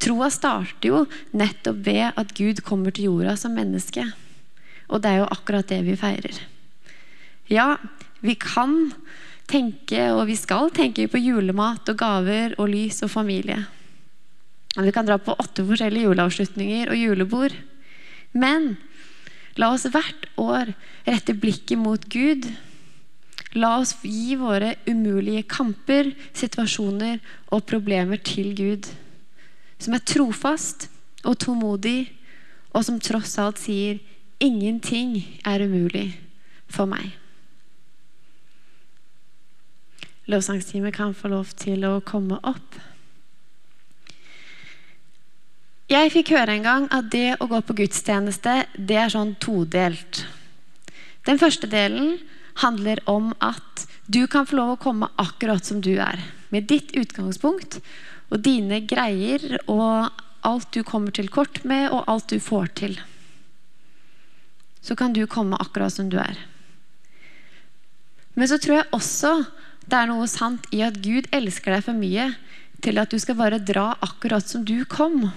Troa 0.03 0.27
starter 0.35 0.91
jo 0.91 1.05
nettopp 1.39 1.79
ved 1.87 2.19
at 2.19 2.35
Gud 2.35 2.65
kommer 2.67 2.91
til 2.91 3.13
jorda 3.13 3.37
som 3.39 3.55
menneske. 3.55 4.09
Og 4.91 5.07
det 5.07 5.13
er 5.13 5.23
jo 5.23 5.31
akkurat 5.39 5.71
det 5.71 5.81
vi 5.87 5.95
feirer. 5.99 6.43
Ja, 7.47 7.77
vi 8.25 8.35
kan 8.35 8.91
tenke, 9.51 10.09
og 10.13 10.27
vi 10.29 10.37
skal 10.39 10.71
tenke 10.75 11.07
på 11.11 11.21
julemat 11.21 11.89
og 11.93 11.99
gaver 12.01 12.55
og 12.59 12.71
lys 12.73 13.03
og 13.05 13.13
familie. 13.13 13.61
Vi 14.75 14.91
kan 14.91 15.07
dra 15.07 15.21
på 15.23 15.37
åtte 15.39 15.63
forskjellige 15.67 16.09
juleavslutninger 16.09 16.91
og 16.91 16.99
julebord. 16.99 17.55
Men 18.35 18.75
la 19.61 19.71
oss 19.75 19.87
hvert 19.87 20.27
år 20.41 20.73
rette 21.07 21.37
blikket 21.39 21.79
mot 21.79 22.09
Gud. 22.11 22.49
La 23.55 23.77
oss 23.79 23.95
gi 24.03 24.35
våre 24.39 24.75
umulige 24.91 25.45
kamper, 25.47 26.11
situasjoner 26.35 27.21
og 27.55 27.63
problemer 27.71 28.19
til 28.19 28.51
Gud. 28.59 28.91
Som 29.79 29.95
er 29.95 30.03
trofast 30.03 30.89
og 31.23 31.39
tålmodig, 31.45 32.11
og 32.75 32.83
som 32.83 32.99
tross 32.99 33.39
alt 33.39 33.63
sier 33.63 34.01
'ingenting 34.41 35.23
er 35.45 35.63
umulig 35.63 36.19
for 36.67 36.87
meg'. 36.87 37.24
Lovsangsteamet 40.31 40.95
kan 40.97 41.13
få 41.15 41.29
lov 41.29 41.53
til 41.61 41.85
å 41.85 41.99
komme 42.05 42.39
opp. 42.49 42.79
Jeg 45.93 46.15
fikk 46.15 46.33
høre 46.33 46.55
en 46.57 46.65
gang 46.65 46.87
at 46.97 47.11
det 47.13 47.35
å 47.45 47.49
gå 47.51 47.61
på 47.61 47.77
gudstjeneste, 47.83 48.63
det 48.75 48.97
er 48.97 49.13
sånn 49.13 49.35
todelt. 49.37 50.25
Den 51.29 51.41
første 51.41 51.69
delen 51.69 52.17
handler 52.63 53.03
om 53.11 53.35
at 53.45 53.85
du 54.07 54.25
kan 54.31 54.49
få 54.49 54.57
lov 54.57 54.75
å 54.75 54.81
komme 54.81 55.11
akkurat 55.21 55.65
som 55.65 55.83
du 55.85 55.93
er. 56.01 56.21
Med 56.49 56.71
ditt 56.73 56.95
utgangspunkt 56.97 57.81
og 58.33 58.41
dine 58.45 58.81
greier 58.89 59.59
og 59.69 60.09
alt 60.45 60.71
du 60.73 60.81
kommer 60.85 61.13
til 61.13 61.29
kort 61.33 61.63
med, 61.65 61.91
og 61.91 62.05
alt 62.09 62.29
du 62.33 62.41
får 62.41 62.73
til. 62.81 62.99
Så 64.85 64.97
kan 64.97 65.13
du 65.17 65.25
komme 65.29 65.57
akkurat 65.61 65.93
som 65.93 66.11
du 66.13 66.19
er. 66.21 66.37
Men 68.35 68.51
så 68.51 68.59
tror 68.61 68.81
jeg 68.81 68.93
også 68.93 69.33
det 69.85 69.99
er 69.99 70.09
noe 70.09 70.27
sant 70.31 70.67
i 70.73 70.83
at 70.85 71.01
Gud 71.05 71.29
elsker 71.35 71.77
deg 71.77 71.85
for 71.87 71.97
mye 71.97 72.31
til 72.85 73.01
at 73.01 73.13
du 73.13 73.19
skal 73.21 73.39
bare 73.39 73.63
dra 73.63 73.93
akkurat 74.05 74.47
som 74.49 74.65
du 74.65 74.85
kom. 74.89 75.31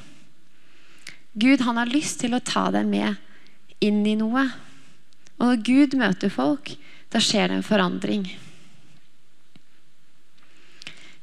Gud 1.37 1.61
han 1.67 1.77
har 1.77 1.91
lyst 1.91 2.21
til 2.23 2.35
å 2.35 2.43
ta 2.43 2.67
deg 2.73 2.87
med 2.89 3.15
inn 3.83 4.01
i 4.07 4.15
noe. 4.19 4.47
Og 5.37 5.51
når 5.51 5.63
Gud 5.67 5.95
møter 5.99 6.33
folk, 6.33 6.73
da 7.13 7.21
skjer 7.21 7.51
det 7.51 7.59
en 7.59 7.65
forandring. 7.65 8.25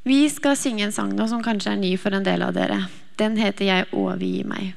Vi 0.04 0.20
skal 0.28 0.56
synge 0.60 0.84
en 0.86 0.94
sang 0.94 1.12
nå 1.16 1.26
som 1.28 1.42
kanskje 1.44 1.72
er 1.72 1.80
ny 1.80 1.94
for 2.00 2.14
en 2.14 2.24
del 2.26 2.44
av 2.44 2.52
dere. 2.54 2.86
Den 3.16 3.36
heter 3.36 3.64
'Jeg 3.64 3.86
overgir 3.92 4.44
meg'. 4.44 4.74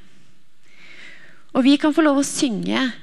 Og 1.54 1.64
vi 1.64 1.78
kan 1.78 1.94
få 1.94 2.02
lov 2.02 2.18
å 2.18 2.24
synge 2.24 2.94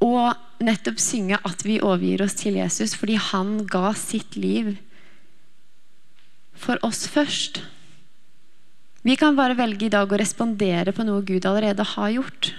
og 0.00 0.34
nettopp 0.66 1.00
synge 1.02 1.38
at 1.42 1.64
vi 1.66 1.80
overgir 1.82 2.24
oss 2.24 2.36
til 2.38 2.58
Jesus 2.60 2.96
fordi 2.98 3.18
han 3.20 3.62
ga 3.70 3.92
sitt 3.98 4.36
liv 4.38 4.74
for 6.62 6.78
oss 6.86 7.06
først. 7.10 7.62
Vi 9.02 9.16
kan 9.18 9.36
bare 9.38 9.58
velge 9.58 9.88
i 9.88 9.92
dag 9.92 10.10
å 10.10 10.18
respondere 10.20 10.94
på 10.94 11.06
noe 11.06 11.24
Gud 11.26 11.46
allerede 11.48 11.86
har 11.94 12.12
gjort. 12.14 12.52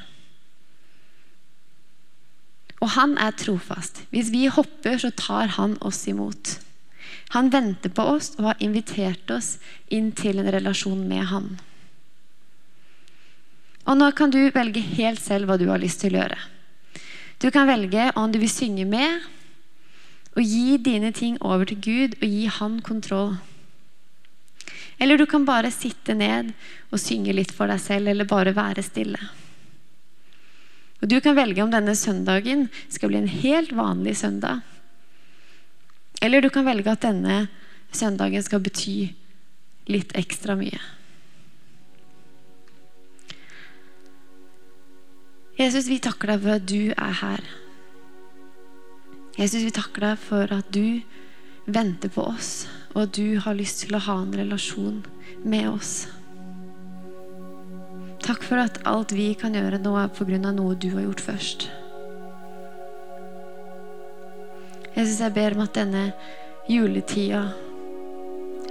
Og 2.84 2.90
han 2.98 3.16
er 3.22 3.36
trofast. 3.40 4.02
Hvis 4.12 4.32
vi 4.34 4.50
hopper, 4.52 4.98
så 5.00 5.14
tar 5.16 5.56
han 5.56 5.78
oss 5.80 6.02
imot. 6.12 6.58
Han 7.32 7.48
venter 7.54 7.94
på 7.96 8.04
oss 8.18 8.34
og 8.36 8.50
har 8.50 8.64
invitert 8.66 9.32
oss 9.32 9.56
inn 9.88 10.12
til 10.18 10.42
en 10.42 10.52
relasjon 10.52 11.06
med 11.08 11.30
han. 11.32 11.54
Og 13.88 13.98
nå 14.00 14.10
kan 14.16 14.32
du 14.32 14.42
velge 14.52 14.84
helt 14.98 15.24
selv 15.24 15.48
hva 15.48 15.58
du 15.60 15.70
har 15.72 15.82
lyst 15.82 16.04
til 16.04 16.16
å 16.16 16.22
gjøre. 16.22 16.40
Du 17.44 17.50
kan 17.52 17.68
velge 17.68 18.12
om 18.16 18.32
du 18.32 18.38
vil 18.40 18.52
synge 18.52 18.86
med, 18.88 19.20
og 20.34 20.46
gi 20.48 20.78
dine 20.80 21.12
ting 21.12 21.36
over 21.44 21.68
til 21.68 21.82
Gud 21.84 22.16
og 22.22 22.24
gi 22.24 22.46
Han 22.48 22.78
kontroll. 22.82 23.36
Eller 24.98 25.20
du 25.20 25.26
kan 25.28 25.44
bare 25.44 25.74
sitte 25.74 26.16
ned 26.16 26.54
og 26.88 27.02
synge 27.04 27.36
litt 27.36 27.52
for 27.52 27.68
deg 27.68 27.82
selv, 27.84 28.08
eller 28.08 28.30
bare 28.30 28.56
være 28.56 28.86
stille. 28.86 29.20
Og 31.04 31.10
Du 31.12 31.20
kan 31.20 31.36
velge 31.36 31.60
om 31.60 31.72
denne 31.72 31.98
søndagen 32.00 32.70
skal 32.88 33.12
bli 33.12 33.20
en 33.20 33.28
helt 33.28 33.76
vanlig 33.76 34.16
søndag. 34.18 34.62
Eller 36.22 36.40
du 36.42 36.48
kan 36.50 36.64
velge 36.64 36.92
at 36.92 37.04
denne 37.04 37.50
søndagen 37.92 38.44
skal 38.44 38.64
bety 38.64 39.12
litt 39.92 40.16
ekstra 40.16 40.56
mye. 40.56 40.80
Jesus, 45.54 45.86
vi 45.86 46.00
takker 46.02 46.32
deg 46.34 46.42
for 46.42 46.56
at 46.56 46.64
du 46.66 46.80
er 46.98 47.18
her. 47.20 47.44
Jesus, 49.38 49.62
vi 49.62 49.74
takker 49.74 50.02
deg 50.02 50.22
for 50.22 50.54
at 50.56 50.72
du 50.74 51.04
venter 51.70 52.10
på 52.10 52.26
oss, 52.26 52.66
og 52.98 53.14
du 53.14 53.38
har 53.38 53.58
lyst 53.58 53.84
til 53.84 53.94
å 53.94 54.02
ha 54.02 54.18
en 54.24 54.34
relasjon 54.34 55.04
med 55.46 55.70
oss. 55.70 55.94
Takk 58.24 58.42
for 58.48 58.64
at 58.64 58.82
alt 58.90 59.14
vi 59.14 59.30
kan 59.38 59.54
gjøre 59.54 59.82
nå, 59.84 59.94
er 60.00 60.10
pga. 60.10 60.40
noe 60.42 60.74
du 60.74 60.90
har 60.96 61.06
gjort 61.06 61.22
først. 61.22 61.70
Jesus, 64.96 65.20
jeg 65.20 65.34
ber 65.34 65.54
om 65.54 65.64
at 65.66 65.76
denne 65.76 66.12
juletida 66.70 67.52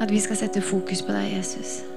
At 0.01 0.11
vi 0.11 0.19
skal 0.23 0.39
sette 0.39 0.63
fokus 0.65 1.03
på 1.03 1.13
deg, 1.15 1.37
Jesus. 1.37 1.92